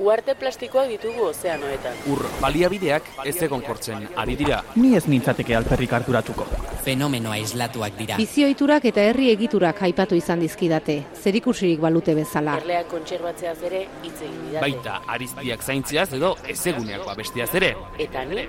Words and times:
Uarte 0.00 0.32
plastikoak 0.32 0.88
ditugu 0.88 1.26
ozeanoetan. 1.28 1.98
Ur 2.08 2.22
baliabideak 2.40 3.10
ez 3.28 3.34
egon 3.44 3.60
kortzen 3.60 4.06
ari 4.22 4.36
dira. 4.38 4.62
Ni 4.80 4.94
ez 4.96 5.02
nintzateke 5.12 5.52
alperrik 5.58 5.92
harturatuko. 5.92 6.46
Fenomeno 6.86 7.34
aislatuak 7.34 7.98
dira. 7.98 8.16
Bizioiturak 8.16 8.86
eta 8.88 9.04
herri 9.10 9.28
egiturak 9.34 9.82
aipatu 9.90 10.16
izan 10.16 10.40
dizkidate, 10.40 10.96
zerikusirik 11.20 11.84
balute 11.84 12.14
bezala. 12.16 12.56
Erleak 12.62 12.88
kontserbatzeaz 12.94 13.58
ere 13.68 13.82
hitz 14.00 14.16
egin 14.22 14.40
didate. 14.46 14.64
Baita 14.64 15.02
ariztiak 15.18 15.68
zaintziaz 15.68 16.08
edo 16.16 16.32
ezeguneak 16.48 17.04
babestiaz 17.04 17.50
ere. 17.60 17.74
Eta 18.00 18.24
ni, 18.24 18.48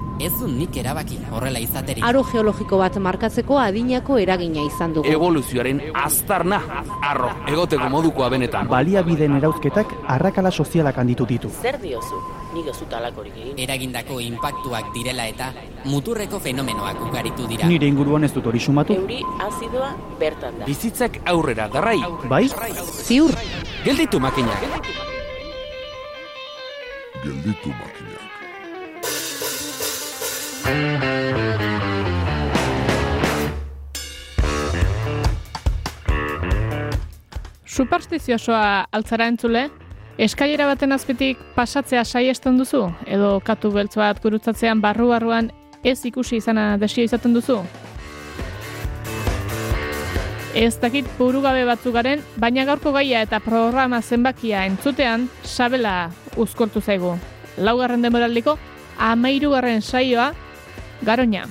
Ez 0.21 0.31
du 0.39 0.47
nik 0.47 0.75
erabaki 0.77 1.17
horrela 1.33 1.59
izaterik. 1.63 2.03
Aro 2.05 2.21
geologiko 2.31 2.77
bat 2.77 2.97
markatzeko 3.01 3.57
adinako 3.57 4.17
eragina 4.21 4.61
izan 4.67 4.93
dugu. 4.93 5.09
Evoluzioaren 5.09 5.81
aztarna, 5.97 6.59
arro, 7.01 7.31
egoteko 7.49 7.87
modukoa 7.89 8.29
benetan. 8.29 8.67
Baliabideen 8.69 9.37
erauzketak 9.39 9.95
arrakala 10.15 10.51
sozialak 10.51 10.97
handitu 11.01 11.25
ditu. 11.25 11.49
Zer 11.61 11.79
diozu? 11.81 12.19
Nik 12.53 12.67
ez 12.67 12.77
dut 12.81 12.93
alakorik 12.93 13.33
egin. 13.39 13.57
Eragindako 13.65 14.19
inpaktuak 14.21 14.91
direla 14.93 15.25
eta 15.31 15.49
muturreko 15.85 16.39
fenomenoak 16.39 17.01
ugaritu 17.07 17.47
dira. 17.47 17.67
Nire 17.71 17.87
inguruan 17.87 18.23
ez 18.27 18.33
dut 18.35 18.45
hori 18.51 18.59
sumatu. 18.59 18.93
Euri 19.01 19.21
azidoa 19.47 19.93
bertan 20.19 20.59
da. 20.59 20.65
Bizitzak 20.69 21.21
aurrera 21.25 21.69
darrai. 21.71 21.97
Bai? 22.29 22.45
Ziur, 23.07 23.31
Gelditu 23.85 24.19
makinak. 24.19 24.61
gelditu 27.23 27.69
makinak. 27.69 28.00
Superstiziosoa 37.71 38.87
altzara 38.91 39.29
entzule, 39.31 39.69
eskailera 40.19 40.65
baten 40.67 40.91
azpitik 40.91 41.39
pasatzea 41.55 42.03
saiesten 42.03 42.57
duzu, 42.59 42.81
edo 43.07 43.37
katu 43.47 43.71
beltz 43.71 43.95
bat 43.95 44.19
gurutzatzean 44.23 44.81
barru-barruan 44.83 45.47
ez 45.87 46.01
ikusi 46.09 46.41
izana 46.41 46.75
desio 46.81 47.05
izaten 47.07 47.31
duzu? 47.37 47.61
Ez 50.51 50.75
dakit 50.83 51.07
burugabe 51.15 51.63
batzugaren, 51.63 52.19
baina 52.35 52.67
gaurko 52.67 52.91
gaia 52.91 53.23
eta 53.23 53.39
programa 53.39 54.01
zenbakia 54.01 54.65
entzutean 54.67 55.29
sabela 55.47 56.11
uzkortu 56.35 56.83
zaigu. 56.83 57.15
Laugarren 57.55 58.03
demoraldiko, 58.03 58.57
amairugarren 58.99 59.79
saioa, 59.81 60.33
garoña. 61.07 61.47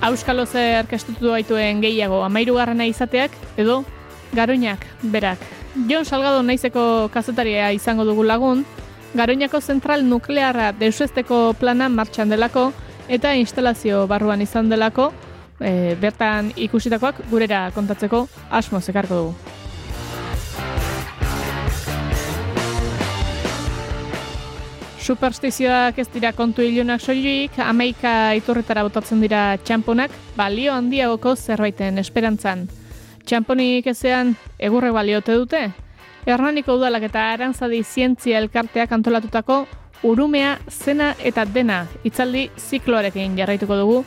Auskalo 0.00 0.46
zer 0.46 0.86
kestutu 0.88 1.30
baituen 1.30 1.80
gehiago 1.82 2.22
amairugarrena 2.24 2.86
izateak 2.88 3.32
edo 3.56 3.84
garoñak 4.32 4.86
berak. 5.02 5.38
Jon 5.88 6.04
Salgado 6.04 6.42
naizeko 6.42 7.10
kazetaria 7.12 7.72
izango 7.72 8.04
dugu 8.04 8.24
lagun, 8.24 8.64
Garoñako 9.14 9.60
zentral 9.60 10.04
nuklearra 10.06 10.70
deusesteko 10.78 11.54
plana 11.58 11.88
martxan 11.90 12.30
delako 12.30 12.70
eta 13.10 13.34
instalazio 13.34 14.04
barruan 14.06 14.42
izan 14.42 14.70
delako 14.70 15.10
e, 15.58 15.96
bertan 16.00 16.52
ikusitakoak 16.54 17.24
gurera 17.30 17.64
kontatzeko 17.74 18.28
asmo 18.50 18.80
zekarko 18.80 19.22
dugu. 19.22 19.49
Superstizioak 25.10 25.96
ez 25.98 26.06
dira 26.14 26.30
kontu 26.30 26.62
ilunak 26.62 27.00
soilik, 27.02 27.56
amaika 27.58 28.30
iturretara 28.38 28.84
botatzen 28.86 29.18
dira 29.18 29.56
txamponak, 29.58 30.12
balio 30.36 30.70
handiagoko 30.70 31.32
zerbaiten 31.34 31.98
esperantzan. 31.98 32.68
Txamponik 33.26 33.88
ezean 33.90 34.36
egurre 34.68 34.92
baliote 34.94 35.34
dute? 35.34 35.64
Hernaniko 36.28 36.76
udalak 36.78 37.08
eta 37.08 37.24
arantzadi 37.32 37.80
zientzia 37.82 38.38
elkarteak 38.38 38.94
antolatutako 38.94 39.64
urumea, 40.06 40.54
zena 40.70 41.10
eta 41.18 41.42
dena 41.42 41.80
itzaldi 42.06 42.46
zikloarekin 42.54 43.34
jarraituko 43.40 43.80
dugu. 43.82 43.98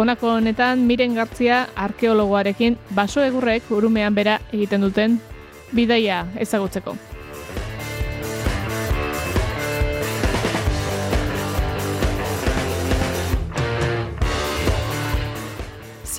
Honako 0.00 0.32
honetan 0.38 0.86
miren 0.88 1.12
gartzia 1.18 1.66
arkeologoarekin 1.76 2.80
baso 2.96 3.20
egurrek 3.20 3.68
urumean 3.68 4.16
bera 4.16 4.40
egiten 4.48 4.88
duten 4.88 5.20
bidaia 5.76 6.24
ezagutzeko. 6.40 6.96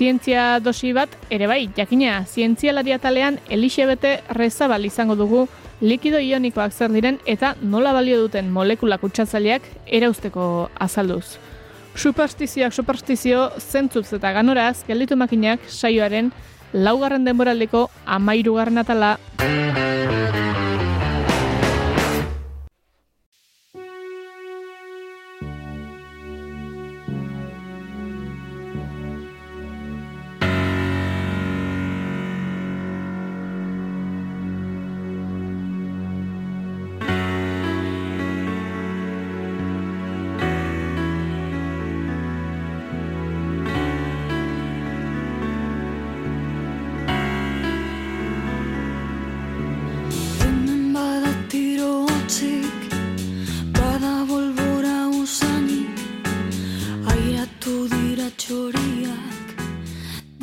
Zientzia 0.00 0.60
dosi 0.64 0.94
bat, 0.96 1.12
ere 1.28 1.44
bai, 1.44 1.66
jakina, 1.76 2.22
zientzialari 2.24 2.94
atalean 2.94 3.34
Elixebete 3.52 4.14
Rezabal 4.32 4.86
izango 4.88 5.12
dugu 5.12 5.42
likido 5.84 6.16
ionikoak 6.24 6.72
zer 6.72 6.88
diren 6.88 7.18
eta 7.28 7.50
nola 7.60 7.92
balio 7.92 8.22
duten 8.22 8.48
molekula 8.48 8.96
kutsatzaileak 8.96 9.68
erauzteko 10.00 10.70
azalduz. 10.80 11.36
Superstizioak 12.00 12.72
superstizio 12.72 13.50
zentzutz 13.60 14.14
eta 14.16 14.32
ganoraz, 14.32 14.86
gelditu 14.88 15.20
makinak 15.20 15.68
saioaren 15.68 16.32
laugarren 16.72 17.28
denboraldeko 17.28 17.90
amairugarren 18.06 18.80
atala 18.80 19.18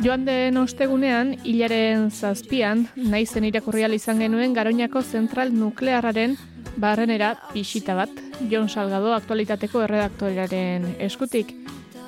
Joan 0.08 0.24
den 0.24 0.56
ostegunean, 0.56 1.34
hilaren 1.44 2.06
zazpian, 2.08 2.86
naizen 2.96 3.44
irakurrial 3.44 3.92
izan 3.92 4.22
genuen 4.22 4.54
Garoñako 4.56 5.02
zentral 5.04 5.52
nuklearraren 5.52 6.38
barrenera 6.80 7.34
pixita 7.50 7.92
bat, 7.92 8.14
Jon 8.48 8.70
Salgado 8.72 9.12
aktualitateko 9.12 9.84
erredaktorearen 9.84 10.88
eskutik. 11.10 11.52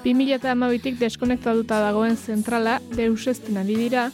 2008tik 0.07 0.97
deskonektatuta 0.97 1.83
dagoen 1.85 2.17
zentrala 2.17 2.81
deusesten 2.97 3.61
ari 3.61 3.77
dira, 3.83 4.09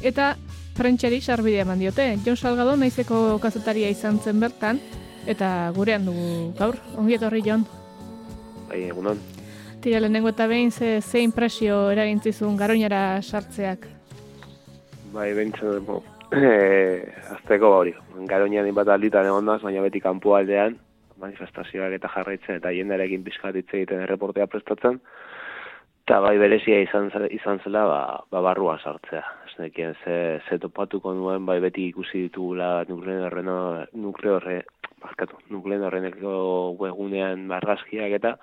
eta 0.00 0.32
prentxeri 0.80 1.20
sarbidea 1.20 1.68
eman 1.68 1.84
diote. 1.84 2.14
Jon 2.24 2.40
Salgado 2.40 2.80
naizeko 2.80 3.36
kazetaria 3.44 3.92
izan 3.92 4.16
zen 4.16 4.40
bertan, 4.40 4.80
eta 5.28 5.74
gurean 5.76 6.08
dugu 6.08 6.54
gaur. 6.56 6.80
Ongi 6.96 7.20
etorri, 7.20 7.44
Jon. 7.44 7.68
Bai, 8.70 8.86
egunon. 8.88 9.35
Tira 9.82 10.00
lehenengo 10.00 10.32
eta 10.32 10.46
behin 10.46 10.70
ze, 10.70 11.00
ze 11.00 11.20
impresio 11.20 11.90
eragintzizun 11.92 12.56
garoinara 12.56 13.20
sartzeak. 13.22 13.86
Bai, 15.12 15.32
bentzen, 15.34 15.84
bo, 15.86 16.02
eh, 16.32 17.12
azteko 17.36 17.70
ba 17.70 17.76
hori. 17.84 17.94
Garoñan 18.28 18.72
bat 18.74 18.88
alditan 18.88 19.26
egon 19.26 19.46
naz, 19.46 19.60
baina 19.62 19.84
beti 19.84 20.00
kanpo 20.00 20.34
aldean, 20.36 20.78
manifestazioak 21.20 21.94
eta 21.96 22.10
jarraitzen, 22.14 22.60
eta 22.60 22.72
jendarekin 22.74 23.24
pixkat 23.24 23.56
hitz 23.56 23.68
egiten 23.72 24.02
erreportea 24.04 24.46
prestatzen, 24.50 25.00
eta 26.06 26.20
bai 26.24 26.36
berezia 26.38 26.80
izan, 26.84 27.10
izan 27.34 27.60
zela, 27.64 27.86
ba, 27.90 28.00
ba 28.30 28.42
barruan 28.50 28.78
sartzea. 28.82 29.24
Ez 29.46 29.54
nekien, 29.58 29.96
ze, 30.04 30.40
ze 30.48 30.58
topatuko 30.62 31.14
nuen, 31.14 31.46
bai 31.46 31.58
beti 31.64 31.88
ikusi 31.92 32.26
ditugula 32.26 32.84
nukleorreno, 32.88 33.58
nukleorre, 33.94 34.60
barkatu, 35.02 35.40
nukleorreneko 35.50 36.36
webunean 36.80 37.48
barrazkiak 37.48 38.20
eta, 38.20 38.36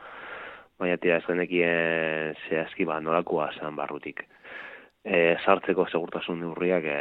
baina 0.84 1.00
tira 1.02 1.20
ez 1.22 1.26
genekien 1.28 2.36
zehazki 2.48 2.86
ba 2.86 3.00
nolakoa 3.02 3.52
zen 3.58 3.76
barrutik. 3.80 4.26
E, 5.04 5.36
sartzeko 5.44 5.88
segurtasun 5.90 6.40
neurriak 6.44 6.86
e, 6.88 7.00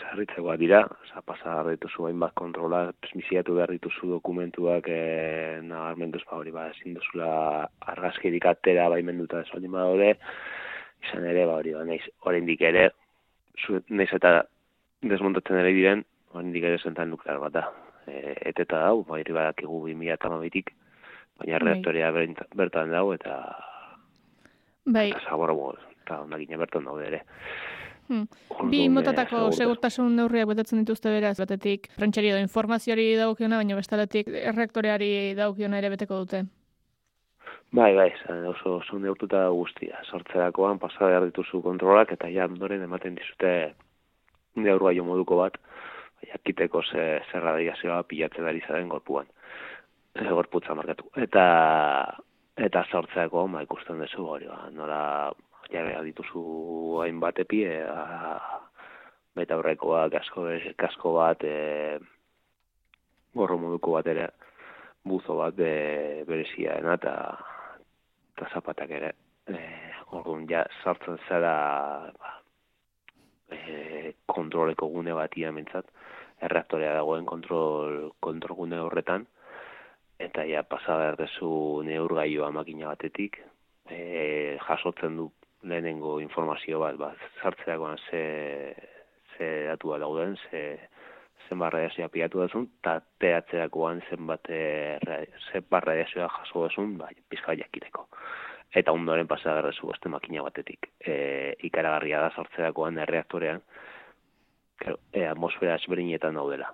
zerritzekoa 0.00 0.56
dira, 0.60 0.80
oza, 1.04 1.22
pasa 1.26 1.56
dituzu 1.68 2.06
hainbat 2.08 2.32
kontrola, 2.38 2.82
transmisiatu 3.02 3.56
behar 3.58 3.72
dituzu 3.74 4.08
dokumentuak 4.14 4.88
e, 4.88 5.00
nabarmenduz 5.66 6.22
ba 6.30 6.38
hori 6.38 6.54
ba 6.54 6.68
ezin 6.70 6.96
duzula 6.96 7.30
argazkirik 7.94 8.46
atera 8.48 8.88
baimenduta 8.92 9.42
ez 9.42 9.50
baldin 9.52 9.76
badaude, 9.76 10.14
izan 11.04 11.26
ere, 11.32 11.44
ba, 11.48 11.58
hori, 11.60 11.74
ba, 11.76 11.84
naiz, 11.88 12.02
oraindik 12.28 12.64
ere, 12.70 12.90
zu, 13.60 13.80
naiz 13.88 14.10
eta 14.16 14.34
desmontatzen 15.12 15.60
ere 15.60 15.72
diren, 15.76 16.04
oraindik 16.34 16.66
ere 16.70 16.80
zentan 16.80 17.12
nuklear 17.12 17.40
bat 17.42 17.56
da. 17.58 17.66
E, 18.08 18.36
eteta 18.52 18.84
dau, 18.86 19.02
ba, 19.08 19.20
irri 19.20 19.36
badakigu 19.36 19.84
2000 19.88 20.16
eta 20.16 20.32
mabitik, 20.32 20.72
baina 21.40 21.58
Bai. 21.58 21.66
reaktorea 21.66 22.10
bertan, 22.56 22.92
dau, 22.92 23.12
eta 23.16 23.36
Bai, 24.84 25.10
eta 25.10 25.20
zabor, 25.28 25.52
bo, 25.56 25.74
eta 26.04 26.20
ondakina 26.22 26.58
bertan 26.60 26.84
daude 26.84 27.06
ere. 27.06 27.24
Hmm. 28.10 28.26
Bi 28.70 28.88
motatako 28.90 29.50
segurtasun- 29.54 30.16
neurriak 30.18 30.48
betetzen 30.50 30.80
dituzte 30.82 31.12
beraz, 31.14 31.36
batetik 31.38 31.92
prentxari 31.96 32.32
edo 32.32 32.40
informazioari 32.42 33.14
dagokiona, 33.14 33.60
baina 33.62 33.76
bestaletik 33.78 34.26
erreaktoreari 34.26 35.34
dagokiona 35.38 35.78
ere 35.78 35.92
beteko 35.94 36.24
dute. 36.24 36.42
Bai, 37.70 37.94
bai, 37.94 38.08
zan, 38.24 38.42
oso, 38.50 38.80
oso 38.80 38.98
neurtuta 38.98 39.44
guztia. 39.54 40.00
Sortzerakoan 40.10 40.80
pasa 40.82 41.06
behar 41.06 41.28
dituzu 41.28 41.62
kontrolak 41.62 42.10
eta 42.16 42.26
ja 42.28 42.48
ondoren 42.50 42.82
ematen 42.82 43.14
dizute 43.14 43.74
neurgailu 44.56 45.04
moduko 45.06 45.36
bat, 45.38 45.60
jakiteko 46.32 46.82
ze, 46.82 47.04
zer 47.30 47.46
radiazioa 47.46 48.02
pilatzen 48.10 48.48
ari 48.50 48.64
zaren 48.66 48.88
gorpuan. 48.88 49.30
Gorputza 50.18 50.74
markatu. 50.74 51.06
Eta 51.16 51.44
eta 52.60 52.82
sortzeko 52.90 53.46
ba, 53.48 53.62
ikusten 53.64 54.02
duzu 54.02 54.26
hori, 54.26 54.48
ba, 54.50 54.66
nola 54.74 55.00
ja 55.70 55.84
behar 55.86 56.04
dituzu 56.04 56.42
hainbat 57.04 57.38
epi, 57.44 57.62
e, 57.64 57.78
baita 59.38 59.56
aurrekoak, 59.56 60.10
kasko, 60.12 60.48
kasko 60.76 61.14
bat, 61.14 61.44
e, 61.46 61.98
gorro 63.34 63.56
moduko 63.62 63.94
bat 63.96 64.10
ere, 64.12 64.26
buzo 65.06 65.38
bat 65.38 65.62
e, 65.62 66.24
bereziaena 66.28 66.98
eta 66.98 67.14
eta 68.34 68.50
zapatak 68.52 68.92
ere. 68.98 69.14
E, 69.48 69.62
orduan 70.18 70.46
ja 70.50 70.66
sartzen 70.82 71.18
zara 71.28 71.54
ba, 72.18 72.36
e, 73.54 74.12
kontroleko 74.26 74.90
gune 74.90 75.14
batia 75.14 75.54
mentzat, 75.54 75.86
erreaktorea 76.42 76.96
dagoen 76.98 77.24
kontrol, 77.30 78.10
kontrol 78.20 78.58
gune 78.64 78.80
horretan, 78.82 79.26
eta 80.20 80.44
ja 80.44 80.62
pasa 80.68 80.96
behar 81.00 81.16
dezu 81.18 81.50
neurgailua 81.86 82.50
makina 82.52 82.92
batetik, 82.92 83.40
e, 83.88 84.58
jasotzen 84.66 85.16
du 85.16 85.30
lehenengo 85.62 86.18
informazio 86.20 86.80
bat, 86.80 86.96
ba, 87.00 87.12
sartzerakoan 87.42 87.98
ze, 88.10 88.22
ze 89.36 89.50
datua 89.68 89.98
dauden, 89.98 90.36
ze, 90.50 90.78
zenbat 91.48 91.74
radiazioa 91.74 92.08
pilatu 92.12 92.42
duzun, 92.44 92.68
eta 92.80 93.00
teatzerakoan 93.22 94.02
zenbat, 94.08 94.48
e, 94.48 94.98
ra- 95.04 95.24
zenbat 95.50 95.88
radiazioa 95.88 96.28
jaso 96.36 96.66
duzun, 96.66 96.96
ba, 97.00 97.10
pizka 97.28 97.56
jakiteko. 97.58 98.06
Eta 98.76 98.92
ondoren 98.94 99.26
pasa 99.26 99.56
berrezu 99.56 99.88
beste 99.90 100.08
makina 100.12 100.44
batetik. 100.46 100.92
E, 101.02 101.56
ikaragarria 101.66 102.20
da 102.22 102.30
sortzerakoan 102.36 103.00
erreaktorean, 103.02 103.64
claro, 104.78 105.00
e, 105.12 105.24
atmosfera 105.26 105.74
ezberdinetan 105.80 106.38
daudela. 106.38 106.70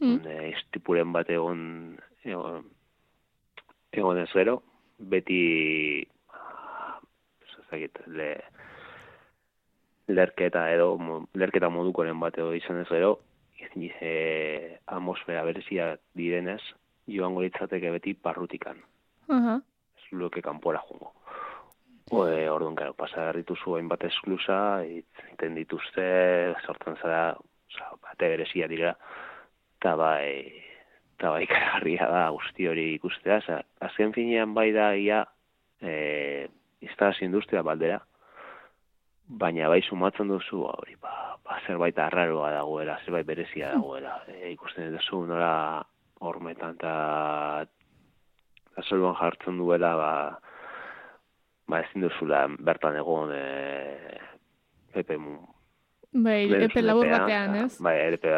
Hmm. 0.00 0.18
E, 0.26 0.48
istipuren 0.56 1.12
bat 1.14 1.30
egon, 1.30 1.60
egon, 2.24 2.66
egon 3.92 4.18
ez 4.22 4.30
gero, 4.32 4.62
beti, 4.98 6.06
ah, 6.32 7.00
ez 7.42 7.66
dakit, 7.70 7.98
le, 8.06 8.30
lerketa 10.12 10.66
edo, 10.72 10.96
mo- 10.98 11.26
lerketa 11.34 11.70
modukoren 11.70 12.20
bat 12.20 12.38
edo 12.38 12.52
izan 12.54 12.80
ez 12.82 12.88
gero, 12.88 13.18
e, 14.00 14.78
atmosfera 14.86 15.44
berezia 15.44 15.96
direnez, 16.14 16.60
joango 17.06 17.42
litzateke 17.42 17.90
beti 17.90 18.14
parrutikan 18.14 18.78
Aha. 19.28 19.60
ez 19.96 20.12
luke 20.12 20.42
kanpora 20.42 20.80
jungo. 20.88 21.12
O, 22.10 22.26
e, 22.28 22.48
orduan, 22.50 22.74
karo, 22.76 22.92
pasa 22.94 23.22
behar 23.22 23.38
dituzu 23.40 23.76
hainbat 23.78 24.04
esklusa, 24.04 24.84
iten 24.84 25.54
dituzte, 25.56 26.04
sortzen 26.66 26.98
zara, 27.00 27.36
oza, 27.70 27.88
bate 28.02 28.28
berezia 28.28 28.68
dira, 28.68 28.92
eta 29.78 29.94
bai, 29.96 30.52
eta 31.22 31.30
bai 31.30 31.44
karagarria 31.46 32.06
da 32.10 32.22
guzti 32.34 32.66
hori 32.66 32.88
ikustea, 32.96 33.36
oza, 33.38 33.60
azken 33.86 34.10
finean 34.10 34.56
bai 34.56 34.72
da 34.74 34.88
ia, 34.98 35.20
e, 35.78 36.48
instalazio 36.82 37.28
industria 37.28 37.62
baldera, 37.62 38.00
baina 39.30 39.68
bai 39.70 39.78
sumatzen 39.86 40.32
duzu, 40.32 40.64
hori, 40.66 40.96
ba, 40.98 41.38
ba, 41.46 41.60
zerbait 41.62 42.00
arraroa 42.02 42.50
dagoela, 42.56 42.98
zerbait 43.04 43.28
berezia 43.28 43.70
dagoela, 43.70 44.16
e, 44.34 44.50
ikusten 44.50 44.90
duzu 44.96 45.22
nola 45.30 45.52
hormetan 46.26 46.74
eta 46.74 46.96
gasoluen 48.74 49.14
jartzen 49.22 49.62
duela, 49.62 49.94
ba, 49.94 50.12
ba 51.70 51.84
ezin 51.86 52.02
duzula 52.02 52.48
bertan 52.58 52.98
egon 52.98 53.30
e, 53.38 53.46
epe 54.98 55.22
mu, 55.22 55.38
Bai, 56.12 56.44
lehen 56.48 56.68
epe 56.68 56.82
labur 56.82 57.08
batean, 57.08 57.54
eta, 57.56 57.64
ez? 57.66 57.78
Bai, 57.80 57.94
epe 58.12 58.34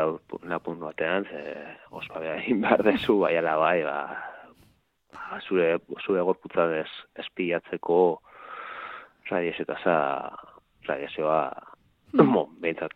lapun 0.47 0.79
batean, 0.79 1.27
ze 1.27 1.43
ospa 1.91 2.21
behar 2.23 2.39
egin 2.45 2.61
behar 2.63 2.85
dezu, 2.87 3.19
bai 3.19 3.35
ala 3.41 3.57
bai, 3.59 3.83
ba, 3.83 3.99
ba, 5.11 5.41
zure, 5.49 5.79
zure 6.07 6.23
gorputzan 6.23 6.77
ez, 6.79 6.91
espiatzeko 7.19 7.99
radiazio 9.31 9.65
tasa, 9.67 9.97
radiazioa, 10.87 11.41
Hmm. 12.15 12.31
mo, 12.35 12.47
behintzat, 12.63 12.95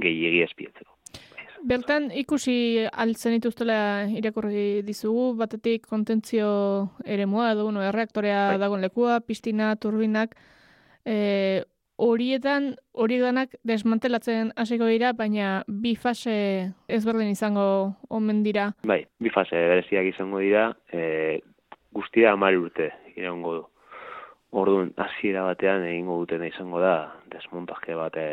gehiegi 0.00 0.44
espiatzeko. 0.46 0.96
Bertan 1.70 2.06
ikusi 2.16 2.86
altzen 2.88 3.34
dituztela 3.36 4.06
irakurri 4.16 4.80
dizugu, 4.86 5.34
batetik 5.36 5.84
kontentzio 5.90 6.48
eremua 7.04 7.50
edo 7.52 7.66
bueno, 7.66 7.82
erreaktorea 7.84 8.46
Bai. 8.54 8.60
dagoen 8.62 8.80
lekua, 8.86 9.18
pistina, 9.26 9.74
turbinak, 9.76 10.32
e, 11.04 11.64
horietan 12.00 12.74
hori 12.92 13.18
danak 13.20 13.54
desmantelatzen 13.68 14.52
hasiko 14.56 14.88
dira, 14.88 15.12
baina 15.16 15.60
bi 15.68 15.94
fase 16.00 16.34
ezberdin 16.88 17.34
izango 17.34 17.66
omen 18.08 18.42
dira. 18.46 18.70
Bai, 18.88 19.02
bi 19.20 19.32
fase 19.34 19.58
bereziak 19.72 20.08
izango 20.14 20.40
dira, 20.40 20.70
e, 20.92 21.40
guztia 21.92 22.32
amari 22.32 22.60
urte 22.60 22.90
iraungo 23.16 23.54
du. 23.58 23.66
Orduan, 24.60 24.94
hasiera 24.98 25.44
batean 25.46 25.84
egingo 25.86 26.16
dutena 26.24 26.48
izango 26.48 26.80
da, 26.82 26.94
desmontaje 27.30 27.94
bat 27.94 28.16
e, 28.18 28.26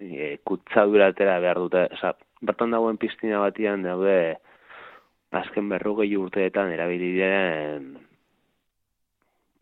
e, 0.00 0.32
kutzadura 0.42 1.12
atera 1.12 1.38
behar 1.44 1.60
dute. 1.62 1.86
Osa, 1.94 2.16
bertan 2.42 2.74
dagoen 2.74 2.98
piztina 2.98 3.38
batean 3.44 3.86
daude 3.86 4.18
azken 5.36 5.68
berrogei 5.68 6.10
urteetan 6.16 6.72
erabili 6.72 7.12
diren 7.14 7.94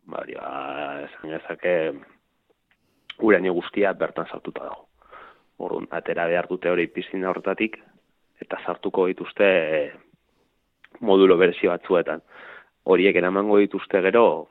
ba, 0.05 0.21
ba, 0.21 1.05
esan 1.05 2.05
uraino 3.19 3.53
guztia 3.53 3.93
bertan 3.93 4.27
sartuta 4.27 4.63
dago. 4.63 4.87
Orduan, 5.57 5.87
atera 5.91 6.25
behar 6.27 6.47
dute 6.47 6.69
hori 6.69 6.87
piztina 6.87 7.29
horretatik, 7.29 7.77
eta 8.41 8.59
sartuko 8.65 9.07
dituzte 9.07 9.45
e, 9.45 9.79
modulo 10.99 11.37
berezio 11.37 11.71
batzuetan. 11.71 12.21
Horiek 12.83 13.15
eramango 13.15 13.57
dituzte 13.61 14.01
gero, 14.03 14.49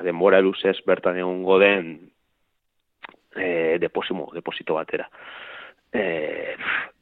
denbora 0.00 0.40
luzez 0.40 0.78
bertan 0.86 1.18
egongo 1.18 1.58
den 1.58 2.10
e, 3.34 3.78
deposimo, 3.82 4.30
deposito 4.34 4.78
batera. 4.78 5.10
E, 5.92 6.54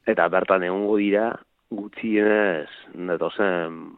eta 0.09 0.27
bertan 0.27 0.65
egongo 0.65 0.97
dira 0.97 1.29
gutxienez 1.69 2.69
datozen 3.11 3.93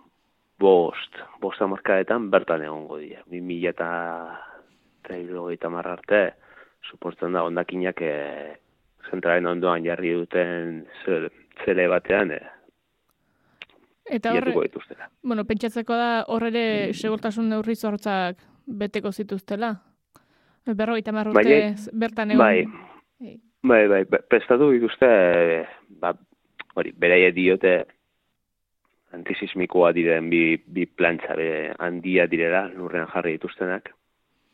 bost, 0.60 1.18
bost 1.40 1.62
amarkadetan 1.64 2.30
bertan 2.30 2.66
egongo 2.68 3.00
dira. 3.00 3.24
Bi 3.32 3.42
mila 3.42 3.72
eta 3.72 3.92
eta 5.02 6.32
suposten 6.90 7.34
da 7.34 7.44
ondakinak 7.44 8.02
e, 8.02 8.58
zentralen 9.10 9.46
ondoan 9.48 9.84
jarri 9.86 10.14
duten 10.14 10.86
zel- 11.06 11.30
zele 11.66 11.88
batean 11.88 12.32
e, 12.32 12.40
Eta 14.12 14.34
horre, 14.34 14.52
bueno, 15.24 15.46
pentsatzeko 15.46 15.94
da 15.96 16.24
hor 16.28 16.44
ere 16.50 16.92
segurtasun 16.94 17.48
neurri 17.48 17.76
zortzak 17.76 18.42
beteko 18.68 19.12
zituztela. 19.14 19.70
Berrogeita 20.66 21.12
hamar 21.14 21.30
urte 21.30 21.44
Baina- 21.44 21.78
z- 21.78 21.92
bertan 21.94 22.32
egon. 22.32 22.42
Bai, 22.44 22.66
Bai. 23.64 23.88
bai, 23.88 23.88
bai, 23.88 24.20
prestatu 24.28 24.72
dituzte, 24.74 25.06
e, 25.08 25.66
ba, 26.02 26.12
hori, 26.76 26.92
beraie 26.98 27.32
diote 27.32 27.86
antisismikoa 29.14 29.92
diren 29.96 30.30
bi, 30.32 30.58
bi 30.66 30.86
plantza 30.88 31.36
be, 31.36 31.72
handia 31.80 32.28
direla, 32.32 32.66
lurrean 32.74 33.08
jarri 33.14 33.34
dituztenak, 33.38 33.90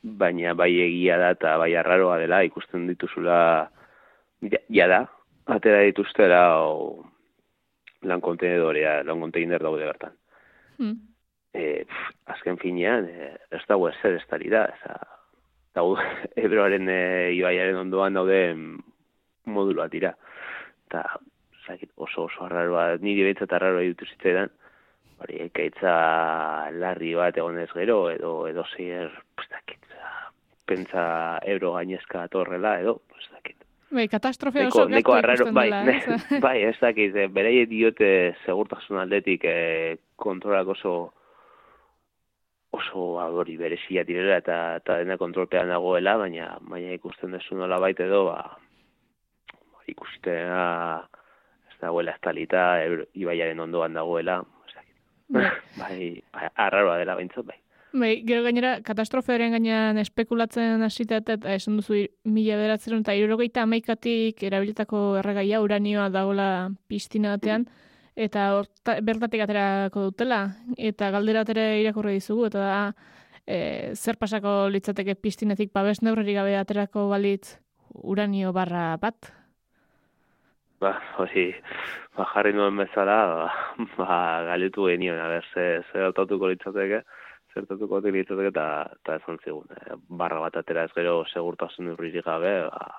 baina 0.03 0.53
bai 0.53 0.71
egia 0.83 1.17
da 1.17 1.31
eta 1.35 1.57
bai 1.57 1.73
arraroa 1.75 2.17
dela, 2.21 2.43
ikusten 2.45 2.87
dituzula, 2.87 3.37
ja, 4.69 4.87
da, 4.87 5.01
atera 5.47 5.83
dituztela, 5.87 6.41
o, 6.61 7.03
lan 8.07 8.21
kontenedorea, 8.21 9.01
lan 9.07 9.21
konteiner 9.25 9.63
daude 9.63 9.85
bertan. 9.85 10.17
Hmm. 10.77 10.97
e, 11.57 11.83
pf, 11.89 12.09
azken 12.35 12.59
finean, 12.61 13.07
e, 13.09 13.31
ez 13.57 13.63
dago 13.69 13.87
ezer 13.89 14.19
ez 14.19 14.25
tari 14.29 14.51
da, 14.53 14.67
eza, 14.75 14.99
dago, 15.75 15.97
ebroaren 16.45 16.89
e, 16.89 17.01
ibaiaren 17.39 17.81
ondoan 17.81 18.19
daude 18.19 18.41
moduloa 19.49 19.87
dira. 19.89 20.13
Eta, 20.87 21.03
zakit, 21.65 21.91
oso 21.97 22.27
oso 22.27 22.45
arraroa, 22.45 22.93
niri 23.01 23.25
behintzat 23.25 23.57
arraroa 23.57 23.87
ditu 23.87 24.05
zitzaidan, 24.13 24.53
hori, 25.23 25.41
ekaitza 25.47 25.93
larri 26.77 27.13
bat 27.17 27.37
egon 27.37 27.59
ez 27.61 27.69
gero, 27.73 27.99
edo, 28.11 28.31
edo 28.49 28.65
zer, 28.75 29.11
pues, 29.35 29.47
dakit, 29.53 29.83
pentsa 30.67 31.03
euro 31.47 31.73
gainezka 31.77 32.25
atorrela, 32.27 32.77
edo, 32.81 32.99
ez 33.17 33.27
dakit. 33.31 33.67
Bai, 33.89 34.07
katastrofea 34.11 34.67
Neko, 34.67 34.81
oso 34.83 34.91
neko 34.91 35.13
arraro, 35.15 35.51
bai, 35.55 35.69
dela. 35.69 35.83
ne, 35.87 36.19
bai, 36.45 36.57
ez 36.67 36.75
dakit, 36.81 37.15
eh, 37.15 37.27
bereie 37.31 37.65
diote 37.69 38.09
segurtasun 38.45 38.99
aldetik 39.03 39.45
eh, 39.47 39.97
kontrolak 40.15 40.75
oso 40.75 40.97
oso 42.77 43.03
hori 43.17 43.55
berezia 43.57 44.03
direla 44.03 44.37
eta 44.41 44.57
eta 44.81 44.97
dena 45.01 45.17
kontrolpean 45.17 45.71
dagoela, 45.71 46.17
baina 46.19 46.57
baina 46.67 46.91
ikusten 46.97 47.31
duzu 47.33 47.55
nola 47.55 47.79
baita 47.79 48.05
edo, 48.05 48.25
ba, 48.27 48.41
ba 49.71 49.87
ikustea 49.87 50.59
ez 51.71 51.79
dagoela 51.81 52.13
estalita, 52.17 52.67
ibaiaren 53.15 53.63
ondoan 53.63 53.95
dagoela. 53.97 54.41
Bai. 55.77 56.23
bai, 56.33 56.49
arraroa 56.55 56.97
dela 56.97 57.15
behintzat, 57.15 57.45
bai. 57.45 57.57
Bai, 57.97 58.21
gero 58.27 58.43
gainera, 58.43 58.77
katastrofearen 58.83 59.53
gainean 59.55 59.97
espekulatzen 60.01 60.83
hasita 60.83 61.21
eta 61.21 61.53
esan 61.55 61.79
duzu 61.79 62.03
mila 62.27 62.57
beratzeren 62.59 63.01
eta 63.01 63.15
irurogeita 63.15 63.63
amaikatik 63.63 64.43
erabilitako 64.43 65.17
erregaia 65.21 65.61
uranioa 65.63 66.09
dagoela 66.13 66.47
piztina 66.87 67.35
batean, 67.37 67.65
eta 68.15 68.49
horta, 68.57 68.97
bertatik 69.01 69.45
aterako 69.45 70.09
dutela, 70.09 70.41
eta 70.77 71.09
galdera 71.15 71.45
atera 71.45 71.69
irakurri 71.79 72.17
dizugu, 72.19 72.49
eta 72.51 72.65
da, 72.65 72.81
e, 73.47 73.95
zer 73.95 74.19
pasako 74.19 74.67
litzateke 74.73 75.15
piztinetik 75.15 75.71
babes 75.73 76.01
neurreri 76.03 76.35
gabe 76.35 76.57
aterako 76.59 77.07
balitz 77.13 77.57
uranio 78.03 78.51
barra 78.53 78.89
bat? 79.01 79.31
Ba, 80.77 80.91
hori, 81.17 81.47
ba, 82.13 82.25
jarri 82.33 82.51
nuen 82.53 82.75
bezala, 82.77 83.15
ba, 83.33 83.45
ba 83.97 84.17
galetu 84.45 84.85
genion, 84.85 85.17
a 85.17 85.25
ber, 85.31 85.45
ze, 85.53 85.63
ze 85.89 86.03
hautatuko 86.05 86.51
litzateke, 86.51 86.99
zertatuko 87.53 88.01
litzateke, 88.05 88.51
eta, 88.53 88.65
eta 88.99 89.15
esan 89.17 89.39
zigun, 89.41 89.65
eh, 89.73 89.97
barra 90.19 90.43
bat 90.43 90.59
atera 90.61 90.83
ez 90.85 90.93
gero 90.93 91.23
segurtasun 91.33 91.89
urririk 91.95 92.27
gabe, 92.27 92.51
ba, 92.69 92.91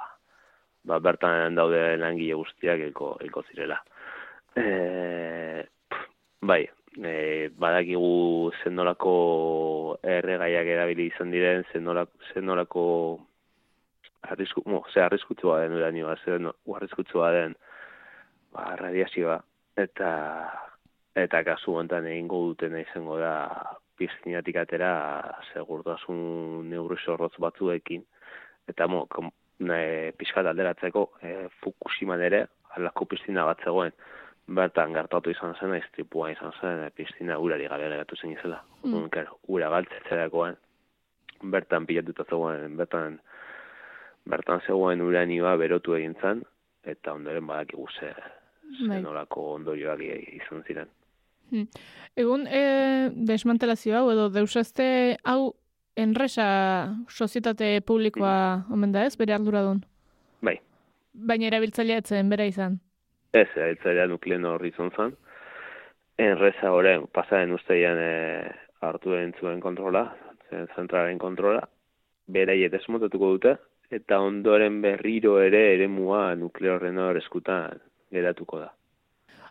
ba, 0.90 0.98
bertan 0.98 1.54
daude 1.54 1.84
langile 2.02 2.40
guztiak 2.40 2.82
elko, 2.88 3.12
elko 3.22 3.44
zirela. 3.46 3.78
E, 4.58 5.62
bai, 6.42 6.64
e, 6.98 7.14
badakigu 7.62 8.50
zenolako 8.64 9.14
erregaiak 10.02 10.74
erabili 10.74 11.12
izan 11.12 11.30
diren, 11.30 11.62
zenolako, 11.70 12.26
zenolako 12.34 12.84
arrisku, 14.34 14.66
mo, 14.66 14.82
ze 14.90 15.06
arriskutsua 15.06 15.62
den 15.62 15.78
uranioa, 15.78 16.18
ze 16.24 16.42
no- 16.42 16.58
arriskutsua 16.74 17.30
den 17.38 17.54
ba, 18.54 18.74
radiazioa, 18.80 19.38
eta 19.78 20.10
eta 21.18 21.42
kasu 21.46 21.74
honetan 21.74 22.06
egingo 22.06 22.40
dutena 22.50 22.80
izango 22.80 23.16
da 23.18 23.32
piztinatik 23.98 24.60
atera 24.60 24.92
segurtasun 25.52 26.68
neurri 26.70 26.98
zorrotz 27.04 27.34
batzuekin, 27.42 28.04
eta 28.70 28.86
mo, 28.86 29.06
kom, 29.10 29.32
ne, 29.66 30.12
pixkat 30.18 30.46
alderatzeko 30.46 31.04
e, 31.22 31.32
Fukushiman 31.62 32.22
ere, 32.22 32.44
alako 32.76 33.08
piztina 33.10 33.44
bat 33.48 33.64
zegoen, 33.64 33.94
bertan 34.58 34.94
gertatu 34.96 35.32
izan 35.34 35.56
zen, 35.58 35.74
istripua 35.80 36.30
izan 36.32 36.54
zen, 36.60 36.84
e, 36.86 36.92
piztina 36.94 37.38
urari 37.42 37.66
gabe 37.68 37.88
geratu 37.90 38.16
zen 38.20 38.36
izela. 38.36 38.62
Mm. 38.84 39.08
Claro, 39.14 39.40
ura 39.48 39.72
galtzetzerakoan, 39.74 40.56
bertan 41.42 41.86
pilatuta 41.90 42.26
zegoen, 42.28 42.76
bertan 42.78 43.18
bertan 44.28 44.60
zegoen 44.66 45.00
uranioa 45.00 45.54
berotu 45.56 45.94
egin 45.96 46.14
zen, 46.20 46.42
eta 46.88 47.14
ondoren 47.14 47.46
badakigu 47.46 47.86
ze, 47.98 48.12
Bai. 48.88 48.98
ze 48.98 49.02
nolako 49.04 49.54
ondorioak 49.54 50.00
izan 50.02 50.62
ziren. 50.66 50.88
Egun, 52.16 52.46
e, 52.46 53.10
desmantelazio 53.14 53.96
hau, 53.96 54.10
edo 54.12 54.28
deusazte 54.28 55.16
hau 55.24 55.54
enresa 55.96 56.48
sozietate 57.08 57.80
publikoa 57.86 58.64
omen 58.70 58.92
da 58.92 59.06
ez, 59.06 59.16
bere 59.16 59.34
arduradun? 59.34 59.80
Bai, 60.44 60.58
Baina 61.12 61.48
erabiltzailea 61.48 62.02
etzen 62.04 62.28
bera 62.30 62.44
izan. 62.46 62.78
ez, 63.32 63.48
eltzailea 63.56 64.06
nukleno 64.06 64.54
horri 64.54 64.68
izan 64.68 64.90
zen, 64.96 65.16
enresa 66.18 66.70
horren, 66.72 67.06
pasaren 67.12 67.52
usteian 67.52 67.98
e, 68.00 68.50
hartu 68.80 69.14
egin 69.14 69.32
zuen 69.40 69.60
kontrola, 69.60 70.04
zen 70.50 70.66
zentralen 70.76 71.18
kontrola, 71.18 71.64
beraiet 72.26 72.72
desmontatuko 72.72 73.32
dute, 73.36 73.56
eta 73.90 74.20
ondoren 74.20 74.80
berriro 74.82 75.38
ere 75.40 75.74
eremua 75.74 76.34
nukleorren 76.36 76.98
hor 76.98 77.16
eskutan 77.16 77.80
geratuko 78.12 78.60
da. 78.60 78.72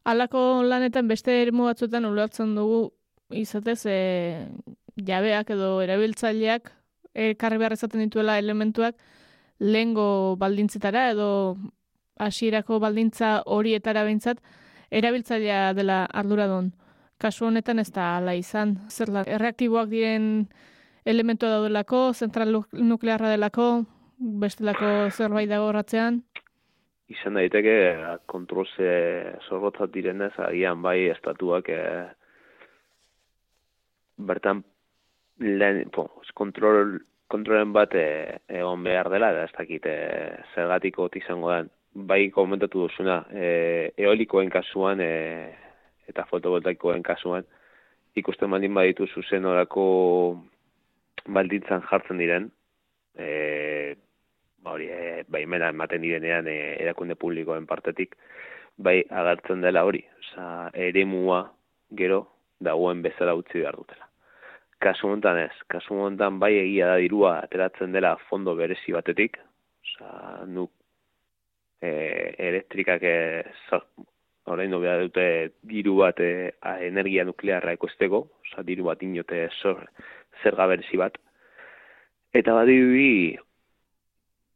Halako 0.05 0.63
lanetan 0.63 1.07
beste 1.07 1.41
eremu 1.41 1.65
batzuetan 1.67 2.05
ulertzen 2.05 2.53
dugu 2.55 2.91
izatez 3.35 3.81
e, 3.85 4.47
jabeak 5.07 5.49
edo 5.51 5.81
erabiltzaileak 5.83 6.71
elkarri 7.13 7.57
behar 7.57 7.73
izaten 7.75 8.05
dituela 8.05 8.37
elementuak 8.39 8.95
lehengo 9.59 10.35
baldintzetara 10.39 11.09
edo 11.11 11.57
hasierako 12.19 12.79
baldintza 12.79 13.41
horietara 13.45 14.03
behintzat 14.05 14.39
erabiltzailea 14.91 15.73
dela 15.73 16.05
arduradun. 16.05 16.71
Kasu 17.17 17.47
honetan 17.49 17.79
ez 17.79 17.89
da 17.91 18.15
hala 18.17 18.35
izan. 18.37 18.77
Zer 18.89 19.09
erreaktiboak 19.25 19.89
diren 19.89 20.47
elementua 21.05 21.49
daudelako, 21.49 22.13
zentral 22.13 22.51
nu- 22.53 22.65
nuklearra 22.71 23.29
delako, 23.33 23.85
bestelako 24.17 25.09
zerbait 25.11 25.49
dago 25.49 25.69
horratzean. 25.69 26.23
izan 27.07 27.37
daiteke 27.39 27.73
kontrol 28.25 28.65
ze 28.75 28.87
zorrotzat 29.47 29.91
direnez 29.93 30.33
agian 30.43 30.81
bai 30.81 31.07
estatuak 31.07 31.69
e, 31.69 31.83
bertan 34.17 34.63
lehen, 35.39 35.89
po, 35.89 36.09
kontrol, 36.33 36.97
kontrolen 37.31 37.71
bat 37.73 37.93
egon 37.95 38.83
behar 38.83 39.09
dela, 39.13 39.31
da 39.31 39.45
ez 39.45 39.53
dakit 39.55 39.85
e, 39.85 39.95
zergatik 40.55 40.99
ot 40.99 41.15
izango 41.15 41.53
den. 41.53 41.69
Bai 42.09 42.29
komentatu 42.29 42.83
duzuna, 42.85 43.21
e, 43.31 43.93
eolikoen 43.97 44.49
kasuan 44.49 44.99
e, 45.01 45.13
eta 46.09 46.25
fotovoltaikoen 46.29 47.03
kasuan, 47.03 47.47
ikusten 48.19 48.51
baldin 48.51 48.73
baditu 48.73 49.07
zuzen 49.07 49.45
orako 49.45 49.85
baldintzan 51.27 51.87
jartzen 51.87 52.19
diren, 52.19 52.51
e, 53.15 53.95
hori, 54.73 54.87
e, 54.89 55.23
baimena 55.29 55.69
ematen 55.73 56.01
direnean 56.01 56.47
e, 56.47 56.57
erakunde 56.83 57.15
publikoen 57.15 57.67
partetik, 57.69 58.15
bai 58.77 59.01
agertzen 59.09 59.61
dela 59.61 59.83
hori, 59.85 60.03
oza, 60.19 60.69
eremua 60.73 61.43
gero 61.97 62.23
dagoen 62.59 63.01
bezala 63.01 63.35
utzi 63.37 63.61
behar 63.61 63.77
dutela. 63.77 64.05
Kasu 64.83 65.09
honetan 65.09 65.39
ez, 65.41 65.53
kasu 65.71 65.95
honetan 65.97 66.37
bai 66.39 66.53
egia 66.59 66.91
da 66.91 66.97
dirua 67.01 67.37
ateratzen 67.41 67.95
dela 67.95 68.15
fondo 68.29 68.53
berezi 68.55 68.93
batetik, 68.93 69.39
oza, 69.85 70.11
nuk 70.45 70.71
e, 71.81 71.89
elektrikak 72.49 73.03
e, 73.03 73.17
orain 74.47 74.71
behar 74.79 75.07
dute 75.07 75.27
diru 75.67 75.97
bat 76.03 76.19
e, 76.21 76.51
a- 76.61 76.77
energia 76.85 77.25
nuklearra 77.25 77.73
ekoizteko, 77.77 78.21
oza, 78.45 78.63
diru 78.67 78.89
bat 78.91 79.01
inote 79.03 79.47
zerga 80.43 80.69
berezi 80.69 81.01
bat, 81.01 81.17
eta 82.37 82.53
badirudi 82.53 83.37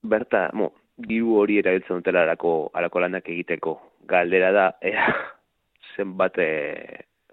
berta, 0.01 0.49
mo, 0.53 0.71
diru 0.97 1.37
hori 1.41 1.59
erabiltzen 1.61 2.01
dutela 2.01 2.25
arako, 2.25 2.71
arako 2.73 3.03
lanak 3.05 3.29
egiteko. 3.29 3.75
Galdera 4.09 4.51
da, 4.51 4.67
ea, 4.81 5.07
zenbat 5.95 6.37
e, 6.41 6.49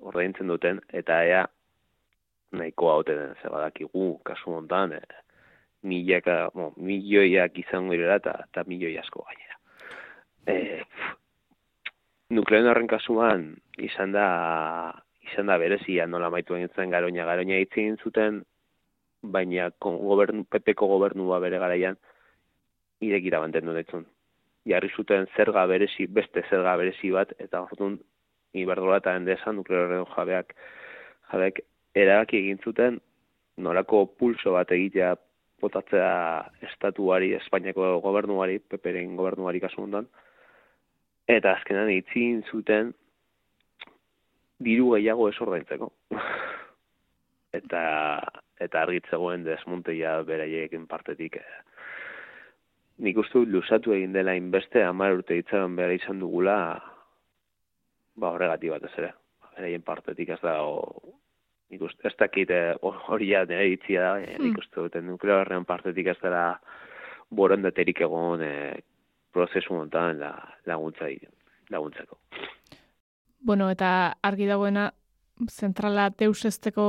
ordaintzen 0.05 0.51
duten, 0.51 0.81
eta 0.93 1.23
ea, 1.27 1.45
nahikoa 2.59 2.99
ote 3.03 3.17
den, 3.17 3.35
ze 3.43 3.51
badakigu, 3.53 4.11
kasu 4.25 4.55
hontan, 4.57 4.95
e, 4.99 5.03
milaka, 5.89 6.49
mo, 6.55 6.73
milioiak 6.77 7.59
izango 7.59 7.95
direla, 7.97 8.19
eta, 8.23 8.37
eta 8.49 8.65
milioi 8.69 8.97
asko 9.01 9.25
gainera. 9.27 9.59
E, 10.49 10.57
nukleoen 12.35 12.69
horren 12.71 12.89
kasuan, 12.91 13.51
izan 13.79 14.13
da, 14.13 14.29
izan 15.29 15.49
da 15.51 15.59
berezia 15.61 16.07
nola 16.07 16.31
maitu 16.31 16.57
egin 16.57 16.93
garoña, 16.93 17.25
garoña 17.25 17.59
hitz 17.61 17.73
egin 17.77 17.97
zuten, 18.03 18.43
baina 19.23 19.71
kon, 19.79 19.99
gobernu, 19.99 20.45
pepeko 20.45 20.87
gobernua 20.87 21.39
bere 21.43 21.59
garaian, 21.59 21.99
irekira 23.05 23.41
mantendu 23.41 23.75
ditzun. 23.77 24.07
Jarri 24.69 24.91
zuten 24.97 25.27
zerga 25.37 25.65
berezi, 25.71 26.07
beste 26.07 26.43
zerga 26.51 26.77
berezi 26.77 27.11
bat, 27.15 27.33
eta 27.39 27.63
orduan 27.65 27.99
Iberdrola 28.57 28.99
eta 29.03 29.15
Endesa 29.17 29.53
nuklearren 29.53 30.07
jabeak 30.15 30.55
jabeak 31.33 31.61
erabaki 31.95 32.39
egin 32.39 32.61
zuten 32.65 33.01
nolako 33.59 34.07
pulso 34.19 34.55
bat 34.57 34.71
egitea 34.73 35.15
botatzea 35.61 36.13
estatuari, 36.69 37.33
Espainiako 37.35 37.99
gobernuari, 38.05 38.59
peperen 38.59 39.17
gobernuari 39.19 39.61
kasu 39.61 39.83
hontan, 39.83 40.07
eta 41.29 41.57
azkenan 41.59 41.91
itzin 41.91 42.45
zuten 42.51 42.93
diru 44.63 44.93
gehiago 44.95 45.29
ez 45.29 45.37
ordaintzeko. 45.43 45.91
eta 47.59 47.83
eta 48.61 48.83
argitzegoen 48.83 49.45
desmonteia 49.47 50.19
beraiekin 50.27 50.87
partetik 50.91 51.39
eh, 51.39 51.45
nik 52.99 53.19
uste 53.23 53.39
dut 53.39 53.53
luzatu 53.55 53.95
egin 53.95 54.13
dela 54.13 54.35
inbeste 54.35 54.83
hamar 54.83 55.19
urte 55.19 55.39
itzaron 55.39 55.77
behar 55.79 55.95
izan 55.95 56.21
dugula 56.23 56.59
ba 58.19 58.33
horregatik 58.35 58.75
batez 58.75 58.93
ere 58.99 59.13
beraien 59.55 59.83
partetik 59.83 60.35
ez 60.35 60.41
da 60.43 60.59
nik 61.71 61.83
uste, 61.83 62.09
ez 62.09 62.15
dakit 62.19 62.51
eh, 62.51 62.75
hori 62.83 63.31
ja 63.31 63.45
nire 63.47 63.69
itzia 63.75 64.03
da, 64.03 64.13
eh, 64.21 64.37
nik 64.41 64.59
uste 64.59 64.81
dut 64.81 65.01
nuklearrean 65.05 65.67
partetik 65.69 66.11
ez 66.15 66.19
dela 66.23 66.45
borondaterik 67.31 68.01
egon 68.07 68.43
eh, 68.43 68.79
prozesu 69.33 69.75
montan 69.75 70.19
la, 70.19 70.33
laguntza 70.67 71.11
laguntzeko. 71.69 72.17
Bueno, 73.45 73.69
eta 73.71 74.15
argi 74.25 74.47
dagoena 74.49 74.89
zentrala 75.47 76.09
deusesteko 76.11 76.87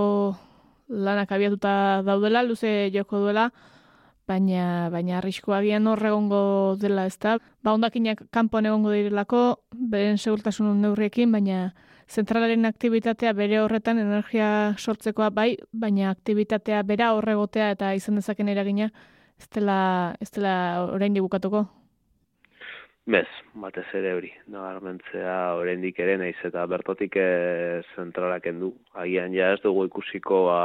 lanak 0.90 1.32
abiatuta 1.32 2.02
daudela, 2.06 2.42
luze 2.44 2.90
joko 2.94 3.20
duela, 3.26 3.50
baina 4.30 4.90
baina 4.94 5.18
arrisku 5.18 5.54
agian 5.58 5.90
hor 5.90 6.06
egongo 6.06 6.42
dela, 6.82 7.08
ezta? 7.10 7.38
Ba 7.66 7.74
hondakinak 7.74 8.28
kanpoan 8.36 8.70
egongo 8.70 8.94
direlako, 8.94 9.44
beren 9.94 10.18
segurtasun 10.22 10.82
neurriekin, 10.84 11.32
baina 11.34 11.72
zentralaren 12.10 12.66
aktibitatea 12.70 13.34
bere 13.38 13.60
horretan 13.62 14.02
energia 14.02 14.50
sortzekoa 14.78 15.30
bai, 15.30 15.52
baina 15.72 16.10
aktibitatea 16.14 16.82
bera 16.84 17.14
horregotea 17.18 17.72
eta 17.76 17.94
izan 17.98 18.22
dezaken 18.22 18.50
eragina 18.56 18.90
ez 19.40 19.48
dela, 19.56 20.16
ez 20.20 20.30
dela 20.36 20.56
orain 20.94 21.14
bukatuko. 21.22 21.66
Bez, 23.10 23.26
batez 23.58 23.88
ere 23.98 24.12
hori, 24.14 24.30
nabarmentzea 24.54 25.56
oraindik 25.58 25.98
ere 26.04 26.18
naiz 26.22 26.38
eta 26.46 26.66
bertotik 26.70 27.16
e, 27.18 27.82
zentralak 27.96 28.46
endu. 28.52 28.76
Agian 28.94 29.34
ja 29.34 29.54
ez 29.56 29.62
dugu 29.64 29.88
ikusiko 29.88 30.44
ba, 30.50 30.60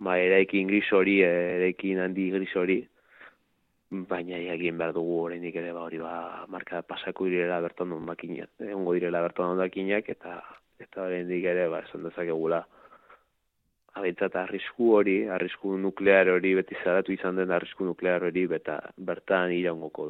ba 0.00 0.16
eraikin 0.18 0.68
gris 0.68 0.88
hori, 0.92 1.20
eraikin 1.26 2.00
handi 2.00 2.30
gris 2.30 2.56
hori, 2.56 2.80
baina 3.90 4.38
egin 4.54 4.78
behar 4.78 4.94
dugu 4.94 5.16
oraindik 5.26 5.56
ere 5.62 5.72
ba 5.76 5.86
hori 5.86 5.98
ba 5.98 6.46
marka 6.48 6.82
pasako 6.82 7.26
direla 7.26 7.60
berton 7.60 7.90
non 7.90 8.04
makina, 8.06 8.46
egongo 8.58 8.94
direla 8.94 9.22
berton 9.22 9.56
ondakinak 9.56 10.08
eta 10.08 10.36
eta 10.78 11.02
oraindik 11.08 11.44
ere 11.44 11.68
ba 11.68 11.82
esan 11.86 12.06
dezakegula 12.06 12.64
abintzat 13.94 14.36
arrisku 14.36 14.92
hori, 14.96 15.16
arrisku 15.28 15.76
nuklear 15.76 16.30
hori 16.30 16.54
beti 16.54 16.78
zaratu 16.84 17.12
izan 17.12 17.36
den 17.36 17.50
arrisku 17.50 17.84
nuklear 17.84 18.22
hori 18.28 18.46
beta 18.46 18.78
bertan 18.96 19.52
iraungoko 19.52 20.06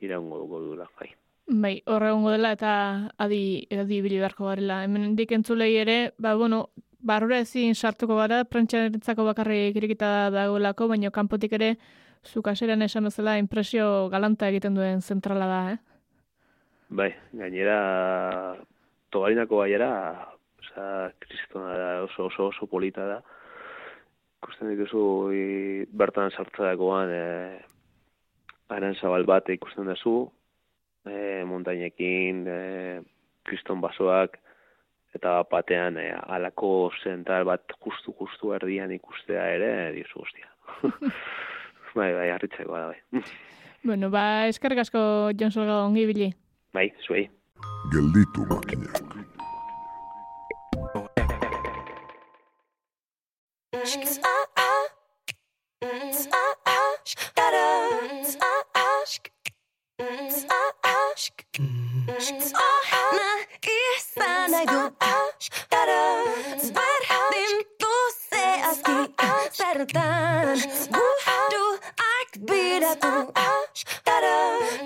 iraungo 0.00 0.38
dugu 0.42 0.60
dula, 0.64 0.88
bai. 0.98 1.10
Bai, 1.50 1.74
horre 1.86 2.10
dela 2.32 2.52
eta 2.52 2.72
adi, 3.18 3.66
adi 3.70 4.00
beharko 4.02 4.46
garela. 4.46 4.82
Hemen 4.84 5.16
dik 5.16 5.32
entzulei 5.32 5.76
ere, 5.76 6.12
ba, 6.18 6.34
bueno, 6.34 6.70
barrura 7.02 7.40
ezin 7.44 7.74
sartuko 7.74 8.16
gara, 8.18 8.42
prentxarentzako 8.44 9.24
bakarri 9.30 9.72
kirikita 9.74 10.30
dagoelako, 10.34 10.88
baina 10.92 11.10
kanpotik 11.10 11.54
ere, 11.58 11.74
zukaseran 12.26 12.82
esan 12.82 13.08
bezala, 13.08 13.38
impresio 13.40 14.08
galanta 14.12 14.48
egiten 14.48 14.76
duen 14.76 15.00
zentrala 15.00 15.46
da, 15.50 15.60
eh? 15.72 15.78
Bai, 16.90 17.10
gainera, 17.32 18.56
tobarinako 19.14 19.62
baiera, 19.62 19.90
oza, 20.60 20.86
kristona 21.22 21.76
da, 21.78 21.90
oso, 22.04 22.26
oso, 22.26 22.48
oso 22.50 22.66
polita 22.66 23.06
da. 23.06 23.20
Kusten 24.40 24.72
dituzu, 24.72 25.02
bertan 25.92 26.32
sartzadakoan, 26.32 27.12
eh, 27.12 27.60
aran 28.70 28.94
zabal 29.00 29.26
bat 29.28 29.48
ikusten 29.52 29.88
duzu, 29.90 30.30
e, 31.06 31.42
montainekin, 31.48 32.44
e, 32.46 32.58
kriston 33.48 33.80
basoak, 33.80 34.38
eta 35.16 35.40
batean 35.50 35.98
e, 35.98 36.08
alako 36.36 36.90
zentral 37.02 37.46
bat 37.48 37.74
justu-justu 37.84 38.54
erdian 38.58 38.92
ikustea 38.94 39.46
ere, 39.56 39.72
dizu 39.96 40.22
guztia. 40.22 40.48
bai, 41.98 42.12
bai, 42.14 42.28
harritzeko 42.30 42.76
da, 42.76 42.86
bai. 42.92 43.24
bueno, 43.82 44.10
ba, 44.14 44.46
eskarrik 44.52 44.84
asko, 44.84 45.02
Jon 45.34 45.54
Solga, 45.54 45.82
ongi 45.88 46.06
bili. 46.12 46.30
Bai, 46.76 46.88
zuei. 47.06 47.26
Gelditu 47.92 48.46
makinak. 48.50 49.30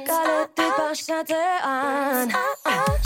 Gotta 0.06 0.48
do 0.54 0.62
bash 0.76 1.08
at 1.08 1.26
the 1.26 1.34
end. 1.64 3.03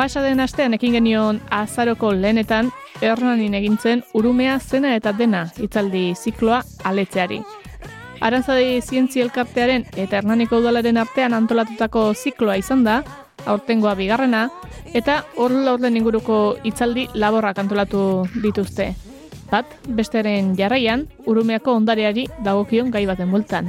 Pasa 0.00 0.22
den 0.24 0.40
astean 0.40 0.72
ekin 0.72 0.94
genion 0.96 1.42
azaroko 1.52 2.14
lehenetan, 2.16 2.70
Hernanin 3.04 3.52
egintzen 3.58 4.00
urumea 4.16 4.54
zena 4.58 4.94
eta 4.96 5.12
dena 5.12 5.42
hitzaldi 5.60 6.14
zikloa 6.16 6.62
aletzeari. 6.88 7.42
Arantzadi 8.24 8.80
zientzi 8.80 9.20
elkartearen 9.20 9.84
eta 9.92 10.22
Hernaniko 10.22 10.62
udalaren 10.62 10.96
artean 11.04 11.36
antolatutako 11.36 12.06
zikloa 12.14 12.56
izan 12.56 12.86
da, 12.88 13.02
aurtengoa 13.44 13.92
bigarrena, 14.00 14.46
eta 14.94 15.20
hor 15.36 15.52
laurden 15.68 16.00
inguruko 16.00 16.40
hitzaldi 16.64 17.10
laborrak 17.12 17.60
antolatu 17.60 18.24
dituzte. 18.40 18.94
Bat, 19.52 19.68
bestearen 19.84 20.54
jarraian, 20.56 21.10
urumeako 21.26 21.76
ondareari 21.76 22.24
dagokion 22.40 22.88
gai 22.88 23.04
baten 23.04 23.36
bultan. 23.36 23.68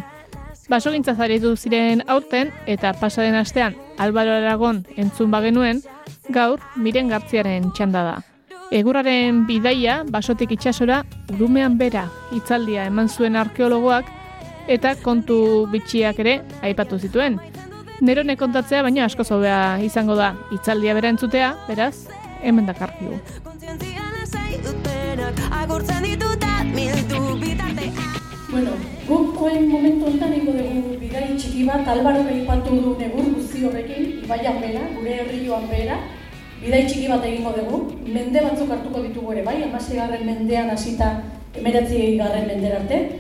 Basogintza 0.71 1.11
zaritu 1.19 1.57
ziren 1.57 2.07
aurten 2.07 2.55
eta 2.71 2.93
pasaren 2.95 3.35
astean 3.35 3.75
Albaro 3.99 4.39
Aragon 4.39 4.85
entzun 4.95 5.27
bagenuen, 5.31 5.83
gaur 6.29 6.59
Miren 6.75 7.09
Gartziaren 7.09 7.71
txanda 7.73 8.03
da. 8.05 8.15
Egurraren 8.71 9.45
bidaia 9.47 10.01
basotik 10.07 10.53
itsasora 10.55 11.01
urumean 11.33 11.77
bera 11.77 12.05
hitzaldia 12.31 12.85
eman 12.87 13.09
zuen 13.09 13.35
arkeologoak 13.35 14.07
eta 14.67 14.93
kontu 15.03 15.67
bitxiak 15.71 16.19
ere 16.23 16.37
aipatu 16.61 16.99
zituen. 16.99 17.39
Nerone 18.01 18.37
kontatzea 18.37 18.81
baina 18.83 19.05
asko 19.05 19.23
zobea 19.23 19.79
izango 19.83 20.15
da 20.15 20.33
hitzaldia 20.51 20.93
bera 20.97 21.09
entzutea, 21.09 21.51
beraz, 21.67 22.07
hemen 22.41 22.65
dakarkigu. 22.65 23.19
Agurtzen 25.61 26.03
ditut 26.03 26.39
da 26.41 26.63
bildu 26.73 27.35
bitartean 27.41 28.11
Bueno, 28.51 28.71
guk 29.07 29.35
koen 29.37 29.69
momentu 29.71 30.09
honetan 30.09 30.33
ingo 30.35 30.51
dugu 30.51 30.97
bidai 30.99 31.37
txiki 31.39 31.61
bat, 31.69 31.85
Albaro 31.87 32.25
aipatu 32.27 32.79
du 32.83 32.95
negur 32.99 33.29
guzti 33.61 33.65
horrekin, 33.67 34.23
ibaian 34.25 34.59
bera, 34.61 34.81
gure 34.95 35.13
herrioan 35.21 35.67
bera, 35.69 35.97
bidai 36.61 36.85
txiki 36.87 37.07
bat 37.09 37.25
egingo 37.25 37.53
dugu, 37.53 37.79
mende 38.07 38.41
batzuk 38.41 38.69
hartuko 38.69 39.01
ditugu 39.03 39.33
ere 39.33 39.43
bai, 39.43 39.63
amasei 39.63 39.97
mendean 40.25 40.69
hasita 40.69 41.21
emeratzi 41.55 42.17
garren 42.17 42.47
mendera 42.47 42.79
arte, 42.79 43.19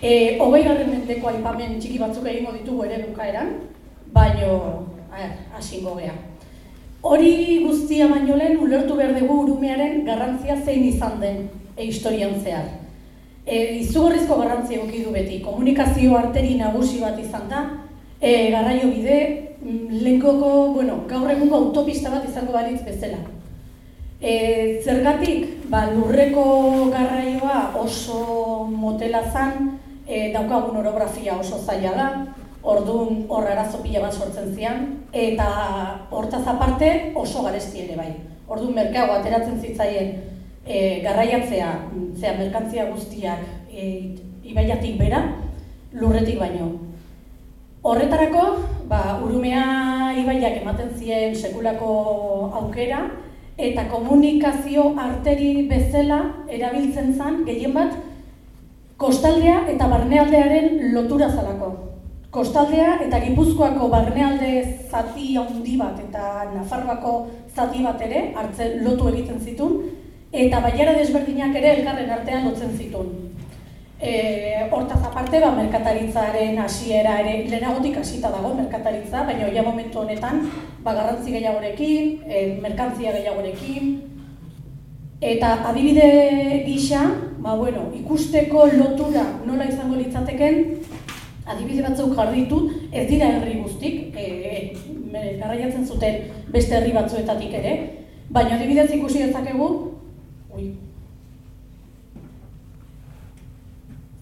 e, 0.00 0.38
hogei 0.38 0.62
garren 0.64 0.90
mendeko 0.90 1.28
aipamen 1.28 1.80
txiki 1.80 1.98
batzuk 1.98 2.26
egingo 2.26 2.52
ditugu 2.52 2.84
ere 2.84 3.04
bukaeran, 3.08 3.54
baino, 4.12 4.86
hasingo 5.56 5.96
gea. 5.96 6.14
Hori 7.02 7.58
guztia 7.64 8.06
baino 8.08 8.36
lehen 8.36 8.58
ulertu 8.62 8.94
behar 8.96 9.18
dugu 9.18 9.42
urumearen 9.42 10.04
garrantzia 10.06 10.56
zein 10.64 10.84
izan 10.84 11.20
den 11.20 11.48
e, 11.76 11.84
historian 11.84 12.38
zehar. 12.40 12.68
E, 13.44 13.80
izugarrizko 13.80 14.36
garrantzi 14.38 14.76
egoki 14.76 15.02
du 15.02 15.10
beti, 15.10 15.40
komunikazio 15.42 16.14
arteri 16.16 16.54
nagusi 16.60 17.00
bat 17.00 17.18
izan 17.18 17.48
da, 17.50 17.64
e, 18.20 18.50
garraio 18.54 18.92
bide, 18.92 19.51
lehenkoko, 19.64 20.72
bueno, 20.74 21.04
gaur 21.08 21.30
egungo 21.30 21.56
autopista 21.56 22.10
bat 22.10 22.26
izango 22.28 22.52
balitz 22.52 22.82
bezala. 22.84 23.20
E, 24.20 24.80
zergatik, 24.84 25.68
ba, 25.70 25.86
lurreko 25.90 26.90
garraioa 26.92 27.72
oso 27.78 28.66
motela 28.70 29.22
zan, 29.32 29.78
e, 30.06 30.30
daukagun 30.34 30.78
orografia 30.82 31.38
oso 31.38 31.58
zaila 31.58 31.94
da, 31.96 32.08
orduan 32.62 33.24
hor 33.28 33.48
arazo 33.50 33.82
pila 33.82 34.04
bat 34.04 34.14
sortzen 34.14 34.52
zian, 34.54 34.84
eta 35.12 35.48
hortaz 36.10 36.44
aparte 36.46 37.12
oso 37.18 37.42
garesti 37.42 37.86
ere 37.86 37.96
bai. 37.98 38.12
Orduan 38.46 38.74
merkago 38.76 39.16
ateratzen 39.16 39.58
zitzaien 39.60 40.14
e, 40.66 41.00
garraiatzea, 41.02 41.72
zea 42.20 42.36
merkantzia 42.38 42.86
guztiak 42.90 43.42
e, 43.70 44.14
ibaiatik 44.46 44.98
bera, 44.98 45.24
lurretik 45.98 46.38
baino. 46.38 46.91
Horretarako, 47.82 48.42
ba, 48.86 49.18
urumea 49.26 50.14
ibaiak 50.14 50.60
ematen 50.60 50.92
zien 50.94 51.32
sekulako 51.34 51.94
aukera, 52.60 53.00
eta 53.58 53.88
komunikazio 53.90 54.84
arteri 54.98 55.66
bezala 55.70 56.20
erabiltzen 56.46 57.10
zen 57.16 57.40
gehien 57.48 57.74
bat 57.74 57.96
kostaldea 59.02 59.64
eta 59.72 59.88
barnealdearen 59.90 60.94
lotura 60.94 61.28
zalako. 61.30 61.72
Kostaldea 62.32 63.00
eta 63.04 63.18
Gipuzkoako 63.26 63.88
barnealde 63.92 64.52
zati 64.88 65.34
handi 65.36 65.74
bat 65.76 65.98
eta 66.00 66.46
Nafarroako 66.54 67.16
zati 67.54 67.82
bat 67.84 68.00
ere 68.06 68.22
hartzen 68.36 68.78
lotu 68.86 69.10
egiten 69.10 69.42
zitun 69.42 69.74
eta 70.32 70.62
baiara 70.64 70.94
desberdinak 70.96 71.58
ere 71.60 71.74
elkarren 71.80 72.14
artean 72.14 72.46
lotzen 72.48 72.72
zitun. 72.78 73.10
E, 74.02 74.66
hortaz 74.72 74.98
aparte, 75.06 75.38
ba, 75.38 75.52
merkataritzaren 75.54 76.56
hasiera 76.58 77.20
ere, 77.20 77.44
lehenagotik 77.46 78.00
hasita 78.00 78.32
dago 78.34 78.50
merkataritza, 78.58 79.22
baina 79.28 79.46
ja 79.54 79.62
momentu 79.62 80.00
honetan, 80.00 80.40
ba, 80.82 80.96
garrantzi 80.96 81.30
gehiagorekin, 81.30 82.08
e, 82.26 82.40
merkantzia 82.64 83.12
gehiagorekin, 83.14 83.92
eta 85.22 85.52
adibide 85.70 86.08
gisa, 86.66 87.04
ba, 87.38 87.54
bueno, 87.54 87.86
ikusteko 88.02 88.66
lotura 88.74 89.22
nola 89.46 89.70
izango 89.70 90.02
litzateken, 90.02 90.62
adibide 91.46 91.86
batzuk 91.86 92.18
jarri 92.18 92.42
ditut, 92.42 92.74
ez 92.90 93.06
dira 93.06 93.30
herri 93.36 93.60
guztik, 93.62 94.16
e, 94.18 94.72
garraiatzen 95.38 95.86
zuten 95.86 96.24
beste 96.50 96.80
herri 96.80 96.98
batzuetatik 96.98 97.54
ere, 97.62 97.76
baina 98.34 98.58
adibidez 98.58 98.90
ikusi 98.98 99.28
dezakegu, 99.28 99.68
ui, 100.56 100.72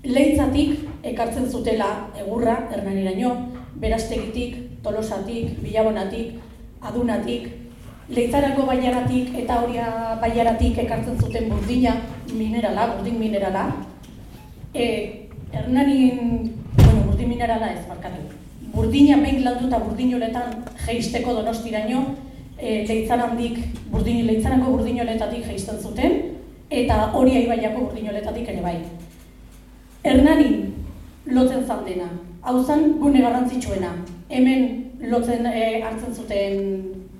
Leitzatik 0.00 0.78
ekartzen 1.04 1.50
zutela 1.50 2.08
egurra 2.16 2.54
Hernaniraino, 2.72 3.34
Berastegitik, 3.80 4.80
Tolosatik, 4.82 5.58
Bilabonatik, 5.60 6.38
Adunatik, 6.80 7.50
Leitzarako 8.10 8.64
baiaratik 8.66 9.34
eta 9.38 9.60
horia 9.62 10.16
baiaratik 10.22 10.78
ekartzen 10.82 11.20
zuten 11.20 11.50
burdina 11.50 11.92
minerala, 12.32 12.88
burdin 12.96 13.20
minerala. 13.20 13.66
E, 14.74 14.86
Hernanin, 15.52 16.48
bueno, 16.78 17.04
burdin 17.10 17.28
minerala 17.28 17.68
ez 17.74 17.84
markatu. 17.86 18.24
Burdina 18.72 19.20
behin 19.20 19.44
landuta 19.44 19.78
burdinoletan 19.84 20.64
jeisteko 20.86 21.36
donostiraino, 21.42 22.02
e, 22.56 22.86
leitzarandik, 22.88 23.60
burdin, 23.92 24.24
leitzarako 24.26 24.78
burdinoletatik 24.78 25.46
jeisten 25.52 25.78
zuten, 25.78 26.18
eta 26.70 27.12
horia 27.12 27.44
ibaiako 27.44 27.90
burdinoletatik 27.90 28.48
ere 28.48 28.64
bai. 28.64 28.76
Hernanin 30.02 30.86
lotzen 31.26 31.66
zan 31.66 31.84
dena. 31.84 32.08
Hau 32.40 32.62
zen 32.64 32.96
gune 33.00 33.20
garrantzitsuena. 33.20 33.90
Hemen 34.30 34.92
lotzen 35.10 35.44
e, 35.46 35.82
hartzen 35.84 36.14
zuten 36.14 36.54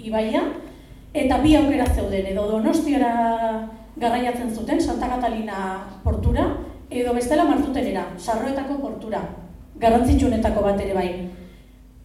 ibaia, 0.01 0.47
eta 1.12 1.40
bi 1.43 1.57
aukera 1.59 1.87
zeuden, 1.93 2.31
edo 2.33 2.47
donostiara 2.49 3.11
garraiatzen 4.01 4.55
zuten, 4.55 4.81
Santa 4.81 5.11
Catalina 5.11 5.59
portura, 6.05 6.47
edo 6.88 7.12
bestela 7.14 7.45
martutenera, 7.45 8.07
sarroetako 8.16 8.79
portura, 8.81 9.21
garrantzitsuenetako 9.81 10.64
bat 10.64 10.81
ere 10.81 10.97
bai. 10.97 11.11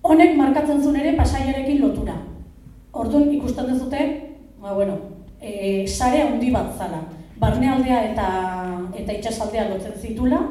Honek 0.06 0.36
markatzen 0.38 0.84
zuen 0.84 1.00
ere 1.00 1.16
pasaiarekin 1.18 1.82
lotura. 1.82 2.18
Orduan 2.92 3.32
ikusten 3.32 3.72
dezute, 3.72 4.04
ba, 4.60 4.74
bueno, 4.74 5.00
e, 5.40 5.86
sare 5.88 6.22
handi 6.26 6.52
bat 6.52 6.76
zala. 6.78 7.06
Barnealdea 7.40 8.04
eta, 8.12 8.28
eta 8.96 9.16
itxasaldea 9.16 9.70
lotzen 9.72 9.96
zitula, 10.02 10.44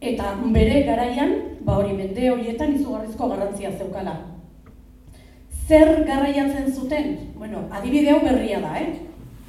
eta 0.00 0.34
bere 0.52 0.82
garaian, 0.84 1.34
ba 1.60 1.78
hori 1.78 1.94
mende 1.96 2.30
horietan 2.30 2.74
izugarrizko 2.74 3.28
garrantzia 3.28 3.72
zeukala. 3.78 4.14
Zer 5.68 6.04
garraiatzen 6.04 6.72
zuten? 6.72 7.32
Bueno, 7.36 7.64
adibide 7.72 8.10
hau 8.10 8.20
berria 8.20 8.60
da, 8.60 8.74
eh? 8.80 9.00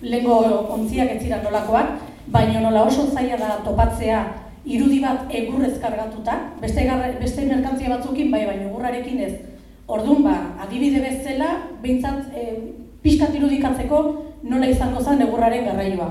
Lengo 0.01 0.37
ontziak 0.75 1.11
ez 1.15 1.21
zira 1.23 1.41
nolakoak, 1.43 1.97
baina 2.31 2.61
nola 2.61 2.85
oso 2.87 3.07
zaila 3.11 3.37
da 3.41 3.57
topatzea 3.65 4.21
irudi 4.65 4.99
bat 5.01 5.27
egurrez 5.29 5.75
kargatuta, 5.81 6.37
beste, 6.61 6.85
garra, 6.85 7.11
beste 7.19 7.45
merkantzia 7.45 7.91
batzukin, 7.97 8.31
bai, 8.31 8.45
baina 8.45 8.69
egurrarekin 8.69 9.19
ez. 9.27 9.33
Orduan 9.87 10.23
ba, 10.23 10.37
adibide 10.65 11.01
bezala, 11.03 11.51
behintzat, 11.83 12.31
e, 12.33 12.45
pixkat 13.03 13.35
irudikatzeko 13.37 13.99
nola 14.49 14.71
izango 14.71 15.03
zen 15.03 15.21
egurraren 15.27 15.67
garraioa 15.69 16.09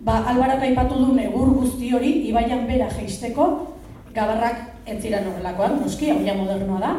ba, 0.00 0.22
albarak 0.30 0.62
aipatu 0.62 0.98
duen 1.00 1.20
egur 1.24 1.52
guzti 1.56 1.92
hori, 1.94 2.12
ibaian 2.30 2.66
bera 2.68 2.88
jeisteko, 2.92 3.76
gabarrak 4.14 4.86
ez 4.86 4.98
ziren 5.02 5.28
horrelakoan, 5.28 5.80
noski, 5.82 6.10
hau 6.10 6.36
modernoa 6.38 6.80
da, 6.80 6.92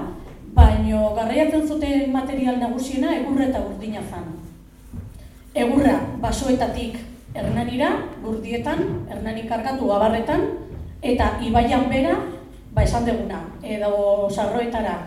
baino 0.57 1.13
garraiatzen 1.17 1.67
zuten 1.67 2.12
material 2.12 2.60
nagusiena 2.60 3.13
egurra 3.19 3.49
eta 3.49 3.62
urdina 3.65 4.01
zan. 4.10 4.31
Egurra 5.57 5.99
basoetatik 6.21 6.97
hernanira, 7.38 7.91
gurdietan, 8.23 9.05
hernanik 9.10 9.47
kargatu 9.49 9.89
gabarretan, 9.89 10.47
eta 11.01 11.38
ibaian 11.45 11.86
bera, 11.89 12.17
ba 12.73 12.86
esan 12.86 13.05
deguna, 13.05 13.43
edo 13.63 14.29
sarroetara 14.29 14.97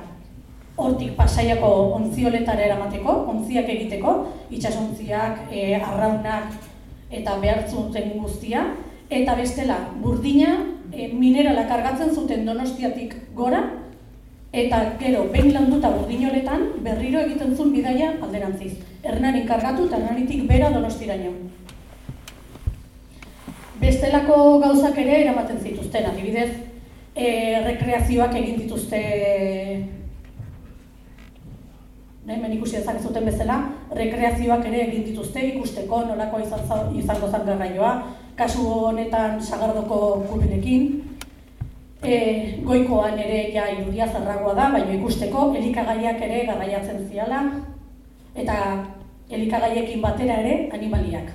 hortik 0.81 1.12
pasaiako 1.18 1.70
ontzioletara 1.98 2.64
eramateko, 2.70 3.14
ontziak 3.35 3.68
egiteko, 3.68 4.14
itxasontziak, 4.55 5.44
e, 5.53 5.74
arraunak, 5.76 6.55
eta 7.11 7.37
behar 7.42 7.66
zuten 7.68 8.12
guztia, 8.18 8.64
eta 9.11 9.35
bestela, 9.35 9.79
burdina 10.03 10.55
e, 10.92 11.09
minerala 11.12 11.66
kargatzen 11.68 12.14
zuten 12.14 12.46
donostiatik 12.46 13.16
gora, 13.35 13.64
eta 14.53 14.81
gero, 14.99 15.27
behin 15.33 15.53
landuta 15.55 15.90
burdinoletan, 15.94 16.66
berriro 16.87 17.20
egiten 17.27 17.55
zuen 17.57 17.73
bidaia 17.75 18.14
alderantziz. 18.23 18.73
Hernanik 19.03 19.46
kargatu 19.49 19.87
eta 19.87 19.99
hernanitik 19.99 20.46
bera 20.49 20.70
donostiraino. 20.75 21.33
Bestelako 23.81 24.59
gauzak 24.61 24.99
ere 24.99 25.23
eramaten 25.23 25.61
zituzten, 25.62 26.11
adibidez, 26.11 26.51
e, 27.14 27.31
rekreazioak 27.64 28.35
egin 28.42 28.59
dituzte 28.64 29.01
hemen 32.31 32.53
ikusi 32.57 32.79
zuten 33.03 33.25
bezala, 33.25 33.59
rekreazioak 33.93 34.64
ere 34.66 34.83
egin 34.88 35.05
dituzte 35.05 35.40
ikusteko 35.49 36.05
nolako 36.05 36.40
izan 36.40 36.97
izango 36.97 37.31
zen 37.31 37.47
garraioa, 37.47 37.93
kasu 38.37 38.66
honetan 38.66 39.40
sagardoko 39.43 40.25
kubinekin, 40.31 41.03
e, 42.03 42.61
goikoan 42.64 43.19
ere 43.19 43.51
ja 43.53 43.66
irudia 43.73 44.07
zarragoa 44.09 44.55
da, 44.55 44.71
baina 44.73 44.95
ikusteko 44.95 45.51
elikagaiak 45.57 46.23
ere 46.29 46.45
garraiatzen 46.47 47.07
ziala, 47.09 47.43
eta 48.35 48.57
elikagaiekin 49.31 50.01
batera 50.03 50.40
ere 50.43 50.69
animaliak. 50.73 51.33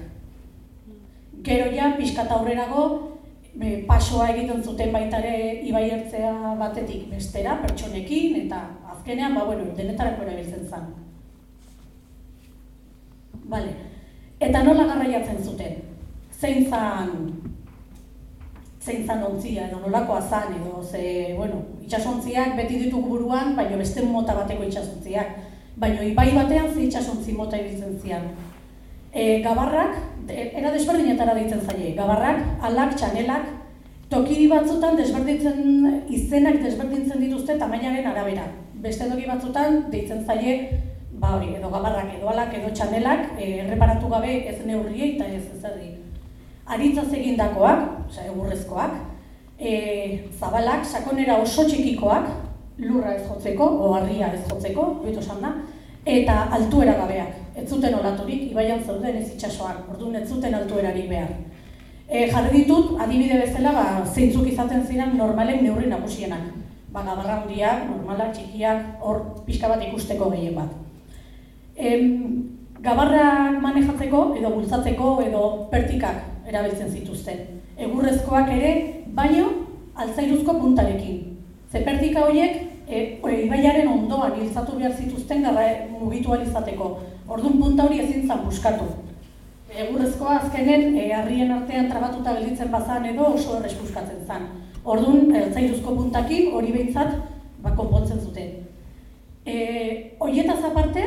Gero 1.45 1.69
ja, 1.75 1.93
pixkat 1.97 2.31
aurrerago, 2.31 2.85
e, 3.61 3.83
pasoa 3.87 4.29
egiten 4.33 4.63
zuten 4.63 4.91
baita 4.95 5.21
ere 5.21 5.61
ibaiertzea 5.69 6.55
batetik 6.59 7.05
bestera, 7.11 7.59
pertsonekin, 7.61 8.41
eta 8.45 8.63
azkenean, 9.05 9.35
ba, 9.35 9.43
bueno, 9.43 9.63
denetarako 9.77 10.23
erabiltzen 10.23 10.67
zen. 10.67 10.85
Vale. 13.45 13.73
Eta 14.39 14.63
nola 14.63 14.87
garraiatzen 14.89 15.43
zuten? 15.43 15.75
Zein 16.33 16.65
zan, 16.69 17.11
zein 18.81 19.05
zan 19.05 19.23
ontzia, 19.23 19.67
edo 19.69 19.79
nolakoa 19.83 20.21
zan, 20.21 20.55
edo 20.57 20.81
ze, 20.83 21.35
bueno, 21.37 21.61
itxasontziak 21.85 22.55
beti 22.57 22.79
ditugu 22.87 23.13
buruan, 23.13 23.55
baina 23.55 23.77
beste 23.77 24.01
mota 24.01 24.33
bateko 24.33 24.65
itxasontziak. 24.65 25.37
Baina 25.77 26.01
ibai 26.01 26.31
batean 26.33 26.73
ze 26.73 26.87
itxasontzi 26.87 27.37
mota 27.37 27.61
ibiltzen 27.61 27.99
zian. 28.01 28.31
E, 29.13 29.41
gabarrak, 29.43 30.01
era 30.33 30.71
desberdinetara 30.73 31.37
deitzen 31.37 31.61
zaie, 31.61 31.93
gabarrak, 31.93 32.41
alak, 32.61 32.97
txanelak, 32.97 33.53
tokiri 34.09 34.47
batzutan 34.47 34.97
desberdintzen 34.97 36.03
izenak 36.09 36.61
desberdintzen 36.63 37.19
dituzte 37.19 37.57
tamainaren 37.57 38.07
arabera 38.11 38.45
beste 38.85 39.09
toki 39.09 39.25
batzutan 39.29 39.85
deitzen 39.91 40.25
zaie 40.25 40.55
ba 41.21 41.35
hori 41.35 41.55
edo 41.57 41.69
gabarrak 41.73 42.11
edo 42.17 42.29
alak 42.29 42.53
edo 42.59 42.71
txanelak 42.77 43.39
e, 43.39 43.51
erreparatu 43.63 44.09
gabe 44.11 44.33
ez 44.51 44.57
neurriei 44.65 45.15
eta 45.15 45.27
ez 45.37 45.43
ezerri. 45.57 45.91
Aritzaz 46.75 47.07
egindakoak, 47.13 47.81
osea 48.09 48.25
egurrezkoak, 48.31 48.97
e, 49.59 49.71
zabalak 50.39 50.85
sakonera 50.85 51.37
oso 51.41 51.65
txikikoak, 51.69 52.29
lurra 52.83 53.15
ez 53.15 53.23
jotzeko 53.29 53.65
o 53.85 53.93
harria 53.95 54.31
ez 54.33 54.43
jotzeko, 54.49 54.87
beto 55.05 55.39
da, 55.41 55.53
eta 56.17 56.37
altuera 56.57 56.97
gabeak. 57.01 57.41
Ez 57.55 57.69
zuten 57.69 57.95
olaturik 57.95 58.51
ibaian 58.51 58.83
zeuden 58.83 59.15
ez 59.15 59.29
itsasoan. 59.33 59.77
Orduan 59.93 60.15
ez 60.21 60.27
zuten 60.29 60.53
altuerarik 60.53 61.07
behar. 61.09 61.31
E, 62.07 62.27
jarri 62.29 62.61
ditut, 62.61 62.93
adibide 63.01 63.39
bezala, 63.41 63.71
ba, 63.73 63.85
zeintzuk 64.05 64.45
izaten 64.47 64.83
ziren 64.85 65.15
normalen 65.17 65.63
neurri 65.65 65.89
nagusienak. 65.89 66.51
Ba, 66.93 67.01
gabarra 67.01 67.41
handiak, 67.41 67.87
normalak, 67.89 68.33
txikiak, 68.35 68.83
hor 69.01 69.23
pixka 69.47 69.71
bat 69.71 69.81
ikusteko 69.87 70.29
gehien 70.35 70.53
bat. 70.55 70.69
Em, 71.75 72.05
gabarrak 72.85 73.57
manejatzeko 73.63 74.21
edo 74.37 74.53
bultzatzeko 74.53 75.09
edo 75.25 75.41
pertikak 75.71 76.21
erabiltzen 76.47 76.91
zituzten. 76.93 77.41
Egurrezkoak 77.75 78.53
ere, 78.53 78.71
baino 79.17 79.49
altzairuzko 79.95 80.59
puntarekin. 80.59 81.23
Ze 81.71 81.81
pertika 81.83 82.27
horiek 82.27 82.61
e, 82.87 82.99
e, 83.17 83.35
ibaiaren 83.47 83.89
ondoan 83.89 84.37
hiltzatu 84.37 84.77
behar 84.77 84.93
zituzten 84.93 85.43
garra 85.43 85.65
mugitu 85.89 86.31
ahal 86.31 86.45
izateko. 86.45 86.91
Orduan 87.27 87.57
punta 87.59 87.89
hori 87.89 87.99
ezin 88.03 88.27
zan 88.27 88.45
buskatu. 88.45 88.85
Egurrezkoa 89.75 90.37
azkenen 90.39 90.95
e, 90.95 91.09
harrien 91.13 91.51
artean 91.51 91.89
trabatuta 91.91 92.35
gelditzen 92.37 92.71
bazan 92.71 93.05
edo 93.09 93.27
oso 93.33 93.57
errez 93.59 93.73
buskatzen 93.79 94.21
zan. 94.27 94.47
Orduan, 94.85 95.33
altzairuzko 95.35 95.95
puntakin 95.97 96.53
hori 96.55 96.71
behintzat 96.71 97.15
ba, 97.63 97.73
konpontzen 97.75 98.21
zuten. 98.21 98.53
E, 99.45 99.55
Oietaz 100.23 100.61
aparte, 100.69 101.03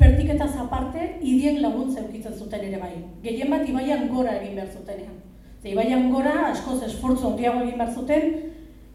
pertiketaz 0.00 0.52
aparte, 0.64 1.06
idien 1.20 1.60
laguntza 1.62 2.02
eukitzen 2.02 2.34
zuten 2.34 2.64
ere 2.70 2.80
bai. 2.82 2.94
Gehien 3.22 3.52
bat 3.52 3.68
ibaian 3.68 4.08
gora 4.10 4.38
egin 4.40 4.56
behar 4.58 4.72
zutenean. 4.74 5.20
Ze 5.62 5.74
ibaian 5.74 6.08
gora, 6.10 6.34
askoz 6.50 6.80
esfortzu 6.88 7.28
handiago 7.30 7.62
egin 7.66 7.78
behar 7.78 7.94
zuten, 7.94 8.30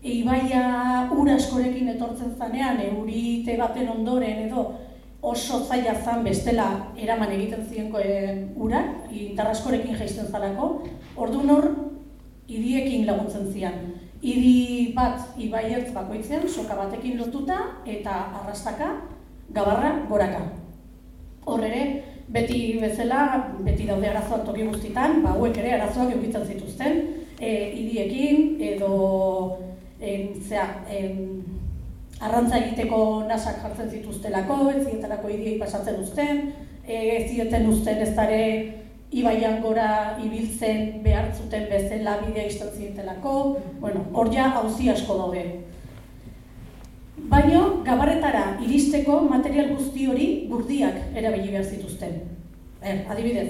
e, 0.01 0.17
ibaia 0.19 0.65
ura 1.15 1.38
askorekin 1.39 1.93
etortzen 1.95 2.36
zanean, 2.38 2.82
eurite 2.89 3.56
baten 3.62 3.95
ondoren 3.95 4.43
edo 4.49 4.67
oso 5.25 5.59
zaila 5.65 5.95
zan 6.05 6.23
bestela 6.23 6.67
eraman 7.01 7.31
egiten 7.33 7.65
zienko 7.65 7.99
e, 7.99 8.47
ura, 8.55 8.81
indar 9.11 9.49
jaisten 9.55 10.27
zalako, 10.29 10.83
ordu 11.17 11.41
hor 11.49 11.69
idiekin 12.47 13.07
laguntzen 13.07 13.51
zian. 13.51 13.79
Idi 14.21 14.93
bat 14.95 15.38
ibaiertz 15.38 15.91
bakoitzen, 15.93 16.47
soka 16.47 16.75
batekin 16.75 17.17
lotuta 17.17 17.57
eta 17.85 18.19
arrastaka, 18.41 18.91
gabarra 19.49 20.05
goraka. 20.09 20.43
Hor 21.45 21.63
ere, 21.63 22.03
beti 22.29 22.77
bezala, 22.81 23.51
beti 23.65 23.85
daude 23.89 24.09
arazoak 24.09 24.45
toki 24.45 24.65
guztitan, 24.69 25.21
ba, 25.23 25.33
hauek 25.33 25.57
ere 25.57 25.75
arazoak 25.79 26.13
eukitzen 26.15 26.45
zituzten, 26.45 27.01
e, 27.39 27.51
idiekin 27.81 28.61
edo 28.61 29.57
en, 29.99 30.33
zera, 30.41 30.83
en, 30.89 31.43
arrantza 32.23 32.60
egiteko 32.62 33.25
nasak 33.28 33.62
jartzen 33.63 33.89
zituztelako, 33.91 34.69
ez 34.71 34.86
zietarako 34.86 35.30
idiei 35.30 35.60
pasatzen 35.60 35.99
uzten, 36.01 36.41
e, 36.88 36.95
ez 37.17 37.30
zieten 37.32 37.67
uzten 37.69 38.01
ez 38.06 38.12
dare 38.15 38.41
ibaian 39.15 39.62
gora 39.63 40.17
ibiltzen 40.23 41.01
behar 41.04 41.30
zuten 41.36 41.67
bezala 41.71 42.17
bidea 42.23 42.47
izten 42.47 42.71
zietelako, 42.75 43.36
bueno, 43.80 44.06
hor 44.13 44.32
ja 44.34 44.49
hauzi 44.60 44.89
asko 44.89 45.17
daude. 45.17 45.45
Baina, 47.32 47.62
gabarretara 47.86 48.58
iristeko 48.63 49.21
material 49.30 49.71
guzti 49.75 50.08
hori 50.12 50.28
gurdiak 50.49 51.15
erabili 51.15 51.54
behar 51.54 51.63
zituzten. 51.63 52.17
Er, 52.86 53.06
adibidez, 53.10 53.49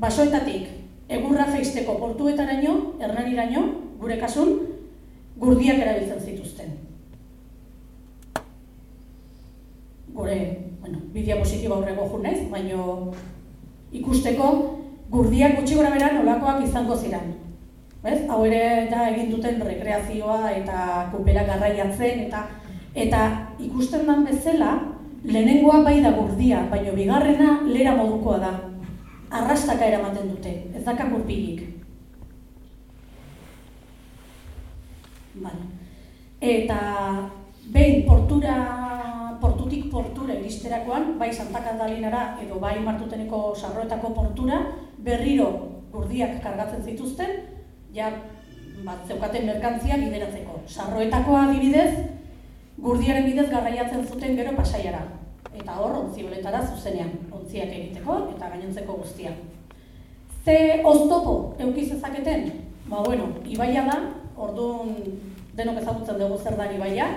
basoetatik 0.00 0.68
egurra 1.10 1.48
jaisteko 1.50 1.98
portuetaraino, 1.98 2.76
hernaniraino, 3.02 3.64
gure 4.00 4.16
kasun, 4.20 4.54
gurdiak 5.40 5.82
erabiltzen 5.82 6.20
zituzten. 6.20 6.29
Gure, 10.20 10.38
bueno, 10.80 10.98
bidea 11.14 11.38
positiba 11.38 11.78
horrego 11.78 12.04
junez, 12.12 12.42
baina 12.52 12.82
ikusteko 13.90 14.48
gurdiak 15.10 15.54
gutxi 15.56 15.78
gora 15.78 15.92
beran 15.94 16.18
olakoak 16.20 16.60
izango 16.66 16.96
ziren. 16.96 17.30
Bez? 18.02 18.18
Hau 18.28 18.42
ere 18.44 18.88
da 18.90 19.06
egin 19.08 19.30
duten 19.32 19.62
rekreazioa 19.64 20.52
eta 20.58 20.82
kupera 21.14 21.46
garraiatzen 21.48 22.20
eta 22.26 22.44
eta 22.94 23.22
ikusten 23.64 24.04
den 24.06 24.26
bezala 24.28 24.74
lehenengoa 25.24 25.80
bai 25.88 26.02
da 26.04 26.12
gurdia, 26.12 26.66
baina 26.68 26.92
bigarrena 26.92 27.56
lera 27.66 27.96
modukoa 27.96 28.38
da. 28.44 28.52
Arrastaka 29.40 29.88
eramaten 29.88 30.34
dute, 30.34 30.54
ez 30.76 30.84
daka 30.84 31.08
gurpilik. 31.08 31.64
Vale. 35.40 35.68
Eta 36.40 36.80
behin 37.72 38.04
portura, 38.04 38.56
portutik 39.40 39.90
portura 39.90 40.34
iristerakoan, 40.34 41.16
bai 41.18 41.32
Santa 41.32 41.62
Kandalinara 41.64 42.38
edo 42.42 42.60
bai 42.60 42.78
Martuteneko 42.84 43.54
sarroetako 43.56 44.12
portura, 44.14 44.60
berriro 44.98 45.48
gurdiak 45.92 46.38
kargatzen 46.44 46.84
zituzten, 46.84 47.30
ja, 47.94 48.10
bat, 48.84 49.06
zeukaten 49.08 49.46
merkantzia 49.46 49.98
bideratzeko. 50.00 50.60
Sarroetakoa 50.68 51.46
adibidez, 51.48 51.90
gurdiaren 52.80 53.26
bidez 53.28 53.48
garraiatzen 53.50 54.06
zuten 54.06 54.36
gero 54.38 54.54
pasaiara. 54.56 55.02
Eta 55.50 55.76
hor, 55.80 55.96
ontzioletara 56.04 56.62
zuzenean, 56.68 57.10
ontziak 57.32 57.72
egiteko 57.74 58.20
eta 58.34 58.52
gainontzeko 58.52 59.00
guztia. 59.02 59.34
Ze 60.44 60.80
oztopo 60.84 61.56
eukiz 61.60 61.90
ezaketen? 61.96 62.46
Ba, 62.88 63.02
bueno, 63.04 63.28
ibaia 63.46 63.84
da, 63.88 63.98
orduan 64.40 64.94
denok 65.58 65.82
ezagutzen 65.82 66.18
dugu 66.20 66.38
zer 66.38 66.56
da 66.56 66.70
ibaia, 66.72 67.10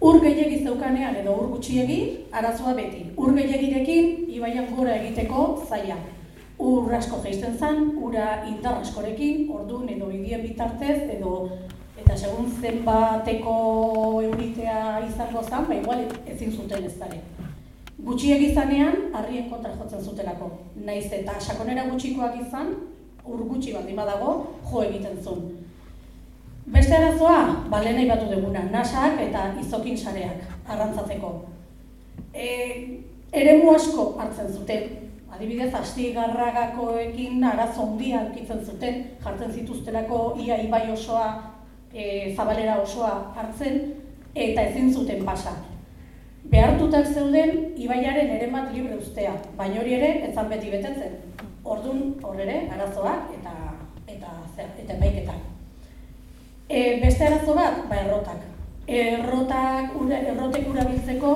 ur 0.00 0.16
gehiagi 0.20 0.62
zeukanean 0.64 1.16
edo 1.20 1.34
ur 1.36 1.48
gutxiegi, 1.54 1.98
arazoa 2.32 2.72
beti. 2.74 3.04
Ur 3.16 3.34
gehiagirekin, 3.36 4.30
ibaian 4.32 4.70
gora 4.76 4.94
egiteko 4.96 5.64
zaila. 5.68 5.98
Ur 6.58 6.94
asko 6.94 7.20
geisten 7.24 7.58
zen, 7.58 7.98
ura 8.00 8.44
indar 8.48 8.80
askorekin, 8.80 9.48
orduan 9.52 9.88
edo 9.88 10.10
idien 10.10 10.42
bitartez, 10.42 11.02
edo 11.16 11.50
eta 12.00 12.16
segun 12.16 12.48
zenbateko 12.62 13.54
euritea 14.24 14.80
izango 15.08 15.42
zen, 15.44 15.68
ba 15.68 15.76
igual 15.76 16.04
ezin 16.26 16.52
zuten 16.52 16.84
ez 16.84 16.96
dara. 16.98 17.20
Gutxiegi 18.00 18.52
izanean, 18.52 19.10
harrien 19.12 19.50
kontra 19.50 19.74
jotzen 19.76 20.00
zutelako. 20.00 20.50
Naiz 20.84 21.12
eta 21.12 21.36
sakonera 21.40 21.84
gutxikoak 21.90 22.40
izan, 22.40 22.72
ur 23.24 23.44
gutxi 23.44 23.76
baldin 23.76 24.00
badago, 24.00 24.32
jo 24.70 24.82
egiten 24.88 25.20
zuen. 25.22 25.50
Beste 26.66 26.96
arazoa, 26.96 27.64
ba 27.70 27.80
lehen 27.82 28.08
batu 28.08 28.26
duguna, 28.30 28.62
nasak 28.70 29.20
eta 29.20 29.46
izokin 29.60 29.96
sareak 29.96 30.42
arrantzatzeko. 30.68 31.30
E, 32.34 32.48
eremu 33.32 33.72
asko 33.74 34.04
hartzen 34.20 34.52
zuten, 34.52 34.84
adibidez, 35.32 35.72
asti 35.74 36.12
garragakoekin 36.12 37.42
arazo 37.44 37.86
handia 37.88 38.20
aurkitzen 38.20 38.60
zuten, 38.64 39.02
jartzen 39.24 39.52
zituztelako 39.52 40.20
ia 40.38 40.60
ibai 40.62 40.90
osoa, 40.92 41.30
e, 41.94 42.34
zabalera 42.36 42.76
osoa 42.82 43.32
hartzen, 43.36 43.80
eta 44.34 44.62
ezin 44.70 44.92
zuten 44.94 45.24
pasa. 45.24 45.56
Behartutak 46.50 47.06
zeuden 47.14 47.74
ibaiaren 47.78 48.30
ere 48.36 48.50
bat 48.52 48.72
libre 48.74 48.98
ustea, 48.98 49.32
baina 49.56 49.80
hori 49.80 49.96
ere 49.96 50.10
ezan 50.30 50.48
beti 50.52 50.70
betetzen. 50.72 51.16
Ordun 51.64 52.14
hor 52.22 52.40
ere 52.40 52.66
arazoak 52.72 53.32
eta 53.38 53.56
eta 54.08 54.36
zer, 54.56 54.76
eta 54.84 54.98
maiketak. 55.00 55.49
E, 56.70 57.00
beste 57.02 57.26
arazo 57.26 57.56
bat, 57.58 57.82
ba 57.90 57.96
errotak. 57.98 58.44
Errotak, 58.86 59.90
ura, 59.98 60.20
errotek 60.22 60.68
urabiltzeko 60.70 61.32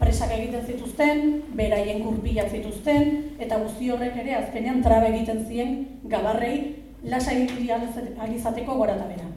presak 0.00 0.32
egiten 0.32 0.62
zituzten, 0.64 1.18
beraien 1.52 2.00
kurpilak 2.00 2.48
zituzten, 2.48 3.10
eta 3.44 3.58
guzti 3.60 3.90
horrek 3.92 4.16
ere 4.22 4.38
azkenean 4.38 4.80
trabe 4.80 5.10
egiten 5.12 5.42
ziren 5.44 5.74
gabarrei 6.08 6.54
lasa 7.04 7.34
alizateko 8.24 8.78
gora 8.80 8.94
eta 8.96 9.10
bera. 9.10 9.28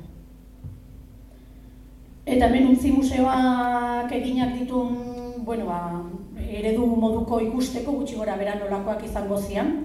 Eta 2.23 2.47
hemen 2.47 2.69
untzi 2.71 2.93
museoak 2.95 4.15
eginak 4.15 4.55
ditun, 4.61 4.95
bueno, 5.43 5.67
ba, 5.67 6.07
eredu 6.39 6.87
moduko 6.87 7.41
ikusteko, 7.43 7.97
gutxi 7.99 8.15
gora 8.15 8.39
bera 8.39 8.55
nolakoak 8.61 9.03
izango 9.03 9.41
zian, 9.43 9.75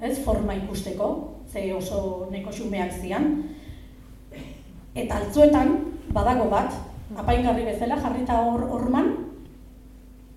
ez, 0.00 0.16
forma 0.24 0.56
ikusteko, 0.56 1.12
ze 1.52 1.68
oso 1.74 2.30
neko 2.32 2.48
xumeak 2.48 2.96
zian. 2.96 3.28
Eta 4.96 5.20
altzuetan, 5.20 5.74
badago 6.16 6.48
bat, 6.48 6.72
apaingarri 7.20 7.66
bezala, 7.68 7.98
jarrita 8.00 8.38
hor 8.48 8.62
orman, 8.78 9.10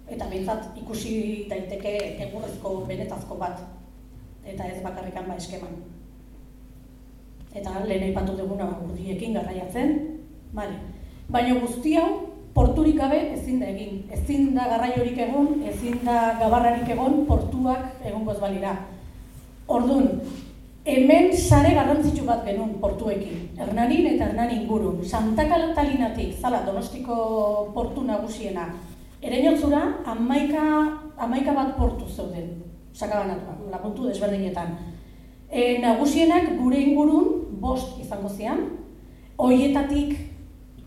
eta 0.09 0.27
behintzat 0.27 0.75
ikusi 0.81 1.13
daiteke 1.47 1.93
egurrezko 2.27 2.81
benetazko 2.89 3.37
bat, 3.39 3.61
eta 4.43 4.67
ez 4.67 4.81
bakarrikan 4.83 5.29
ba 5.29 5.37
eskeman. 5.39 5.79
Eta 7.55 7.85
lehen 7.87 8.09
aipatu 8.09 8.35
duguna 8.37 8.67
urdiekin 8.83 9.37
garraiatzen, 9.37 9.95
bale. 10.53 10.75
Baina 11.29 11.55
guzti 11.61 11.95
hau 11.95 12.09
porturik 12.53 12.97
gabe 12.99 13.19
ezin 13.37 13.61
da 13.61 13.71
egin. 13.71 14.03
Ezin 14.11 14.53
da 14.57 14.67
garraiorik 14.73 15.17
egon, 15.29 15.61
ezin 15.71 16.03
da 16.03 16.35
gabarrarik 16.41 16.89
egon 16.89 17.23
portuak 17.29 18.03
egongo 18.03 18.35
ez 18.35 18.39
balira. 18.41 18.75
Ordun, 19.69 20.09
hemen 20.85 21.35
sare 21.35 21.73
garrantzitsu 21.75 22.25
bat 22.25 22.45
genuen 22.45 22.77
portuekin. 22.81 23.49
Hernanin 23.57 24.07
eta 24.13 24.29
Hernanin 24.29 24.63
inguru. 24.63 25.03
Santa 25.03 25.45
Katalinatik, 25.49 26.35
zala 26.39 26.63
Donostiko 26.65 27.71
portu 27.73 28.03
nagusiena. 28.03 28.69
Ereinotzura, 29.21 29.81
amaika, 30.05 30.63
amaika 31.17 31.53
bat 31.53 31.75
portu 31.77 32.07
zeuden. 32.07 32.63
Sakabanatuak, 32.93 33.67
lapuntu 33.71 34.07
desberdinetan. 34.07 34.77
E, 35.51 35.79
nagusienak 35.81 36.55
gure 36.59 36.79
ingurun 36.79 37.59
bost 37.59 37.99
izango 37.99 38.29
zian, 38.29 38.65
hoietatik 39.37 40.15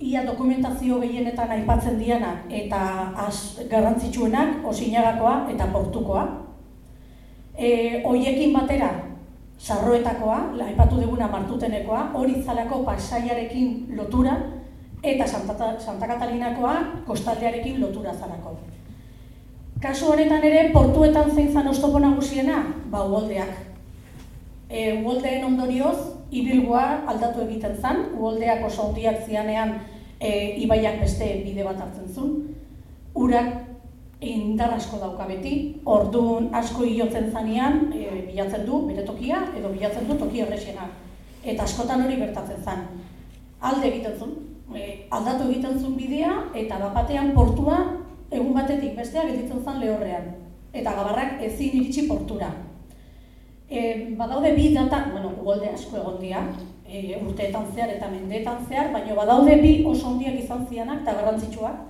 ia 0.02 0.24
dokumentazio 0.26 0.98
gehienetan 1.02 1.50
aipatzen 1.50 1.98
dianak 1.98 2.50
eta 2.50 3.12
az, 3.26 3.62
garrantzitsuenak 3.70 4.64
osinagakoa 4.66 5.48
eta 5.52 5.68
portukoa. 5.72 6.24
E, 7.56 8.02
hoiekin 8.02 8.52
batera, 8.54 8.90
sarroetakoa, 9.62 10.38
aipatu 10.66 11.00
duguna 11.00 11.28
martutenekoa, 11.28 12.10
hori 12.14 12.42
zalako 12.42 12.82
pasaiarekin 12.82 13.94
lotura, 13.96 14.36
eta 15.02 15.26
Santa, 15.26 15.74
Santa 15.78 16.06
Katalinakoa 16.06 16.74
kostaldearekin 17.06 17.80
lotura 17.80 18.14
zalako. 18.14 18.56
Kasu 19.82 20.12
honetan 20.12 20.44
ere, 20.44 20.70
portuetan 20.72 21.30
zein 21.34 21.52
zan 21.52 21.68
oztopo 21.68 21.98
nagusiena? 21.98 22.62
Ba, 22.90 23.04
uoldeak. 23.04 23.54
E, 24.70 24.92
uoldeen 25.02 25.44
ondorioz, 25.44 25.96
ibilgoa 26.30 26.84
aldatu 27.06 27.42
egiten 27.46 27.76
zen, 27.78 28.04
uoldeak 28.18 28.64
oso 28.66 28.88
handiak 28.88 29.26
zianean 29.26 29.76
e, 30.20 30.30
ibaiak 30.64 31.00
beste 31.02 31.28
bide 31.44 31.66
bat 31.66 31.82
hartzen 31.82 32.08
zuen. 32.14 32.36
Urak 33.14 33.71
indar 34.22 34.72
asko 34.74 34.98
dauka 35.02 35.26
beti, 35.26 35.80
orduan 35.84 36.48
asko 36.54 36.86
hilotzen 36.86 37.30
zanean, 37.32 37.88
e, 37.92 38.22
bilatzen 38.28 38.64
du 38.66 38.84
bere 38.86 39.04
tokia, 39.06 39.42
edo 39.58 39.72
bilatzen 39.74 40.06
du 40.08 40.16
toki 40.18 40.44
errexena. 40.44 40.88
Eta 41.42 41.64
askotan 41.66 42.04
hori 42.06 42.20
gertatzen 42.20 42.62
zen. 42.62 42.84
Alde 43.60 43.88
egiten 43.88 44.14
zuen, 44.18 44.36
e, 44.74 45.06
aldatu 45.10 45.48
egiten 45.50 45.78
zuen 45.80 45.96
bidea, 45.98 46.34
eta 46.54 46.78
bapatean 46.84 47.32
portua 47.34 47.78
egun 48.30 48.54
batetik 48.54 48.94
bestea 48.96 49.26
gelditzen 49.26 49.64
zen 49.64 49.80
lehorrean. 49.82 50.30
Eta 50.72 50.94
gabarrak 50.96 51.42
ezin 51.42 51.74
iritsi 51.80 52.06
portura. 52.08 52.52
E, 53.68 54.14
badaude 54.16 54.54
bi 54.54 54.70
data, 54.74 55.08
bueno, 55.10 55.32
ugolde 55.40 55.72
asko 55.72 55.98
egon 55.98 56.20
dira, 56.20 56.44
e, 56.86 57.18
urteetan 57.18 57.66
zehar 57.74 57.90
eta 57.96 58.08
mendeetan 58.12 58.62
zehar, 58.68 58.92
baina 58.94 59.18
badaude 59.18 59.58
bi 59.60 59.74
oso 59.88 60.12
handiak 60.12 60.38
izan 60.44 60.66
zianak 60.68 61.02
eta 61.02 61.18
garrantzitsuak. 61.18 61.88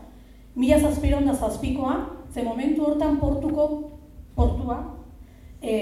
Mila 0.57 0.79
zazpiron 0.79 1.27
da 1.27 1.35
zazpikoa, 1.35 1.95
ze 2.33 2.43
momentu 2.43 2.85
hortan 2.85 3.19
portuko 3.21 3.91
portua 4.35 4.79
e, 5.61 5.75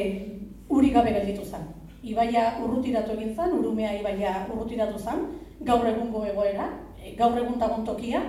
uri 0.69 0.91
gabe 0.91 1.13
gelditu 1.13 1.45
zen. 1.45 1.63
Ibaia 2.03 2.59
urrutiratu 2.65 3.13
egin 3.13 3.35
zen, 3.37 3.53
urumea 3.59 3.93
ibaia 4.01 4.47
urrutiratu 4.53 4.99
zen, 4.99 5.27
gaur 5.61 5.87
egungo 5.87 6.25
egoera, 6.27 6.71
e, 6.99 7.15
gaur 7.17 7.39
egun 7.39 7.85
tokia, 7.87 8.23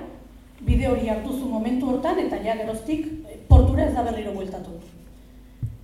bide 0.61 0.87
hori 0.87 1.09
hartu 1.09 1.33
zu 1.33 1.45
momentu 1.45 1.89
hortan 1.89 2.19
eta 2.19 2.37
ja 2.43 2.55
geroztik 2.55 3.05
e, 3.05 3.37
portura 3.47 3.85
ez 3.85 3.95
da 3.95 4.03
berriro 4.03 4.33
bueltatu. 4.33 4.77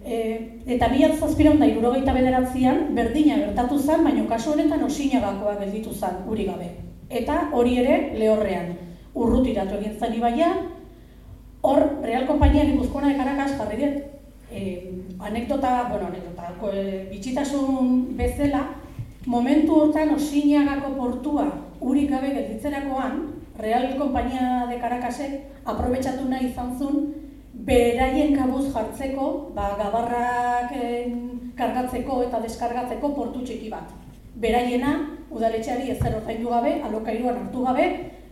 E, 0.06 0.64
eta 0.68 0.88
bi 0.88 1.04
zazpiron 1.20 1.60
da 1.60 1.66
irurogeita 1.66 2.14
bederatzean, 2.14 2.94
berdina 2.96 3.38
gertatu 3.38 3.80
zen, 3.80 4.04
baina 4.04 4.28
kasu 4.28 4.52
honetan 4.52 4.84
osinagakoa 4.84 5.58
gelditu 5.60 5.94
zen 5.94 6.22
uri 6.30 6.46
gabe. 6.46 6.70
Eta 7.10 7.50
hori 7.54 7.80
ere 7.80 8.14
lehorrean, 8.20 8.76
urrutiratu 9.16 9.76
egin 9.80 9.98
zen 10.00 10.14
ibaia, 10.14 10.54
hor 11.68 12.00
Real 12.02 12.26
Kompainia 12.26 12.64
Gipuzkoana 12.66 13.10
de 13.12 13.18
Caracas 13.18 13.58
jarri 13.60 13.78
dut, 13.82 13.96
e, 14.52 14.62
anekdota, 15.20 15.90
bueno, 15.92 16.08
anekdota, 16.08 16.54
e, 16.72 17.08
bitxitasun 17.12 18.16
bezala, 18.16 18.64
momentu 19.26 19.82
hortan 19.82 20.14
osinagako 20.16 20.94
portua 20.96 21.48
uri 21.82 22.08
gabe 22.08 22.32
gelditzerakoan, 22.32 23.20
Real 23.60 23.88
Kompainia 24.00 24.66
de 24.70 24.80
Caracasek 24.80 25.66
aprobetsatu 25.66 26.30
nahi 26.30 26.52
izan 26.54 26.76
zuen, 26.80 27.14
beraien 27.68 28.36
kabuz 28.38 28.68
jartzeko, 28.72 29.52
ba, 29.56 29.74
gabarrak 29.80 30.72
kargatzeko 31.58 32.22
eta 32.28 32.40
deskargatzeko 32.46 33.16
portu 33.16 33.42
txiki 33.44 33.72
bat. 33.74 33.90
Beraiena, 34.38 34.94
udaletxeari 35.34 35.90
ezer 35.92 36.16
ordaindu 36.22 36.54
gabe, 36.54 36.78
alokairuan 36.86 37.42
hartu 37.42 37.66
gabe, 37.66 37.88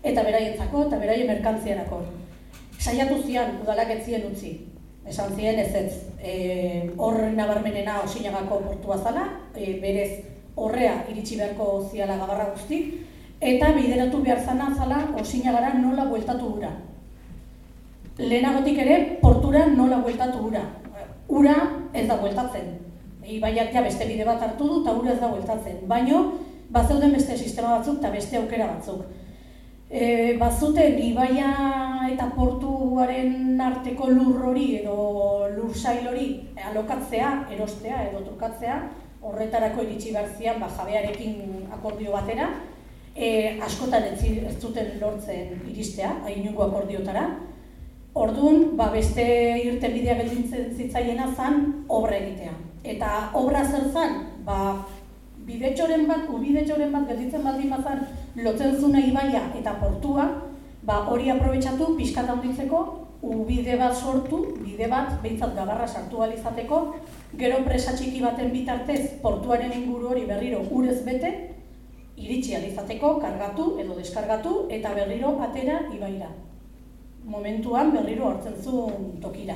eta 0.05 0.23
beraientzako 0.23 0.85
eta 0.87 1.01
beraien 1.01 1.27
merkantziarako. 1.33 2.03
Saiatu 2.85 3.17
zian, 3.25 3.55
udalak 3.63 3.89
ez 3.95 4.03
zien 4.05 4.27
utzi. 4.29 4.51
Esan 5.09 5.31
zien 5.35 5.57
ez 5.57 5.73
ez. 5.73 5.93
E, 6.21 6.33
hor 6.97 7.17
nabarmenena 7.33 8.01
osinagako 8.03 8.59
portua 8.67 8.97
zala, 9.01 9.23
e, 9.55 9.79
berez 9.81 10.11
horrea 10.55 10.99
iritsi 11.09 11.39
beharko 11.39 11.67
ziala 11.89 12.17
gabarra 12.19 12.51
guztik, 12.51 12.93
eta 13.41 13.71
bideratu 13.73 14.21
behar 14.21 14.43
zana 14.45 14.69
zala 14.77 15.01
osinagara 15.21 15.73
nola 15.79 16.05
bueltatu 16.11 16.51
gura. 16.53 16.71
Lehenagotik 18.17 18.77
ere, 18.85 18.99
portura 19.21 19.65
nola 19.65 19.97
bueltatu 20.05 20.45
ura. 20.51 20.63
Ura 21.27 21.55
ez 21.93 22.07
da 22.07 22.21
bueltatzen. 22.21 22.69
Ibaiak 23.25 23.73
ja 23.73 23.81
beste 23.81 24.05
bide 24.05 24.25
bat 24.29 24.41
hartu 24.45 24.69
du 24.69 24.81
eta 24.83 24.93
ura 24.93 25.13
ez 25.15 25.19
da 25.19 25.33
bueltatzen. 25.33 25.81
Baino, 25.89 26.25
bazeuden 26.69 27.17
beste 27.17 27.37
sistema 27.37 27.79
batzuk 27.79 27.97
eta 27.97 28.13
beste 28.13 28.37
aukera 28.37 28.69
batzuk. 28.75 29.24
E, 29.95 30.35
bazuten 30.35 30.97
ibaia 30.99 31.49
eta 32.11 32.25
portuaren 32.35 33.61
arteko 33.63 34.09
lur 34.11 34.41
hori 34.49 34.65
edo 34.81 35.47
lur 35.53 35.71
sail 35.71 36.09
hori 36.11 36.27
alokatzea, 36.69 37.29
erostea 37.55 38.01
edo 38.09 38.25
trukatzea, 38.25 38.75
horretarako 39.23 39.85
iritsi 39.85 40.11
behar 40.11 40.59
ba, 40.59 40.67
jabearekin 40.67 41.69
akordio 41.71 42.11
batera, 42.11 42.49
e, 43.15 43.57
askotan 43.63 44.03
ez, 44.11 44.19
ez 44.51 44.57
zuten 44.59 44.97
lortzen 44.99 45.63
iristea, 45.71 46.11
hainungo 46.27 46.67
akordiotara, 46.67 47.29
Orduan, 48.15 48.77
ba, 48.79 48.85
beste 48.93 49.23
irten 49.59 49.91
bidea 49.91 50.13
geldintzen 50.21 50.69
zitzaiena 50.71 51.25
zan 51.35 51.57
obra 51.91 52.15
egitea. 52.15 52.53
Eta 52.93 53.09
obra 53.35 53.65
zer 53.67 53.89
zan, 53.91 54.13
ba, 54.47 54.59
bidetxoren 55.45 56.05
bat, 56.09 56.27
ubidetxoren 56.29 56.91
bat 56.91 57.07
gelditzen 57.09 57.43
baldin 57.43 57.73
bazan 57.73 58.05
lotzen 58.43 58.77
zuna 58.79 58.99
ibaia 58.99 59.47
eta 59.57 59.75
portua, 59.81 60.27
ba, 60.83 61.01
hori 61.09 61.29
aprobetsatu 61.29 61.95
pixkat 61.97 62.29
handitzeko, 62.29 62.81
ubide 63.25 63.77
bat 63.77 63.95
sortu, 63.95 64.41
bide 64.61 64.87
bat, 64.89 65.15
behintzat 65.23 65.55
gabarra 65.55 65.87
sartu 65.87 66.23
izateko, 66.33 66.95
gero 67.37 67.63
presa 67.65 67.95
txiki 67.97 68.21
baten 68.21 68.51
bitartez 68.51 69.19
portuaren 69.21 69.73
inguru 69.73 70.09
hori 70.13 70.25
berriro 70.25 70.65
urez 70.69 71.03
bete, 71.05 71.31
iritsi 72.17 72.55
izateko, 72.55 73.19
kargatu 73.19 73.77
edo 73.79 73.95
deskargatu 73.95 74.65
eta 74.69 74.93
berriro 74.93 75.37
atera 75.41 75.81
ibaira 75.93 76.29
momentuan 77.25 77.91
berriro 77.91 78.29
hartzen 78.29 78.53
zuen 78.61 79.15
tokira. 79.21 79.55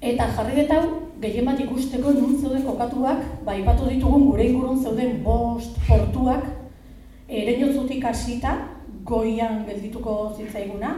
Eta 0.00 0.28
jarri 0.36 0.62
dut 0.62 0.70
hau, 0.72 0.84
gehien 1.20 1.44
bat 1.44 1.60
ikusteko 1.60 2.14
nun 2.16 2.36
zeuden 2.40 2.64
kokatuak, 2.64 3.22
ba, 3.44 3.54
ipatu 3.56 3.88
ditugun 3.90 4.26
gure 4.30 4.46
ingurun 4.48 4.82
zeuden 4.82 5.20
bost 5.24 5.76
portuak, 5.86 6.46
ere 7.28 7.56
jotzutik 7.60 8.04
hasita, 8.04 8.56
goian 9.04 9.64
geldituko 9.68 10.32
zitzaiguna, 10.36 10.94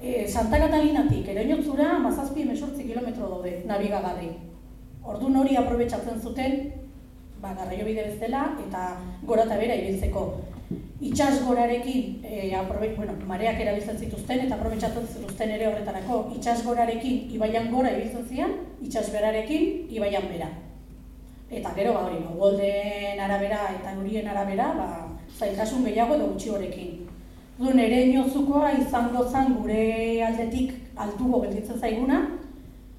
e, 0.00 0.26
Santa 0.28 0.60
Katalinatik 0.60 1.28
ere 1.32 1.46
jotzura 1.48 1.98
mazazpi 1.98 2.44
emesortzi 2.44 2.84
kilometro 2.90 3.30
daude, 3.30 3.62
nabigagarri. 3.66 4.32
Ordu 5.04 5.32
hori 5.40 5.56
aprobetsatzen 5.56 6.20
zuten, 6.20 6.58
ba, 7.40 7.54
garraio 7.56 7.84
bide 7.88 8.10
bezala, 8.12 8.50
eta 8.66 8.84
gora 9.24 9.48
eta 9.48 9.56
bera 9.60 9.80
ibiltzeko 9.80 10.28
itsasgorarekin 11.00 12.20
eh 12.24 12.56
bueno, 12.96 13.12
mareak 13.26 13.60
erabiltzen 13.60 13.98
zituzten 13.98 14.40
eta 14.40 14.54
aprobetxatzen 14.54 15.06
zituzten 15.06 15.50
ere 15.50 15.66
horretarako 15.66 16.32
itsasgorarekin 16.36 17.30
ibaian 17.32 17.70
gora 17.70 17.90
ibiltzen 17.90 18.26
zian, 18.28 18.52
itsasberarekin 18.82 19.88
ibaian 19.90 20.28
bera. 20.28 20.48
Eta 21.50 21.72
gero 21.76 21.92
ba 21.94 22.06
hori, 22.06 22.18
golden 22.38 23.20
arabera 23.20 23.60
eta 23.78 23.98
urien 23.98 24.28
arabera, 24.28 24.72
ba 24.74 25.08
zailtasun 25.38 25.84
gehiago 25.84 26.14
edo 26.14 26.26
gutxi 26.32 26.50
horekin. 26.50 27.06
Duen 27.58 27.78
ere 27.78 28.00
inozukoa 28.08 28.72
izango 28.72 29.28
zan 29.30 29.54
gure 29.54 30.22
aldetik 30.26 30.72
altugo 30.96 31.40
gelditzen 31.42 31.78
zaiguna, 31.78 32.24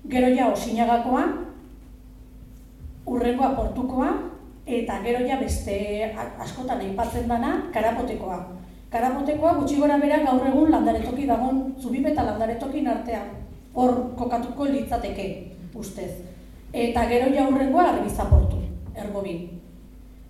gero 0.07 0.29
ja 0.35 0.51
osinagakoa, 0.51 1.25
urrengoa 3.05 3.55
portukoa, 3.55 4.13
eta 4.65 4.99
gero 5.03 5.25
ja 5.27 5.37
beste 5.37 6.13
askotan 6.39 6.81
aipatzen 6.81 7.27
dana 7.27 7.69
karapotekoa. 7.73 8.39
Karapotekoa 8.89 9.53
gutxi 9.59 9.77
gora 9.79 9.97
bera 10.01 10.21
gaur 10.25 10.47
egun 10.47 10.71
landaretoki 10.71 11.27
dagon 11.27 11.75
zubip 11.79 12.05
eta 12.09 12.23
landaretokin 12.25 12.87
artean 12.87 13.29
hor 13.75 13.93
kokatuko 14.17 14.65
litzateke 14.65 15.27
ustez. 15.75 16.11
Eta 16.73 17.05
gero 17.07 17.29
ja 17.33 17.45
hurrengoa 17.47 17.89
arbizaportu, 17.91 18.57
ergobi. 18.95 19.35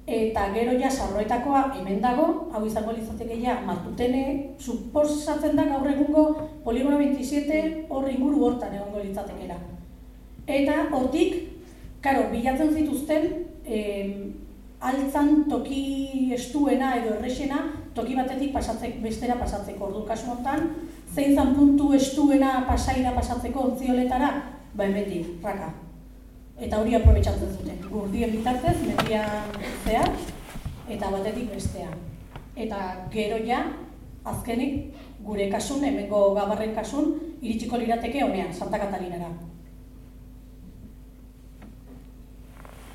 Eta 0.05 0.49
gero 0.53 0.75
ja 0.77 0.89
sarroetakoa 0.91 1.61
hemen 1.77 2.01
dago, 2.01 2.51
hau 2.53 2.65
izango 2.65 2.91
litzateke 2.93 3.39
ja 3.41 3.55
martutene, 3.65 4.51
suposatzen 4.59 5.55
da 5.55 5.65
gaur 5.71 5.87
egungo 5.89 6.25
poligono 6.63 6.99
27 6.99 7.87
hor 7.89 8.09
inguru 8.09 8.43
hortan 8.45 8.75
egongo 8.75 9.01
litzatekera. 9.01 9.57
Eta 10.45 10.75
hortik, 10.93 11.39
karo, 12.01 12.27
bilatzen 12.29 12.73
zituzten 12.73 13.54
eh, 13.65 14.31
altzan 14.79 15.45
toki 15.49 16.31
estuena 16.35 16.95
edo 16.99 17.15
errexena 17.17 17.63
toki 17.95 18.15
batetik 18.15 18.51
pasatzek, 18.53 18.99
bestera 19.01 19.37
pasatzeko. 19.39 19.87
Ordu 19.87 20.03
kasu 20.07 20.33
honetan, 20.33 20.67
zein 21.15 21.35
zan 21.35 21.55
puntu 21.55 21.93
estuena 21.95 22.65
pasaira 22.67 23.15
pasatzeko 23.15 23.71
ontzioletara, 23.71 24.31
ba 24.75 24.87
emetik, 24.89 25.39
raka. 25.43 25.71
Eta 26.59 26.79
hori 26.79 26.95
aprobetsatzen 26.95 27.55
zuten. 27.55 27.79
Gurdien 27.87 28.35
bitartez, 28.35 28.75
mendian 28.83 29.57
zehar, 29.85 30.11
eta 30.91 31.11
batetik 31.11 31.55
bestean. 31.55 31.95
Eta 32.55 32.83
gero 33.11 33.39
ja, 33.47 33.63
azkenik, 34.27 34.93
gure 35.25 35.49
kasun, 35.51 35.83
hemengo 35.83 36.33
gabarren 36.35 36.75
kasun, 36.75 37.13
iritsiko 37.41 37.79
lirateke 37.79 38.23
honean, 38.23 38.53
Santa 38.53 38.79
Katalinara. 38.79 39.31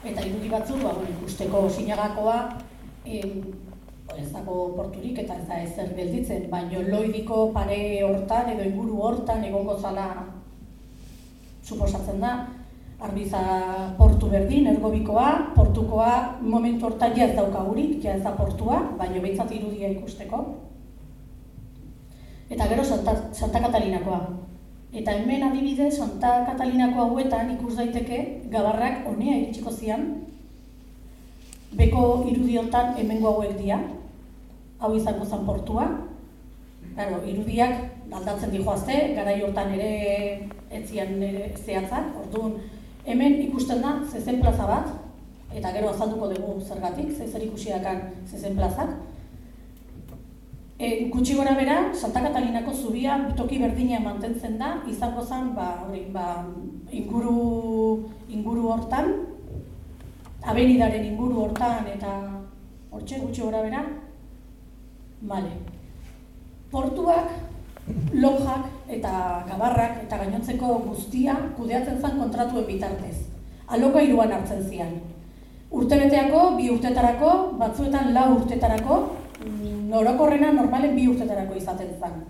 Eta 0.01 0.23
irudi 0.25 0.49
batzu, 0.49 0.79
ba, 0.81 0.95
bueno, 0.97 1.11
ikusteko 1.19 1.67
sinagakoa, 1.69 2.37
em, 3.05 3.43
ez 4.17 4.29
dago 4.33 4.71
porturik 4.77 5.19
eta 5.23 5.37
ez 5.37 5.47
da 5.49 5.59
ezer 5.63 5.93
gelditzen, 5.97 6.47
baino 6.51 6.81
loidiko 6.87 7.51
pare 7.53 7.79
hortan 8.07 8.49
edo 8.55 8.65
inguru 8.65 8.97
hortan 9.03 9.45
egongo 9.45 9.77
zala 9.79 10.07
suposatzen 11.63 12.21
da, 12.21 12.33
Arbiza 13.01 13.41
portu 13.97 14.29
berdin, 14.29 14.67
ergobikoa, 14.75 15.53
portukoa 15.55 16.41
momentu 16.45 16.85
hortan 16.91 17.15
ja 17.17 17.31
ez 17.31 17.37
daukagurik, 17.37 17.95
ja 18.05 18.13
ez 18.13 18.23
da 18.27 18.35
portua, 18.37 18.83
baino 18.99 19.23
behintzat 19.23 19.55
irudia 19.57 19.89
ikusteko. 19.95 20.43
Eta 22.51 22.67
gero 22.69 22.85
Santa, 22.85 23.15
Santa 23.33 23.63
Katalinakoa. 23.65 24.21
Eta 24.91 25.13
hemen 25.15 25.45
adibidez 25.47 25.95
Santa 25.97 26.45
Katalinako 26.49 27.05
hauetan 27.05 27.53
ikus 27.55 27.77
daiteke 27.79 28.19
gabarrak 28.51 29.05
honea 29.07 29.37
iritsiko 29.39 29.71
zian. 29.71 30.07
Beko 31.79 32.25
irudiotan 32.27 32.97
hemengo 32.99 33.31
hauek 33.37 33.55
dira. 33.61 33.79
Hau 34.81 34.91
izango 34.97 35.25
zen 35.25 35.45
portua. 35.47 35.87
Claro, 36.97 37.21
irudiak 37.23 37.77
aldatzen 38.11 38.51
dijoazte, 38.51 38.97
garai 39.15 39.37
hortan 39.45 39.71
ere 39.77 39.93
etzian 40.75 41.23
ere 41.23 41.53
zehatzak. 41.55 42.11
Orduan, 42.25 42.57
hemen 43.07 43.39
ikusten 43.45 43.85
da 43.85 43.95
zezen 44.11 44.41
plaza 44.43 44.67
bat, 44.67 44.91
eta 45.55 45.71
gero 45.77 45.93
azalduko 45.95 46.33
dugu 46.35 46.57
zergatik, 46.67 47.15
ze 47.15 47.29
zer 47.31 47.47
ikusiakan 47.47 48.03
zezen 48.27 48.59
plazak. 48.59 48.91
E, 50.81 51.11
gutxi 51.13 51.35
gora 51.37 51.53
bera, 51.53 51.93
Santa 51.93 52.23
Katalinako 52.25 52.73
zubia 52.73 53.19
toki 53.37 53.59
berdina 53.61 53.99
mantentzen 54.01 54.57
da, 54.57 54.79
izango 54.89 55.21
zen 55.21 55.51
ba, 55.53 55.85
hori, 55.85 56.07
ba, 56.09 56.41
inguru, 56.89 58.09
inguru 58.33 58.71
hortan, 58.73 59.11
abenidaren 60.41 61.05
inguru 61.05 61.43
hortan 61.43 61.85
eta 61.93 62.15
hortxe 62.91 63.21
gutxi 63.21 63.45
gora 63.45 63.61
bera, 63.67 63.85
Vale. 65.21 65.53
Portuak, 66.73 67.29
lojak 68.17 68.69
eta 68.89 69.45
gabarrak 69.49 69.99
eta 70.07 70.17
gainontzeko 70.17 70.79
guztia 70.87 71.35
kudeatzen 71.59 72.01
zen 72.01 72.17
kontratuen 72.17 72.65
bitartez. 72.65 73.27
Alokairuan 73.69 74.33
hartzen 74.33 74.63
zian. 74.65 74.95
Urtebeteako, 75.71 76.57
bi 76.57 76.71
urtetarako, 76.73 77.35
batzuetan 77.61 78.15
lau 78.15 78.31
urtetarako, 78.39 78.97
norokorrena 79.91 80.53
normalen 80.53 80.95
bi 80.97 81.09
urtetarako 81.11 81.59
izaten 81.59 81.97
zen. 81.99 82.23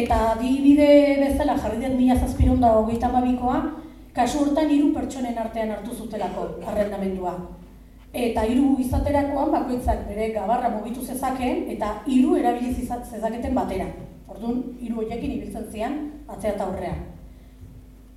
Eta 0.00 0.18
adibide 0.32 0.90
bezala 1.22 1.56
jarri 1.58 1.80
den 1.82 1.96
mila 1.98 2.16
zazpiron 2.18 2.60
da 2.60 2.74
hogeita 2.78 3.08
mabikoa, 3.14 3.62
kasu 4.14 4.44
hortan 4.44 4.70
hiru 4.70 4.92
pertsonen 4.94 5.38
artean 5.38 5.72
hartu 5.76 5.94
zutelako 5.94 6.46
arrendamendua. 6.66 7.34
Eta 8.10 8.42
hiru 8.46 8.74
izaterakoan 8.82 9.52
bakoitzak 9.54 10.06
bere 10.08 10.32
gabarra 10.34 10.70
mugitu 10.74 11.04
zezakeen 11.04 11.68
eta 11.76 11.92
hiru 12.06 12.36
erabiliz 12.36 12.76
zezaketen 12.82 13.54
batera. 13.54 13.86
Orduan, 14.30 14.62
hiru 14.80 15.02
hoiekin 15.02 15.36
ibiltzen 15.36 15.70
zian 15.70 15.96
atzea 16.28 16.56
eta 16.56 16.66
aurrea. 16.66 16.96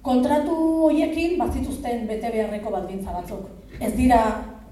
Kontratu 0.03 0.55
hoiekin 0.87 1.37
bazituzten 1.39 2.07
bete 2.09 2.31
beharreko 2.33 2.73
baldintza 2.73 3.13
batzuk. 3.13 3.45
Ez 3.79 3.93
dira 3.97 4.19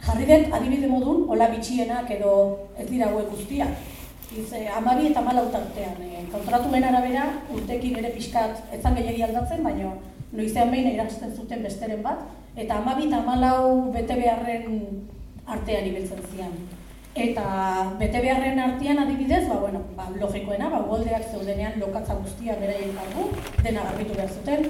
jarri 0.01 0.25
dut 0.25 0.53
adibide 0.57 0.89
modun 0.89 1.25
hola 1.29 1.47
bitxienak 1.53 2.09
edo 2.17 2.33
ez 2.77 2.87
dira 2.89 3.09
hauek 3.11 3.29
guztiak. 3.35 3.90
Eh, 4.31 4.67
amabi 4.71 5.11
eta 5.11 5.19
malau 5.19 5.51
tartean. 5.51 5.97
Eh, 5.99 6.23
kontratuen 6.31 6.83
arabera 6.87 7.25
urtekin 7.51 7.97
ere 7.99 8.13
pixkat 8.15 8.61
etzan 8.71 8.95
gehiagi 8.95 9.25
aldatzen, 9.27 9.63
baina 9.63 9.89
noizean 10.31 10.71
behin 10.71 10.87
erantzten 10.93 11.33
zuten 11.35 11.63
besteren 11.63 11.99
bat, 12.01 12.21
eta 12.55 12.77
amabi 12.79 13.09
eta 13.09 13.19
malau 13.25 13.91
bete 13.91 14.15
beharren 14.15 14.77
artean 15.45 15.89
ibiltzen 15.89 16.21
zian. 16.31 16.53
Eta 17.11 17.43
bete 17.99 18.21
beharren 18.23 18.61
artean 18.67 19.01
adibidez, 19.03 19.41
ba, 19.49 19.57
bueno, 19.65 19.81
ba, 19.97 20.07
logikoena, 20.15 20.69
ba, 20.71 20.79
goldeak 20.87 21.27
zeudenean 21.27 21.75
lokatza 21.81 22.15
guztia 22.21 22.55
beraien 22.61 22.95
kargu, 22.95 23.27
dena 23.65 23.83
garbitu 23.89 24.15
behar 24.15 24.31
zuten. 24.31 24.63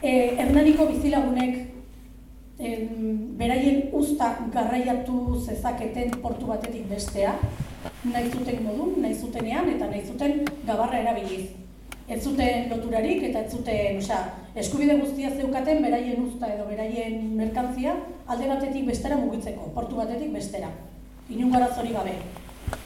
E, 0.00 0.12
Hernaniko 0.38 0.86
bizilagunek 0.92 1.58
em, 2.60 2.86
beraien 3.34 3.90
usta 3.98 4.30
garraiatu 4.54 5.42
zezaketen 5.42 6.14
portu 6.22 6.46
batetik 6.54 6.86
bestea, 6.86 7.34
nahi 8.04 8.30
zuten 8.30 8.62
modun, 8.64 9.00
nahi 9.02 9.14
zutenean 9.14 9.68
eta 9.68 9.88
nahi 9.90 10.04
zuten 10.06 10.44
gabarra 10.66 11.00
erabiliz. 11.00 11.50
Ez 12.10 12.18
zuten 12.24 12.68
loturarik 12.70 13.22
eta 13.28 13.44
ez 13.44 13.52
zuten, 13.54 13.98
osea, 14.02 14.20
eskubide 14.58 14.96
guztia 14.98 15.30
zeukaten 15.30 15.82
beraien 15.84 16.24
usta 16.24 16.48
edo 16.54 16.66
beraien 16.66 17.36
merkantzia 17.38 17.94
alde 18.26 18.48
batetik 18.50 18.86
bestera 18.86 19.16
mugitzeko, 19.16 19.70
portu 19.74 20.00
batetik 20.00 20.32
bestera. 20.34 20.70
Inun 21.30 21.52
zori 21.74 21.92
gabe. 21.94 22.16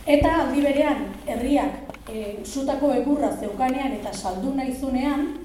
Eta 0.06 0.34
aldi 0.42 0.60
berean, 0.60 1.06
herriak 1.26 1.94
e, 2.12 2.36
zutako 2.44 2.92
egurra 2.92 3.30
zeukanean 3.40 3.92
eta 3.92 4.12
saldu 4.12 4.54
nahi 4.54 4.74
zunean, 4.74 5.38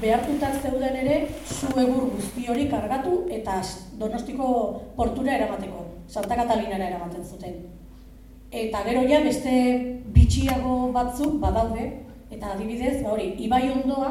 behartutak 0.00 0.62
zeuden 0.62 0.96
ere 0.96 1.28
zu 1.46 1.68
egur 1.78 2.10
guzti 2.16 2.48
hori 2.48 2.68
kargatu 2.68 3.26
eta 3.30 3.60
donostiko 3.98 4.46
portura 4.96 5.36
eramateko, 5.36 5.86
Santa 6.08 6.34
Katalinara 6.34 6.88
eramaten 6.88 7.24
zuten. 7.24 7.79
Eta 8.50 8.82
gero 8.82 9.04
ja 9.06 9.20
beste 9.22 9.52
bitxiago 10.10 10.90
batzuk 10.90 11.36
badaude, 11.38 11.84
eta 12.34 12.56
adibidez, 12.56 12.96
ba 13.04 13.12
hori, 13.14 13.28
ibai 13.38 13.68
ondoa 13.70 14.10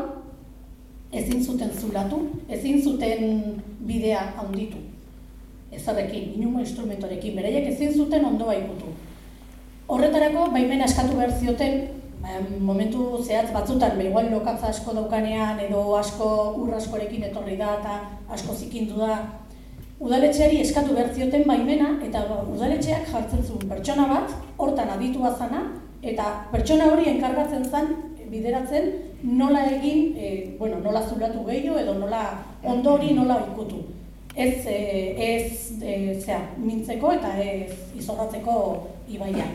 ezin 1.11 1.43
zuten 1.43 1.73
zulatu, 1.75 2.21
ezin 2.47 2.79
zuten 2.81 3.59
bidea 3.83 4.21
handitu. 4.39 4.79
Ezarrekin, 5.75 6.33
inungo 6.37 6.63
instrumentorekin, 6.63 7.35
beraiek 7.35 7.67
ezin 7.73 7.91
zuten 7.93 8.25
ondoa 8.25 8.55
ikutu. 8.61 8.93
Horretarako, 9.89 10.47
baimena 10.53 10.87
eskatu 10.87 11.17
behar 11.17 11.35
zioten, 11.35 11.77
ba, 12.21 12.39
momentu 12.63 13.09
zehatz 13.25 13.51
batzutan, 13.51 13.97
ba, 13.97 14.07
igual 14.07 14.31
lokatza 14.31 14.71
asko 14.71 14.95
daukanean, 14.95 15.59
edo 15.67 15.83
asko 15.99 16.31
ur 16.63 16.73
askorekin 16.79 17.27
etorri 17.27 17.59
da, 17.59 17.75
eta 17.81 17.99
asko 18.37 18.55
zikindu 18.55 19.03
da, 19.03 19.19
udaletxeari 19.99 20.61
eskatu 20.61 20.95
behar 20.95 21.11
baimena, 21.45 21.99
eta 22.05 22.23
udaletxeak 22.55 23.07
jartzen 23.11 23.43
zuen 23.43 23.69
pertsona 23.69 24.07
bat, 24.07 24.31
hortan 24.57 24.89
aditua 24.95 25.35
zana, 25.37 25.63
eta 26.01 26.47
pertsona 26.51 26.91
hori 26.93 27.09
enkargatzen 27.09 27.65
zen 27.65 27.95
bideratzen 28.29 28.91
nola 29.23 29.65
egin, 29.67 30.15
e, 30.17 30.55
bueno, 30.59 30.79
nola 30.79 31.01
zulatu 31.01 31.43
gehiago 31.45 31.79
edo 31.79 31.95
nola 31.95 32.21
ondori 32.63 33.13
nola 33.13 33.39
ikutu. 33.51 33.83
Ez, 34.35 34.65
e, 34.67 34.77
ez 35.17 35.81
e, 35.81 36.15
zera, 36.21 36.43
mintzeko 36.57 37.11
eta 37.17 37.33
ez 37.41 37.73
izorratzeko 37.97 38.55
ibaia. 39.09 39.47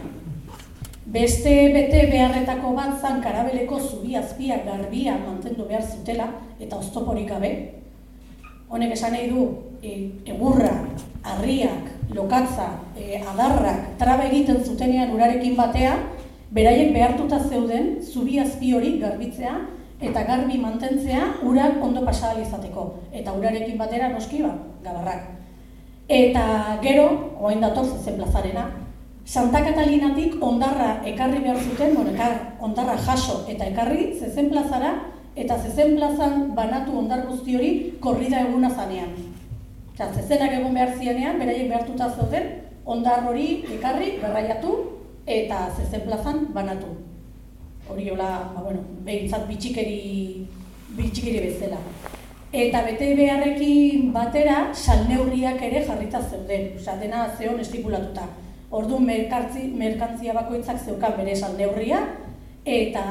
Beste 1.15 1.53
bete 1.73 2.07
beharretako 2.11 2.73
bat 2.75 3.01
zan 3.01 3.23
karabeleko 3.23 3.79
zubi 3.79 4.17
azpiak 4.17 4.65
garbia 4.67 5.17
mantendu 5.21 5.69
behar 5.69 5.85
zutela 5.85 6.29
eta 6.59 6.77
oztoporik 6.77 7.29
gabe. 7.29 7.53
Honek 8.69 8.95
esan 8.97 9.13
nahi 9.13 9.29
du, 9.31 9.45
e, 9.85 10.11
egurra, 10.25 10.73
harriak, 11.23 11.93
lokatza, 12.17 12.69
e, 12.97 13.21
adarrak, 13.21 13.95
traba 14.01 14.27
egiten 14.31 14.65
zutenean 14.65 15.13
urarekin 15.13 15.57
batea, 15.57 15.95
beraiek 16.55 16.93
behartuta 16.95 17.41
zeuden 17.49 17.99
zubi 18.03 18.39
azpi 18.39 18.73
hori 18.75 18.97
garbitzea 19.03 19.55
eta 20.05 20.23
garbi 20.29 20.59
mantentzea 20.61 21.27
urak 21.49 21.83
ondo 21.83 22.05
pasada 22.07 22.41
izateko 22.43 22.87
eta 23.13 23.33
urarekin 23.33 23.79
batera 23.79 24.11
noski 24.13 24.43
ba 24.43 24.55
gabarrak. 24.85 25.31
Eta 26.09 26.79
gero, 26.85 27.07
orain 27.41 27.63
dator 27.65 27.87
zen 28.05 28.19
plazarena, 28.21 28.69
Santa 29.25 29.63
Katalinatik 29.65 30.37
ondarra 30.45 30.99
ekarri 31.09 31.41
behar 31.41 31.57
zuten, 31.57 31.95
bueno, 31.97 32.13
ekar, 32.13 32.35
ondarra 32.61 32.97
jaso 33.07 33.41
eta 33.49 33.71
ekarri 33.73 34.11
zezen 34.21 34.51
plazara 34.53 34.91
eta 35.35 35.57
zezen 35.59 35.97
plazan 35.97 36.51
banatu 36.55 36.99
ondar 36.99 37.25
guzti 37.27 37.57
hori 37.57 37.71
korrida 38.05 38.45
eguna 38.45 38.71
zanean. 38.71 39.34
Osea, 39.95 40.11
zezenak 40.11 40.51
egon 40.57 40.73
behar 40.75 40.97
zienean, 40.99 41.37
beraiek 41.39 41.69
behartuta 41.71 42.09
zeuden, 42.11 42.49
ondar 42.85 43.29
hori 43.31 43.61
ekarri, 43.77 44.17
garraiatu 44.19 44.73
eta 45.25 45.69
zezen 45.71 46.03
plazan 46.03 46.49
banatu. 46.57 46.89
Hori 47.87 48.09
hola, 48.11 48.31
ba, 48.57 48.65
bueno, 48.65 48.83
behintzat 49.07 49.45
bitxikeri, 49.47 50.49
bitxikeri 50.99 51.45
bezala. 51.45 51.79
Eta 52.51 52.81
bete 52.89 53.13
beharrekin 53.15 54.11
batera, 54.17 54.57
salneurriak 54.75 55.63
ere 55.63 55.85
jarrita 55.87 56.25
zeuden, 56.27 56.75
osea, 56.81 56.97
dena 56.99 57.29
zeon 57.39 57.63
estipulatuta. 57.63 58.27
Ordu 58.75 58.99
merkantzi, 58.99 59.69
merkantzia 59.79 60.35
bakoitzak 60.35 60.83
zeukan 60.83 61.15
bere 61.21 61.39
salneurria, 61.39 62.03
eta 62.67 63.07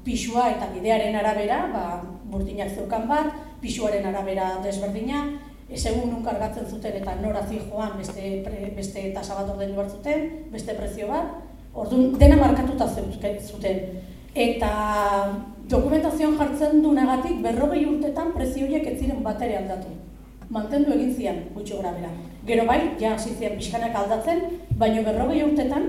pisua 0.00 0.48
eta 0.56 0.72
bidearen 0.72 1.20
arabera, 1.20 1.60
ba, 1.76 1.84
burdinak 2.32 2.72
zeukan 2.72 3.04
bat, 3.10 3.36
pisuaren 3.60 4.08
arabera 4.08 4.54
desberdina, 4.64 5.26
segun 5.76 6.10
nun 6.10 6.24
kargatzen 6.24 6.66
zuten 6.66 6.96
eta 6.98 7.14
nora 7.20 7.44
joan 7.46 7.96
beste, 7.98 8.42
pre, 8.44 8.72
beste 8.76 9.12
tasa 9.14 9.34
bat 9.34 9.50
ordaindu 9.50 9.76
behar 9.76 9.90
zuten, 9.90 10.28
beste 10.50 10.74
prezio 10.74 11.08
bat, 11.08 11.26
orduan 11.74 12.18
dena 12.18 12.36
markatuta 12.36 12.88
zuten. 12.88 13.80
Eta 14.34 14.72
dokumentazioan 15.70 16.36
jartzen 16.38 16.82
du 16.82 16.92
negatik 16.92 17.40
berrogei 17.42 17.84
urtetan 17.86 18.32
prezio 18.34 18.66
horiek 18.66 18.86
ez 18.86 18.98
ziren 18.98 19.22
batere 19.22 19.58
aldatu. 19.58 19.88
Mantendu 20.50 20.92
egin 20.92 21.14
zian, 21.14 21.36
gutxi 21.54 21.76
gora 21.76 21.92
bera. 21.94 22.10
Gero 22.46 22.66
bai, 22.66 22.80
ja 22.98 23.16
ziren 23.18 23.56
pixkanak 23.56 23.94
aldatzen, 23.94 24.42
baino 24.78 25.04
berrogei 25.06 25.44
urtetan, 25.44 25.86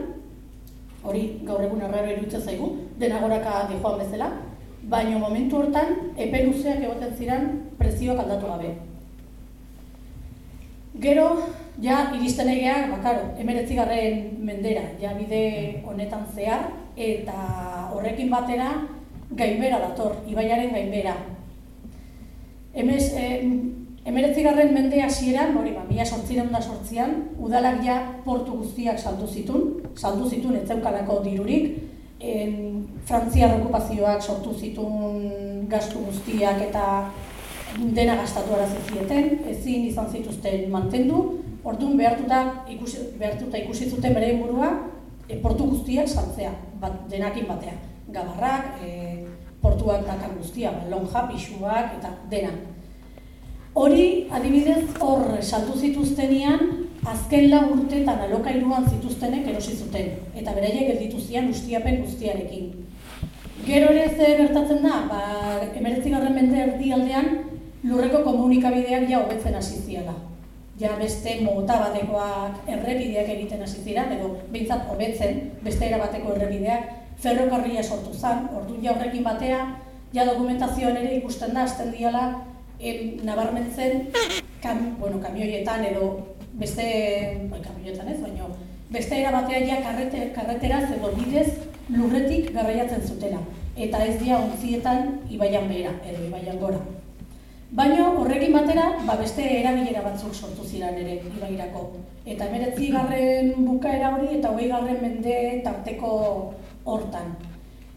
hori 1.04 1.24
gaur 1.48 1.64
egun 1.66 1.82
arraro 1.82 2.12
iruditzen 2.14 2.42
zaigu, 2.42 2.70
dena 3.02 3.20
goraka 3.24 3.66
dijoan 3.72 3.98
bezala, 4.04 4.30
baino 4.84 5.20
momentu 5.20 5.58
hortan 5.58 6.14
epe 6.18 6.46
luzeak 6.46 6.82
egoten 6.82 7.18
ziren 7.18 7.52
prezioak 7.78 8.22
aldatu 8.22 8.54
gabe. 8.54 8.91
Gero, 11.00 11.28
ja, 11.80 12.12
iristen 12.18 12.50
egea, 12.52 12.90
bakaro, 12.92 13.30
emeretzigarren 13.40 14.42
mendera, 14.44 14.84
ja 15.00 15.14
bide 15.16 15.84
honetan 15.88 16.26
zehar, 16.36 16.66
eta 17.00 17.92
horrekin 17.96 18.30
batera 18.30 18.74
gainbera 19.32 19.80
dator, 19.80 20.18
ibaiaren 20.28 20.74
gainbera. 20.76 21.16
Emez, 22.74 23.14
eh, 23.16 23.48
emeretzigarren 24.04 24.74
mende 24.74 25.00
hasieran, 25.02 25.56
hori 25.56 25.72
ba, 25.72 25.86
mila 25.88 26.06
sortziren 26.06 26.52
da 26.52 26.60
sortzian, 26.62 27.16
udalak 27.40 27.80
ja 27.86 27.98
portu 28.26 28.60
guztiak 28.60 29.00
saldu 29.00 29.28
zitun, 29.28 29.94
saldu 29.96 30.28
zitun 30.28 30.60
ez 30.60 30.68
zeukalako 30.68 31.22
dirurik, 31.24 31.78
en, 32.20 32.58
Frantziar 33.06 33.56
okupazioak 33.58 34.22
sortu 34.22 34.54
zitun 34.54 35.66
gastu 35.70 36.04
guztiak 36.06 36.60
eta 36.68 36.84
dena 37.78 38.16
gastatu 38.16 38.54
arazi 38.54 38.78
ezin 39.50 39.86
izan 39.88 40.10
zituzten 40.12 40.70
mantendu, 40.72 41.42
orduan 41.64 41.98
behartuta 41.98 42.66
ikusi, 42.70 42.98
behartuta 43.20 43.58
ikusi 43.58 43.90
zuten 43.90 44.14
bere 44.14 44.34
burua 44.38 44.72
e, 45.30 45.38
portu 45.38 45.70
guztiak 45.70 46.08
saltzea, 46.08 46.52
bat, 46.82 47.08
denakin 47.10 47.48
batea. 47.48 47.74
Gabarrak, 48.12 48.82
e, 48.84 49.26
portuak 49.62 50.06
dakan 50.06 50.38
guztia, 50.40 50.72
ba, 50.72 50.90
lonja, 50.90 51.28
pixuak 51.30 51.98
eta 52.00 52.16
dena. 52.30 52.52
Hori, 53.74 54.28
adibidez, 54.32 54.84
hor 55.00 55.38
saldu 55.42 55.78
zituztenian, 55.80 56.88
azken 57.08 57.48
lau 57.50 57.64
urteetan 57.78 58.20
alokairuan 58.26 58.90
zituztenek 58.90 59.48
erosi 59.48 59.78
zuten, 59.78 60.12
eta 60.36 60.52
beraiek 60.58 60.92
gelditu 60.92 61.22
zian 61.22 61.48
ustiapen 61.54 62.02
guztiarekin. 62.04 62.74
Gero 63.64 63.94
ere 63.94 64.10
ze 64.10 64.36
gertatzen 64.42 64.84
da, 64.84 65.06
ba, 65.08 65.22
emeretzigarren 65.78 66.36
mende 66.36 66.60
erdialdean, 66.66 67.30
lurreko 67.84 68.24
komunikabideak 68.24 69.10
ja 69.10 69.20
hobetzen 69.24 69.56
hasi 69.56 69.82
ziala. 69.86 70.14
Ja 70.80 70.96
beste 70.98 71.36
mota 71.46 71.78
batekoak 71.82 72.68
errepideak 72.68 73.30
egiten 73.36 73.62
hasi 73.62 73.84
ziren, 73.84 74.14
edo 74.18 74.32
behintzat 74.54 74.88
hobetzen, 74.90 75.42
beste 75.66 75.86
era 75.90 76.00
bateko 76.02 76.36
errepideak, 76.36 76.90
ferrokarria 77.22 77.84
sortu 77.84 78.14
zen, 78.14 78.48
ordu 78.58 78.80
ja 78.82 78.96
horrekin 78.96 79.24
batea, 79.24 79.60
ja 80.14 80.26
dokumentazioan 80.26 80.98
ere 80.98 81.16
ikusten 81.20 81.54
da, 81.54 81.68
azten 81.68 81.92
diala, 81.94 82.26
em, 82.80 83.20
nabarmentzen, 83.28 84.08
kam, 84.64 84.96
bueno, 85.00 85.22
kamioietan 85.22 85.86
edo 85.92 86.12
beste, 86.54 86.88
bai, 87.52 87.62
kamioietan 87.62 88.10
ez, 88.10 88.20
baina 88.22 88.50
beste 88.92 89.22
era 89.22 89.32
batean 89.32 89.68
ja 89.68 89.78
karrete, 89.86 90.32
karreteraz 90.36 90.84
edo 90.98 91.14
bidez 91.16 91.48
lurretik 91.90 92.52
garraiatzen 92.56 93.06
zutela. 93.08 93.40
Eta 93.78 94.02
ez 94.04 94.18
dira 94.20 94.42
ontzietan 94.44 95.14
ibaian 95.32 95.70
behera, 95.70 95.94
edo 96.10 96.26
ibaian 96.28 96.60
gora. 96.60 96.82
Baina 97.72 98.10
horrekin 98.20 98.52
batera, 98.52 98.90
ba 99.08 99.14
beste 99.16 99.44
erabilera 99.62 100.02
batzuk 100.04 100.34
sortu 100.36 100.66
ziren 100.68 100.98
ere 101.00 101.14
ibairako. 101.30 101.84
Eta 102.28 102.50
emeretzi 102.50 102.90
garren 102.92 103.54
bukaera 103.64 104.10
hori 104.16 104.28
eta 104.38 104.50
hogei 104.52 104.68
garren 104.68 104.98
mende 105.00 105.36
tarteko 105.64 106.10
hortan. 106.84 107.30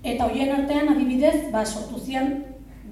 Eta 0.04 0.28
horien 0.28 0.52
artean 0.54 0.92
adibidez, 0.92 1.50
ba, 1.50 1.64
sortu 1.66 1.98
zian 1.98 2.30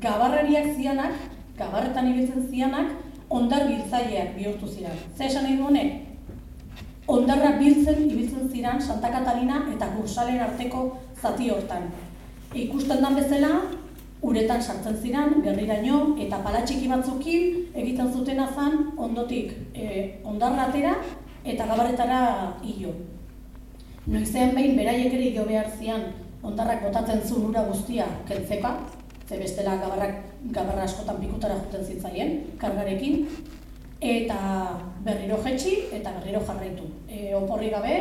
gabarrariak 0.02 0.72
zianak, 0.74 1.14
gabarretan 1.60 2.08
ibiltzen 2.10 2.48
zianak, 2.50 2.96
ondar 3.30 3.68
biltzaileak 3.68 4.34
bihurtu 4.40 4.66
ziren. 4.66 4.98
Zer 5.16 5.28
esan 5.28 5.46
nahi 5.46 5.60
honek? 5.62 5.92
Ondarra 7.06 7.52
biltzen 7.60 8.08
ibiltzen 8.08 8.50
ziren 8.50 8.82
Santa 8.82 9.12
Catalina 9.14 9.62
eta 9.70 9.92
Kursalen 9.94 10.42
arteko 10.48 10.82
zati 11.22 11.52
hortan. 11.54 11.92
Ikusten 12.66 13.06
dan 13.06 13.14
bezala, 13.20 13.52
uretan 14.22 14.62
sartzen 14.62 14.96
ziren, 15.02 15.40
gerriraino, 15.42 16.14
eta 16.22 16.38
palatxiki 16.44 16.88
batzukin 16.88 17.74
egiten 17.74 18.12
zutena 18.12 18.46
zan 18.54 18.92
ondotik 18.96 19.52
e, 19.74 19.86
ondarra 20.24 20.68
atera 20.70 20.94
eta 21.44 21.66
gabarretara 21.66 22.20
hilo. 22.62 22.94
Noizean 24.06 24.54
behin 24.54 24.76
beraiek 24.78 25.14
ere 25.14 25.30
jo 25.34 25.46
behar 25.46 25.70
zian 25.78 26.06
ondarrak 26.42 26.84
botatzen 26.86 27.22
zuen 27.26 27.48
ura 27.50 27.64
guztia 27.66 28.06
kentzeka, 28.28 28.76
ze 29.28 29.38
bestela 29.38 29.76
gabarrak, 29.82 30.22
gabarra 30.54 30.86
askotan 30.86 31.18
pikutara 31.20 31.58
juten 31.64 31.84
zitzaien, 31.84 32.38
kargarekin, 32.58 33.26
eta 34.02 34.38
berriro 35.06 35.38
jetxi 35.44 35.76
eta 35.98 36.14
berriro 36.18 36.42
jarraitu. 36.46 36.86
E, 37.08 37.34
oporri 37.34 37.70
gabe, 37.70 37.96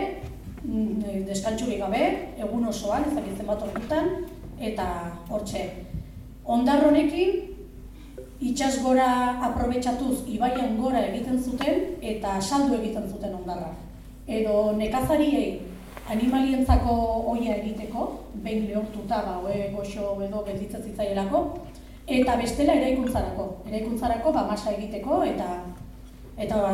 mm, 0.63 1.03
e, 1.05 1.21
deskantxuri 1.29 1.77
gabe, 1.81 2.03
egun 2.37 2.65
osoan, 2.69 3.05
ezakitzen 3.09 3.49
bat 3.49 3.65
ordutan, 3.69 4.11
eta 4.59 4.87
hortxe. 5.29 5.90
Ondar 6.45 6.85
honekin, 6.87 7.51
itxas 8.41 8.81
gora 8.81 9.37
aprobetsatuz 9.49 10.23
ibaian 10.27 10.77
gora 10.77 11.03
egiten 11.11 11.37
zuten 11.37 11.83
eta 12.01 12.39
saldu 12.41 12.79
egiten 12.79 13.05
zuten 13.09 13.35
ondarra. 13.35 13.75
Edo 14.27 14.71
nekazariei 14.77 15.61
animalientzako 16.09 16.95
oia 17.31 17.55
egiteko, 17.61 18.07
behin 18.43 18.65
lehortuta, 18.67 19.21
ba, 19.27 19.37
oe, 19.45 19.69
goxo 19.75 20.17
edo 20.25 20.43
gelditzen 20.47 20.81
eta 22.11 22.35
bestela 22.35 22.73
eraikuntzarako. 22.75 23.45
Eraikuntzarako 23.69 24.33
ba, 24.33 24.47
masa 24.49 24.73
egiteko 24.73 25.21
eta 25.23 25.49
eta 26.37 26.57
ba, 26.57 26.71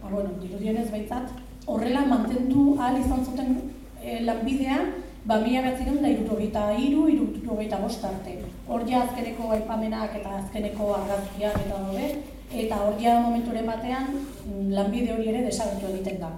ba 0.00 0.08
bueno, 0.10 0.30
dirudienez 0.40 0.90
behintzat, 0.90 1.30
horrela 1.66 2.06
mantendu 2.06 2.74
ahal 2.78 2.98
izan 2.98 3.24
zuten 3.24 3.58
e, 4.02 4.22
lanbidea, 4.24 4.78
ba, 5.24 5.38
mila 5.44 5.62
batziren 5.68 6.00
da 6.02 6.08
irurogeita 6.08 6.70
iru, 6.78 7.08
irurogeita 7.12 7.82
bost 7.84 8.04
arte. 8.04 8.38
Hor 8.68 8.82
ja 8.88 9.02
azkeneko 9.02 9.50
aipamenak 9.56 10.16
eta 10.18 10.34
azkeneko 10.42 10.90
argazkiak 10.94 11.56
eta 11.64 11.78
daude, 11.80 12.08
eta 12.52 12.80
hor 12.84 12.98
ja 13.00 13.18
momenturen 13.20 13.66
batean 13.66 14.10
mm, 14.12 14.70
lanbide 14.76 15.14
hori 15.14 15.28
ere 15.32 15.44
desagertu 15.46 15.88
egiten 15.92 16.20
da. 16.20 16.32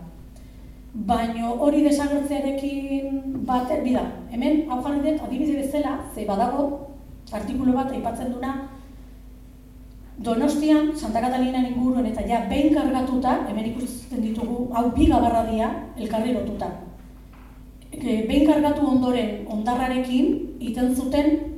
Baino 1.11 1.55
hori 1.63 1.83
desagertzearekin 1.87 3.43
bat, 3.47 3.71
bida, 3.85 4.05
hemen 4.31 4.65
hau 4.71 4.81
jarri 4.83 5.03
dut 5.07 5.25
adibide 5.27 5.57
bezala, 5.63 5.99
ze 6.15 6.27
badago 6.27 6.69
artikulu 7.33 7.75
bat 7.75 7.93
aipatzen 7.93 8.33
duna 8.35 8.55
Donostian, 10.21 10.91
Santa 10.95 11.21
Catalina 11.25 11.63
inguruan 11.65 12.05
eta 12.05 12.21
ja 12.29 12.43
behin 12.49 12.75
kargatuta, 12.75 13.39
hemen 13.49 13.71
ikusten 13.71 14.21
ditugu, 14.21 14.67
hau 14.77 14.91
bi 14.93 15.07
gabarra 15.09 15.47
dira, 15.49 15.71
elkarri 15.97 16.35
lotuta. 16.35 16.69
E, 17.91 18.27
behin 18.29 18.45
kargatu 18.45 18.85
ondoren 18.85 19.47
ondarrarekin, 19.49 20.59
iten 20.61 20.93
zuten, 20.95 21.50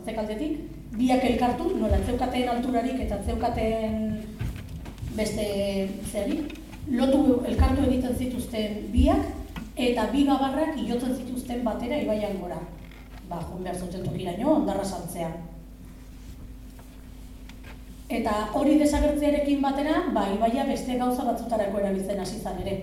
atzekaldetik, 0.00 0.58
biak 0.96 1.24
elkartu, 1.32 1.70
nola, 1.78 2.00
zeukaten 2.06 2.48
alturarik 2.48 2.98
eta 3.04 3.20
zeukaten 3.26 4.16
beste 5.16 5.46
zeri, 6.10 6.40
lotu 6.90 7.40
elkartu 7.46 7.84
egiten 7.86 8.16
zituzten 8.16 8.82
biak, 8.94 9.28
eta 9.76 10.08
bi 10.12 10.26
gabarrak 10.28 10.76
ilotzen 10.80 11.14
zituzten 11.16 11.64
batera 11.64 12.00
ibaian 12.02 12.38
gora. 12.40 12.60
Ba, 13.30 13.38
joan 13.46 13.62
behar 13.62 13.78
zuten 13.78 14.04
tokiraino, 14.04 14.56
ondarra 14.56 14.84
saltzea. 14.84 15.30
Eta 18.10 18.32
hori 18.58 18.74
desagertzearekin 18.80 19.60
batera, 19.62 20.00
ba, 20.14 20.26
ibaia 20.34 20.64
beste 20.66 20.96
gauza 20.98 21.28
batzutarako 21.28 21.78
erabiltzen 21.78 22.18
hasi 22.18 22.40
zan 22.40 22.58
ere. 22.64 22.74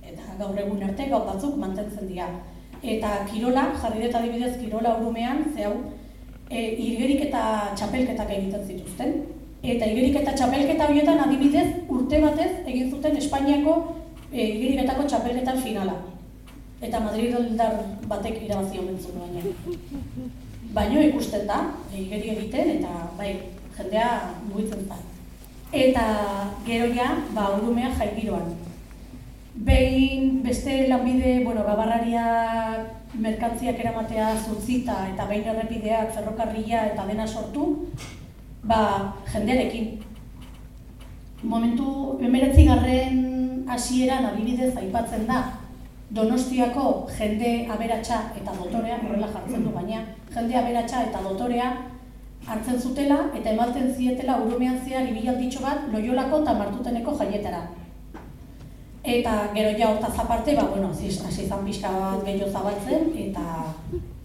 Eta 0.00 0.38
gaur 0.38 0.56
egun 0.56 0.86
arte 0.86 1.10
gau 1.10 1.20
batzuk 1.26 1.58
mantentzen 1.60 2.08
dira. 2.08 2.30
Eta 2.80 3.26
kirola, 3.28 3.66
jarri 3.82 4.06
dut 4.06 4.16
adibidez 4.16 4.54
kirola 4.56 4.94
urumean, 5.02 5.44
ze 5.52 5.66
hau, 5.68 5.74
e, 6.50 6.60
irgerik 6.88 7.26
eta 7.28 7.42
txapelketak 7.76 8.32
egiten 8.36 8.64
zituzten. 8.66 9.14
Eta 9.58 9.88
igerik 9.90 10.20
eta 10.20 10.34
txapelketa 10.38 10.86
horietan 10.88 11.20
adibidez 11.24 11.66
urte 11.90 12.20
batez 12.22 12.50
egin 12.64 12.92
zuten 12.92 13.16
Espainiako 13.18 13.74
e, 14.30 14.44
igeriketako 14.44 15.08
txapelketan 15.08 15.60
finala. 15.64 15.96
Eta 16.80 17.00
Madrid 17.02 17.34
oldar 17.34 17.80
batek 18.10 18.44
irabazi 18.46 18.78
omen 18.78 19.00
zuen 19.02 19.18
baina. 19.18 19.88
Baino 20.76 21.02
ikusten 21.02 21.46
da, 21.48 21.62
igeri 21.96 22.36
egiten 22.36 22.76
eta 22.76 23.08
bai, 23.18 23.32
jendea 23.76 24.10
mugitzen 24.46 24.86
da. 24.88 24.98
Eta 25.74 26.04
gero 26.64 26.86
ja, 26.94 27.10
ba, 27.34 27.50
urumea 27.58 27.90
jaigiroan. 27.98 28.54
Behin 29.68 30.38
beste 30.44 30.84
lanbide, 30.86 31.40
bueno, 31.44 31.64
gabarraria 31.66 32.24
merkantziak 33.14 33.78
eramatea 33.80 34.34
zutzita 34.36 34.98
eta 35.12 35.26
behin 35.30 35.48
errepideak 35.52 36.12
ferrokarria 36.14 36.84
eta 36.92 37.06
dena 37.06 37.26
sortu, 37.26 37.86
ba, 38.62 39.14
jendearekin. 39.32 39.98
Momentu 41.42 42.18
emeretzi 42.20 42.66
garren 42.66 43.64
hasieran 43.68 44.26
adibidez 44.32 44.74
aipatzen 44.76 45.26
da, 45.26 45.42
Donostiako 46.08 47.04
jende 47.12 47.68
aberatsa 47.68 48.18
eta 48.40 48.52
dotorea, 48.56 48.96
horrela 49.04 49.26
jartzen 49.28 49.64
du 49.66 49.74
baina, 49.74 49.98
jende 50.32 50.56
aberatsa 50.56 51.02
eta 51.04 51.20
dotorea 51.20 51.66
hartzen 52.48 52.78
zutela 52.80 53.18
eta 53.36 53.50
ematen 53.50 53.90
zietela 53.92 54.38
urumean 54.40 54.78
zehar 54.86 55.10
ibialditxo 55.10 55.60
bat 55.60 55.84
loiolako 55.92 56.40
eta 56.44 56.54
martuteneko 56.62 57.12
jaietara. 57.18 57.60
Eta 59.08 59.48
gero 59.54 59.70
ja 59.78 59.88
hortaz 59.88 60.18
aparte, 60.20 60.54
ba, 60.54 60.64
bueno, 60.68 60.90
hasi 60.92 61.08
izan 61.08 61.64
pixka 61.64 61.88
bat 61.88 62.24
gehiago 62.26 62.50
zabaltzen, 62.52 63.06
eta 63.16 63.44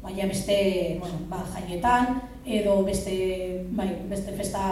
baina 0.04 0.26
beste, 0.28 0.58
bueno, 1.00 1.22
ba, 1.30 1.40
jaietan, 1.54 2.20
edo 2.44 2.82
beste, 2.84 3.64
bai, 3.80 3.88
beste 4.12 4.36
festa, 4.36 4.66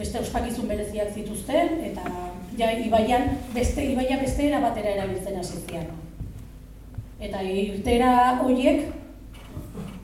beste 0.00 0.22
ospakizun 0.22 0.72
bereziak 0.72 1.12
zituzten, 1.12 1.76
eta 1.90 2.06
ja, 2.56 2.72
ibaian, 2.72 3.36
beste, 3.52 3.84
ibaia 3.84 4.16
beste 4.22 4.48
era 4.48 4.62
batera 4.64 4.96
erabiltzen 4.96 5.38
hasi 5.44 5.60
zian. 5.68 5.92
Eta 7.20 7.44
irtera 7.44 8.40
horiek, 8.40 8.88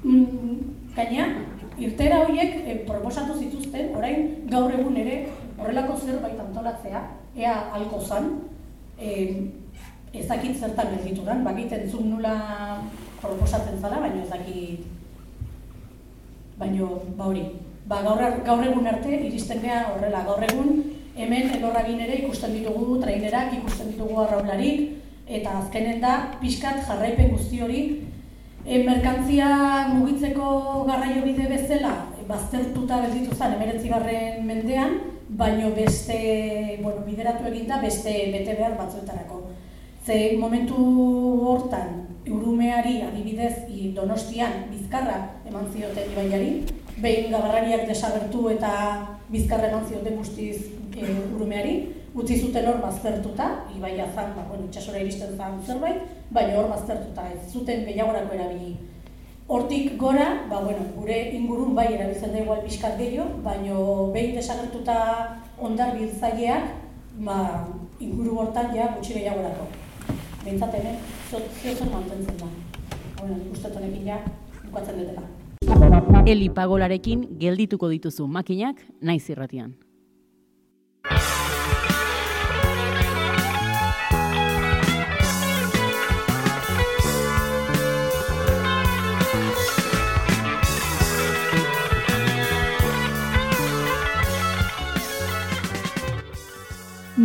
mm, 0.05 0.57
gaina, 1.01 1.31
irtera 1.81 2.27
horiek 2.27 2.61
eh, 2.61 2.81
proposatu 2.85 3.41
zituzten, 3.41 3.95
orain 3.97 4.49
gaur 4.53 4.73
egun 4.77 5.01
ere 5.01 5.23
horrelako 5.57 5.97
zerbait 5.97 6.49
antolatzea, 6.51 7.07
ea 7.41 7.61
halko 7.73 8.05
zan, 8.05 8.35
eh, 8.99 9.37
ez 10.13 10.27
dakit 10.29 10.59
zertan 10.61 10.97
gelditu 10.97 11.25
den, 11.25 11.45
bakit 11.45 11.73
entzun 11.73 12.11
nula 12.11 12.37
proposatzen 13.21 13.81
zala, 13.81 14.01
baina 14.01 14.23
ez 14.23 14.31
dakit, 14.31 14.87
baina 16.59 16.89
ba 17.17 17.29
hori. 17.31 17.45
Ba, 17.89 18.03
gaur, 18.05 18.21
gaur 18.47 18.65
egun 18.65 18.87
arte 18.87 19.11
iristen 19.27 19.61
gea 19.63 19.85
horrela, 19.91 20.23
gaur 20.27 20.43
egun 20.47 20.83
hemen 21.17 21.51
elorragin 21.57 22.01
ere 22.01 22.21
ikusten 22.23 22.55
ditugu 22.57 23.01
trainerak, 23.03 23.57
ikusten 23.59 23.93
ditugu 23.93 24.21
arraularik, 24.23 25.03
eta 25.27 25.59
azkenen 25.59 26.01
da 26.01 26.15
pixkat 26.41 26.83
jarraipen 26.87 27.33
guzti 27.35 27.61
hori 27.63 27.83
e, 28.67 28.83
merkantzia 28.85 29.49
mugitzeko 29.93 30.85
garraio 30.89 31.23
bide 31.25 31.49
bezala 31.51 31.95
baztertuta 32.29 33.01
berditu 33.05 33.35
zen 33.35 33.57
emeretzi 33.57 33.91
mendean, 34.47 34.99
baino 35.37 35.75
beste, 35.75 36.79
bueno, 36.83 37.05
bideratu 37.07 37.47
eginda 37.49 37.81
beste 37.81 38.13
bete 38.33 38.55
behar 38.55 38.77
batzuetarako. 38.77 39.43
Ze 40.05 40.37
momentu 40.37 40.77
hortan, 41.47 42.03
urumeari 42.27 43.01
adibidez 43.03 43.65
donostian 43.95 44.69
bizkarra 44.71 45.19
eman 45.49 45.67
zioten 45.73 46.13
ibaiari, 46.13 46.53
behin 46.99 47.33
gabarrariak 47.33 47.87
desagertu 47.89 48.49
eta 48.51 48.73
bizkarra 49.31 49.71
eman 49.71 49.89
zioten 49.89 50.17
guztiz 50.19 50.69
e, 50.97 51.07
urumeari, 51.35 51.77
utzi 52.15 52.39
zuten 52.39 52.67
hor 52.69 52.81
baztertuta, 52.83 53.49
ibaia 53.77 54.07
zan, 54.15 54.35
ba, 54.37 54.45
bueno, 54.49 54.67
itxasora 54.69 55.01
iristen 55.01 55.37
zan 55.37 55.61
zerbait, 55.67 56.03
baina 56.31 56.59
hor 56.61 56.69
baztertuta 56.75 57.29
ez 57.33 57.53
zuten 57.53 57.87
gehiagorako 57.89 58.35
erabili. 58.37 58.75
Hortik 59.49 59.99
gora, 59.99 60.47
ba, 60.49 60.61
bueno, 60.61 60.85
gure 60.97 61.17
ingurun 61.35 61.75
bai 61.75 61.89
erabiltzen 61.95 62.33
da 62.33 62.41
igual 62.41 62.63
pixkat 62.63 62.97
gehiago, 62.99 63.43
baina 63.45 63.75
behin 64.15 64.37
desagertuta 64.39 64.97
ondar 65.59 65.97
biltzaileak, 65.99 66.71
ba, 67.27 67.37
inguru 68.01 68.39
hortan 68.39 68.71
ja 68.77 68.89
gutxi 68.95 69.19
gehiagorako. 69.19 69.67
Behintzat 70.45 70.79
ere, 70.79 70.97
ziotzen 71.29 71.93
mantentzen 71.93 72.39
da. 72.41 72.51
Bueno, 73.21 73.39
ikustetan 73.51 73.83
honekin 73.83 74.11
ja, 74.15 74.21
bukatzen 74.65 75.03
dutela. 75.03 76.23
Eli 76.27 76.49
pagolarekin 76.55 77.27
geldituko 77.39 77.91
dituzu 77.91 78.29
makinak 78.31 78.79
naiz 79.03 79.25
irratian. 79.31 79.75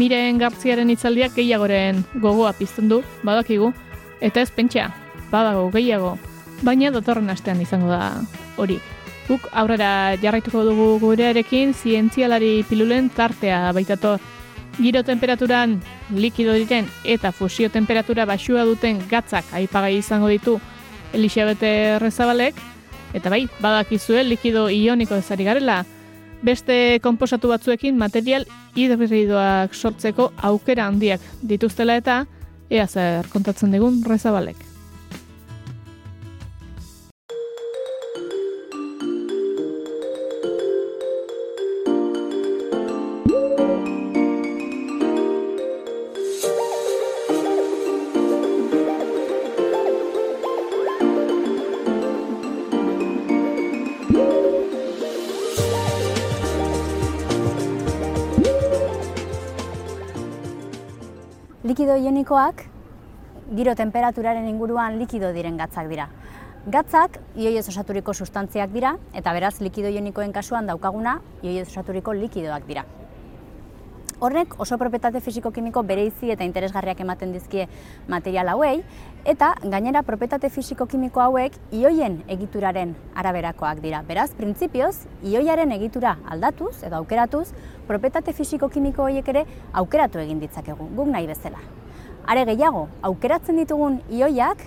Miren 0.07 0.37
Gartziaren 0.39 0.87
hitzaldiak 0.87 1.33
gehiagoren 1.35 1.97
gogoa 2.23 2.53
pizten 2.55 2.87
du, 2.87 3.01
badakigu, 3.27 3.73
eta 4.23 4.39
ez 4.39 4.47
pentsa, 4.55 4.85
badago 5.33 5.65
gehiago, 5.73 6.13
baina 6.63 6.93
datorren 6.95 7.27
astean 7.33 7.59
izango 7.59 7.89
da 7.91 8.21
hori. 8.55 8.77
Guk 9.27 9.49
aurrera 9.51 10.15
jarraituko 10.21 10.61
dugu 10.63 10.85
gurearekin 11.01 11.73
zientzialari 11.75 12.61
pilulen 12.69 13.09
tartea 13.17 13.73
baitator. 13.75 14.23
Giro 14.77 15.03
temperaturan 15.03 15.75
likido 16.15 16.55
diren 16.55 16.87
eta 17.03 17.33
fusio 17.35 17.67
temperatura 17.67 18.23
basua 18.31 18.63
duten 18.63 19.03
gatzak 19.11 19.51
aipagai 19.59 19.97
izango 19.97 20.31
ditu 20.31 20.55
Elisabete 21.11 21.99
Rezabalek, 21.99 22.55
eta 23.11 23.27
bai, 23.27 23.43
badakizue 23.59 24.23
likido 24.23 24.69
ioniko 24.71 25.19
ezari 25.19 25.51
garela, 25.51 25.81
beste 26.45 26.99
konposatu 27.03 27.49
batzuekin 27.49 27.97
material 27.97 28.45
hidridoak 28.75 29.75
sortzeko 29.75 30.31
aukera 30.49 30.87
handiak 30.87 31.21
dituztela 31.41 31.97
eta 31.97 32.23
ea 32.69 32.87
zer 32.87 33.29
kontatzen 33.33 33.71
digun 33.71 34.03
Rezabalek. 34.05 34.66
Ionikoak 62.27 62.63
giro 63.55 63.71
temperaturaren 63.79 64.49
inguruan 64.49 64.97
likido 64.99 65.29
diren 65.31 65.55
gatzak 65.55 65.87
dira. 65.87 66.09
Gatzak 66.67 67.21
ioiez 67.39 67.63
osaturiko 67.71 68.11
sustantziak 68.11 68.73
dira 68.73 68.97
eta 69.15 69.31
beraz 69.31 69.61
likido 69.61 69.87
ionikoen 69.87 70.33
kasuan 70.35 70.67
daukaguna 70.67 71.21
ioiez 71.41 71.69
osaturiko 71.69 72.11
likidoak 72.11 72.67
dira. 72.67 72.83
Horrek 74.19 74.57
oso 74.59 74.75
propietate 74.77 75.21
fisiko-kimiko 75.21 75.85
bereizi 75.87 76.33
eta 76.33 76.43
interesgarriak 76.43 76.99
ematen 76.99 77.31
dizkie 77.31 77.69
material 78.09 78.49
hauei, 78.49 78.83
eta 79.23 79.53
gainera 79.63 80.03
propietate 80.03 80.49
fisiko-kimiko 80.49 81.21
hauek 81.21 81.55
ioien 81.71 82.23
egituraren 82.27 82.95
araberakoak 83.15 83.79
dira. 83.79 84.03
Beraz, 84.03 84.33
printzipioz, 84.35 85.05
ioiaren 85.23 85.71
egitura 85.79 86.17
aldatuz 86.27 86.75
edo 86.83 86.99
aukeratuz, 86.99 87.53
propietate 87.87 88.33
fisiko-kimiko 88.33 89.07
horiek 89.07 89.35
ere 89.35 89.47
aukeratu 89.71 90.19
egin 90.19 90.43
ditzakegu, 90.43 90.91
guk 90.97 91.13
nahi 91.13 91.29
bezala. 91.29 91.61
Are 92.27 92.41
gehiago, 92.43 92.89
aukeratzen 93.07 93.55
ditugun 93.55 94.01
ioiak 94.11 94.59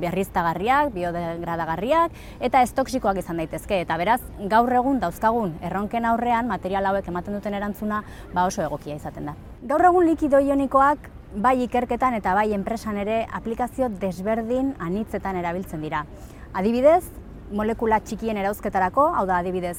berriztagarriak, 0.00 0.94
biodegradagarriak 0.94 2.14
eta 2.46 2.62
ez 2.64 2.70
toksikoak 2.72 3.18
izan 3.20 3.42
daitezke 3.42 3.82
eta 3.82 3.98
beraz 4.00 4.22
gaur 4.48 4.72
egun 4.72 4.96
dauzkagun 5.02 5.58
erronken 5.66 6.08
aurrean 6.08 6.48
material 6.48 6.88
hauek 6.88 7.10
ematen 7.12 7.36
duten 7.36 7.58
erantzuna 7.58 8.00
ba 8.32 8.46
oso 8.48 8.64
egokia 8.64 8.96
izaten 8.96 9.28
da. 9.28 9.34
Gaur 9.60 9.84
egun 9.90 10.08
likido 10.08 10.40
ionikoak 10.40 11.10
bai 11.36 11.58
ikerketan 11.66 12.16
eta 12.16 12.32
bai 12.38 12.46
enpresan 12.56 12.96
ere 13.04 13.26
aplikazio 13.28 13.90
desberdin 14.00 14.72
anitzetan 14.80 15.36
erabiltzen 15.36 15.84
dira. 15.84 16.06
Adibidez, 16.54 17.04
molekula 17.52 18.00
txikien 18.00 18.40
erauzketarako, 18.40 19.10
hau 19.20 19.26
da 19.28 19.42
adibidez, 19.44 19.76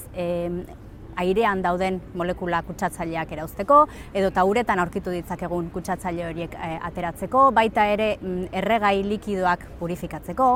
airean 1.22 1.62
dauden 1.64 2.00
molekula 2.18 2.62
kutsatzaileak 2.68 3.32
erauzteko, 3.38 3.82
edo 4.14 4.32
tauretan 4.36 4.82
aurkitu 4.84 5.14
ditzakegun 5.14 5.70
kutsatzaile 5.74 6.28
horiek 6.30 6.56
eh, 6.58 6.78
ateratzeko, 6.92 7.50
baita 7.56 7.88
ere 7.94 8.16
mm, 8.18 8.50
erregai 8.62 8.98
likidoak 9.08 9.68
purifikatzeko. 9.80 10.52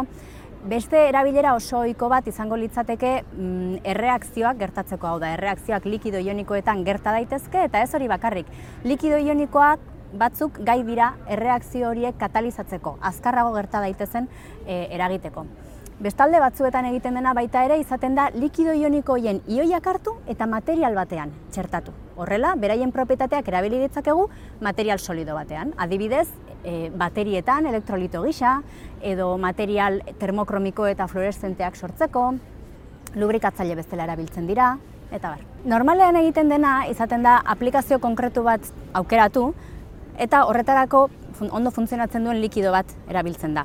Beste 0.66 0.98
erabilera 1.12 1.52
oso 1.54 1.84
ohiko 1.84 2.08
bat 2.10 2.26
izango 2.28 2.58
litzateke 2.58 3.12
mm, 3.22 3.82
erreakzioak 3.94 4.58
gertatzeko, 4.64 5.12
hau 5.12 5.20
da, 5.22 5.36
erreakzioak 5.38 5.86
likido 5.86 6.22
ionikoetan 6.22 6.82
gerta 6.88 7.14
daitezke, 7.14 7.68
eta 7.70 7.84
ez 7.86 7.92
hori 7.94 8.10
bakarrik. 8.10 8.50
Likido 8.84 9.20
ionikoak 9.22 9.92
batzuk 10.18 10.58
gai 10.66 10.80
dira 10.88 11.12
erreakzio 11.30 11.92
horiek 11.92 12.18
katalizatzeko, 12.18 12.98
azkarrago 13.12 13.54
gerta 13.58 13.84
daitezen 13.84 14.30
e, 14.66 14.88
eragiteko. 14.96 15.46
Bestalde 15.96 16.42
batzuetan 16.44 16.84
egiten 16.90 17.16
dena 17.16 17.32
baita 17.32 17.62
ere 17.64 17.78
izaten 17.80 18.18
da 18.18 18.26
likido 18.36 18.74
ionikoien 18.76 19.38
ioiak 19.48 19.86
hartu 19.88 20.18
eta 20.28 20.44
material 20.46 20.98
batean 20.98 21.32
txertatu. 21.56 21.94
Horrela, 22.20 22.52
beraien 22.60 22.92
propietateak 22.92 23.48
erabili 23.48 23.80
ditzakegu 23.80 24.26
material 24.60 25.00
solido 25.00 25.38
batean. 25.40 25.72
Adibidez, 25.78 26.28
e, 26.66 26.92
baterietan 26.92 27.72
elektrolito 27.72 28.26
gisa, 28.28 28.58
edo 29.00 29.38
material 29.38 30.02
termokromiko 30.20 30.86
eta 30.92 31.08
fluoreszenteak 31.08 31.80
sortzeko, 31.80 32.28
lubrikatzaile 33.16 33.80
bezala 33.80 34.04
erabiltzen 34.04 34.52
dira, 34.52 34.74
eta 35.16 35.32
bar. 35.32 35.48
Normalean 35.64 36.20
egiten 36.20 36.52
dena 36.52 36.82
izaten 36.92 37.24
da 37.24 37.40
aplikazio 37.40 38.04
konkretu 38.04 38.44
bat 38.44 38.68
aukeratu 38.92 39.54
eta 40.20 40.44
horretarako 40.44 41.08
ondo 41.52 41.72
funtzionatzen 41.72 42.28
duen 42.28 42.42
likido 42.44 42.76
bat 42.76 42.92
erabiltzen 43.08 43.56
da. 43.56 43.64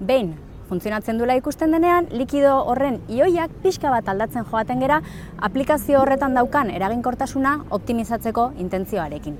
Behin 0.00 0.34
funtzionatzen 0.72 1.18
duela 1.20 1.36
ikusten 1.36 1.74
denean, 1.74 2.08
likido 2.16 2.54
horren 2.72 3.00
ioiak 3.12 3.52
pixka 3.64 3.92
bat 3.92 4.08
aldatzen 4.08 4.46
joaten 4.48 4.80
gera 4.80 5.02
aplikazio 5.48 6.00
horretan 6.00 6.38
daukan 6.38 6.72
eraginkortasuna 6.72 7.58
optimizatzeko 7.76 8.52
intentzioarekin. 8.64 9.36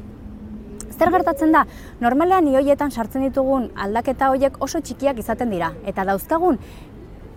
Zer 0.93 1.11
gertatzen 1.14 1.55
da? 1.57 1.64
Normalean 2.05 2.51
ioietan 2.53 2.93
sartzen 2.93 3.24
ditugun 3.24 3.70
aldaketa 3.87 4.28
horiek 4.35 4.61
oso 4.62 4.83
txikiak 4.85 5.22
izaten 5.24 5.51
dira 5.55 5.72
eta 5.89 6.05
dauzkagun 6.05 6.61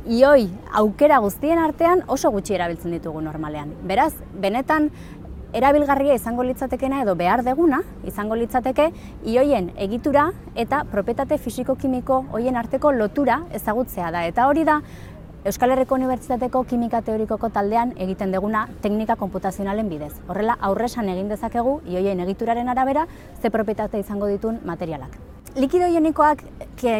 ioi 0.05 0.49
aukera 0.81 1.17
guztien 1.23 1.57
artean 1.57 2.03
oso 2.11 2.29
gutxi 2.35 2.53
erabiltzen 2.59 2.93
ditugu 2.93 3.23
normalean. 3.25 3.71
Beraz, 3.87 4.11
benetan 4.41 4.91
erabilgarria 5.55 6.15
izango 6.17 6.43
litzatekena 6.43 7.01
edo 7.05 7.15
behar 7.15 7.41
deguna 7.47 7.79
izango 8.03 8.35
litzateke 8.35 8.89
ioien 9.23 9.69
egitura 9.87 10.25
eta 10.55 10.81
propietate 10.91 11.37
fisiko-kimiko 11.39 12.25
hoien 12.35 12.59
arteko 12.59 12.91
lotura 12.91 13.41
ezagutzea 13.59 14.11
da. 14.11 14.25
Eta 14.27 14.49
hori 14.51 14.65
da 14.67 14.81
Euskal 15.45 15.71
Herriko 15.71 15.95
Unibertsitateko 15.95 16.63
Kimika 16.65 17.03
Teorikoko 17.05 17.51
taldean 17.53 17.93
egiten 18.01 18.33
deguna 18.33 18.65
teknika 18.81 19.15
konputazionalen 19.15 19.91
bidez. 19.93 20.11
Horrela 20.27 20.57
aurresan 20.69 21.13
egin 21.13 21.29
dezakegu 21.29 21.77
ioien 21.85 22.25
egituraren 22.25 22.73
arabera 22.73 23.07
ze 23.41 23.53
propietate 23.53 24.01
izango 24.01 24.27
ditun 24.27 24.59
materialak. 24.65 25.34
Likido 25.55 25.87
ionikoak 25.87 26.41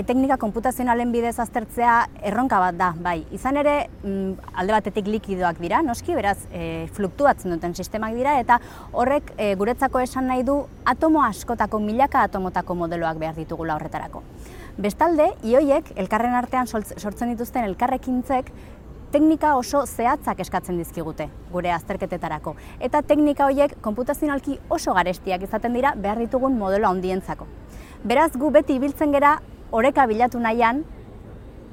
teknika 0.08 0.38
konputazionalen 0.40 1.10
bidez 1.12 1.34
aztertzea 1.44 1.96
erronka 2.30 2.62
bat 2.64 2.78
da, 2.80 2.86
bai. 3.04 3.18
Izan 3.36 3.60
ere, 3.60 3.74
mm, 4.00 4.54
alde 4.62 4.72
batetik 4.72 5.10
likidoak 5.12 5.60
dira, 5.60 5.82
noski, 5.84 6.16
beraz, 6.16 6.38
e, 6.56 6.88
fluktuatzen 6.96 7.52
duten 7.52 7.76
sistemak 7.76 8.16
dira, 8.16 8.38
eta 8.40 8.62
horrek 8.94 9.34
e, 9.36 9.50
guretzako 9.60 10.00
esan 10.00 10.32
nahi 10.32 10.46
du 10.48 10.56
atomo 10.86 11.26
askotako, 11.26 11.82
milaka 11.84 12.24
atomotako 12.30 12.78
modeloak 12.80 13.20
behar 13.20 13.36
ditugula 13.36 13.76
horretarako. 13.76 14.24
Bestalde, 14.78 15.34
ioiek, 15.44 15.92
elkarren 15.98 16.40
artean 16.40 16.72
sortzen 16.72 17.36
dituzten 17.36 17.68
elkarrekintzek, 17.68 18.54
teknika 19.12 19.58
oso 19.60 19.84
zehatzak 19.86 20.40
eskatzen 20.40 20.80
dizkigute 20.80 21.28
gure 21.52 21.76
azterketetarako. 21.76 22.56
Eta 22.80 23.04
teknika 23.04 23.52
horiek 23.52 23.76
konputazionalki 23.82 24.62
oso 24.70 24.96
garestiak 24.96 25.44
izaten 25.44 25.76
dira 25.76 25.92
behar 26.00 26.24
ditugun 26.24 26.58
modelo 26.58 26.88
handientzako. 26.88 27.52
Beraz, 28.06 28.36
gu 28.38 28.52
beti 28.54 28.76
ibiltzen 28.78 29.10
gera 29.16 29.32
oreka 29.74 30.04
bilatu 30.06 30.38
nahian, 30.38 30.84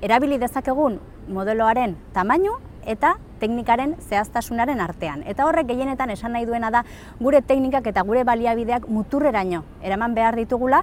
erabili 0.00 0.38
dezakegun 0.40 0.96
modeloaren 1.28 1.92
tamainu 2.14 2.54
eta 2.88 3.10
teknikaren 3.42 3.92
zehaztasunaren 4.00 4.80
artean. 4.80 5.26
Eta 5.28 5.44
horrek 5.44 5.68
gehienetan 5.68 6.08
esan 6.16 6.32
nahi 6.32 6.48
duena 6.48 6.70
da 6.72 6.86
gure 7.20 7.42
teknikak 7.44 7.92
eta 7.92 8.00
gure 8.08 8.24
baliabideak 8.24 8.88
muturreraino 8.88 9.60
eraman 9.82 10.16
behar 10.16 10.40
ditugula 10.40 10.80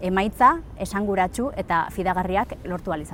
emaitza 0.00 0.54
esanguratsu 0.80 1.52
eta 1.60 1.88
fidagarriak 1.92 2.56
lortu 2.64 2.96
ahal 2.96 3.04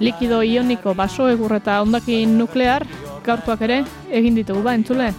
Likido 0.00 0.42
ioniko 0.42 0.94
baso 0.94 1.28
egur 1.28 1.54
eta 1.56 1.80
ondakin 1.82 2.38
nuklear, 2.38 2.86
gaurkoak 3.24 3.62
ere, 3.66 3.84
egin 4.10 4.34
ditugu 4.38 4.62
ba 4.62 4.74
entzule. 4.74 5.12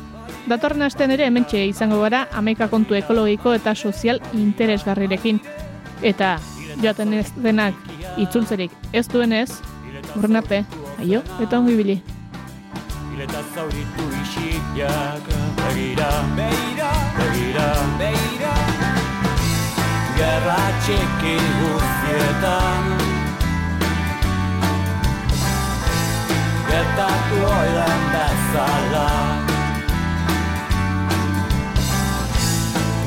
Datorren 0.48 0.86
astean 0.86 1.12
ere 1.12 1.26
hementxe 1.26 1.64
izango 1.66 2.02
gara 2.02 2.28
amaika 2.34 2.68
kontu 2.70 2.94
ekologiko 2.96 3.54
eta 3.58 3.74
sozial 3.76 4.22
interesgarrirekin. 4.34 5.40
Eta 6.02 6.36
joaten 6.82 7.14
ez 7.18 7.30
denak 7.42 7.74
itzultzerik 8.22 8.72
ez 8.94 9.08
duenez, 9.10 9.50
urren 10.16 10.36
arte, 10.42 10.64
aio, 11.00 11.24
eta 11.42 11.60
ongi 11.60 11.76
bili. 11.80 11.98
Ileta 13.16 13.42
zauritu 13.56 14.10
isilak 14.22 15.30
Begira, 15.62 16.10
begira, 16.36 16.92
begira, 17.16 17.68
begira 18.02 18.54
Gerra 20.18 20.60
txiki 20.84 21.38
guztietan 21.62 23.05
Gertatu 26.76 27.38
oilen 27.58 28.02
bezala 28.14 29.10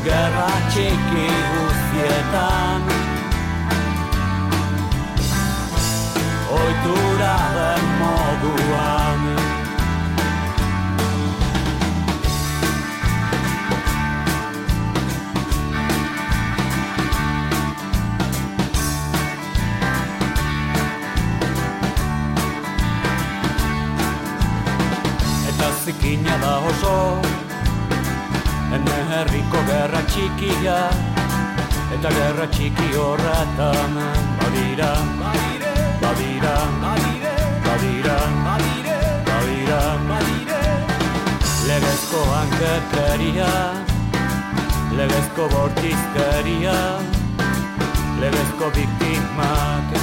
Gerra 0.04 0.46
txiki 0.70 1.26
guztietan 1.50 2.88
Oitura 6.60 7.36
den 7.58 7.84
moduan 8.00 9.07
zikina 25.88 26.36
da 26.42 26.54
oso 26.70 26.94
Ene 28.76 28.96
herriko 29.10 29.60
gerra 29.68 30.00
txikia 30.12 30.76
Eta 31.96 32.10
gerra 32.16 32.46
txiki 32.54 32.88
horretan 33.02 33.96
Badira, 34.40 34.90
badire, 35.20 35.72
badira, 36.02 36.52
badire, 36.82 37.32
badira, 37.68 38.18
badire, 38.48 38.98
badira, 39.30 39.80
badire 40.10 40.60
Legezko 41.70 42.20
hanketeria 42.34 43.50
Legezko 45.00 45.48
bortizkeria 45.56 46.78
Legezko 48.20 48.72
biktimak 48.76 49.98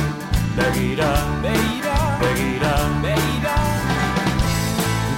Begira, 0.58 1.14
begira, 1.46 1.98
begira, 2.26 2.76
begira 3.06 3.35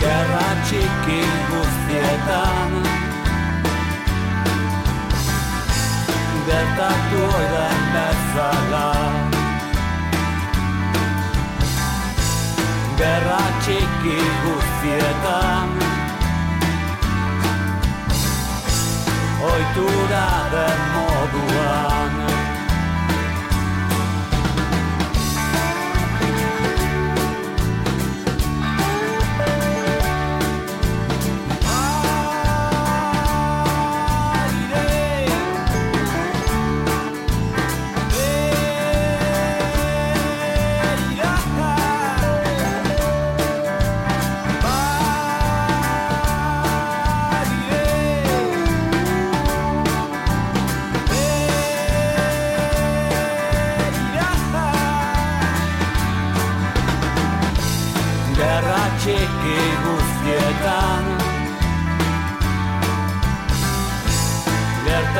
Gerra 0.07 0.49
txiki 0.67 1.21
guztietan. 1.49 2.75
Gertatu 6.47 7.23
oiden 7.39 7.83
bezala. 7.95 8.85
Gerra 13.01 13.41
txiki 13.65 14.17
guztietan 14.45 15.77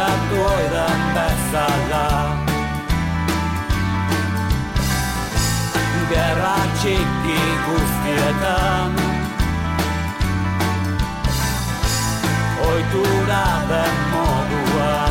gertatu 0.07 0.37
oidan 0.55 1.01
bezala. 1.15 2.07
Gerra 6.09 6.55
txiki 6.79 7.41
guztietan. 7.65 8.95
Oitura 12.69 13.43
den 13.69 13.99
moduan. 14.13 15.06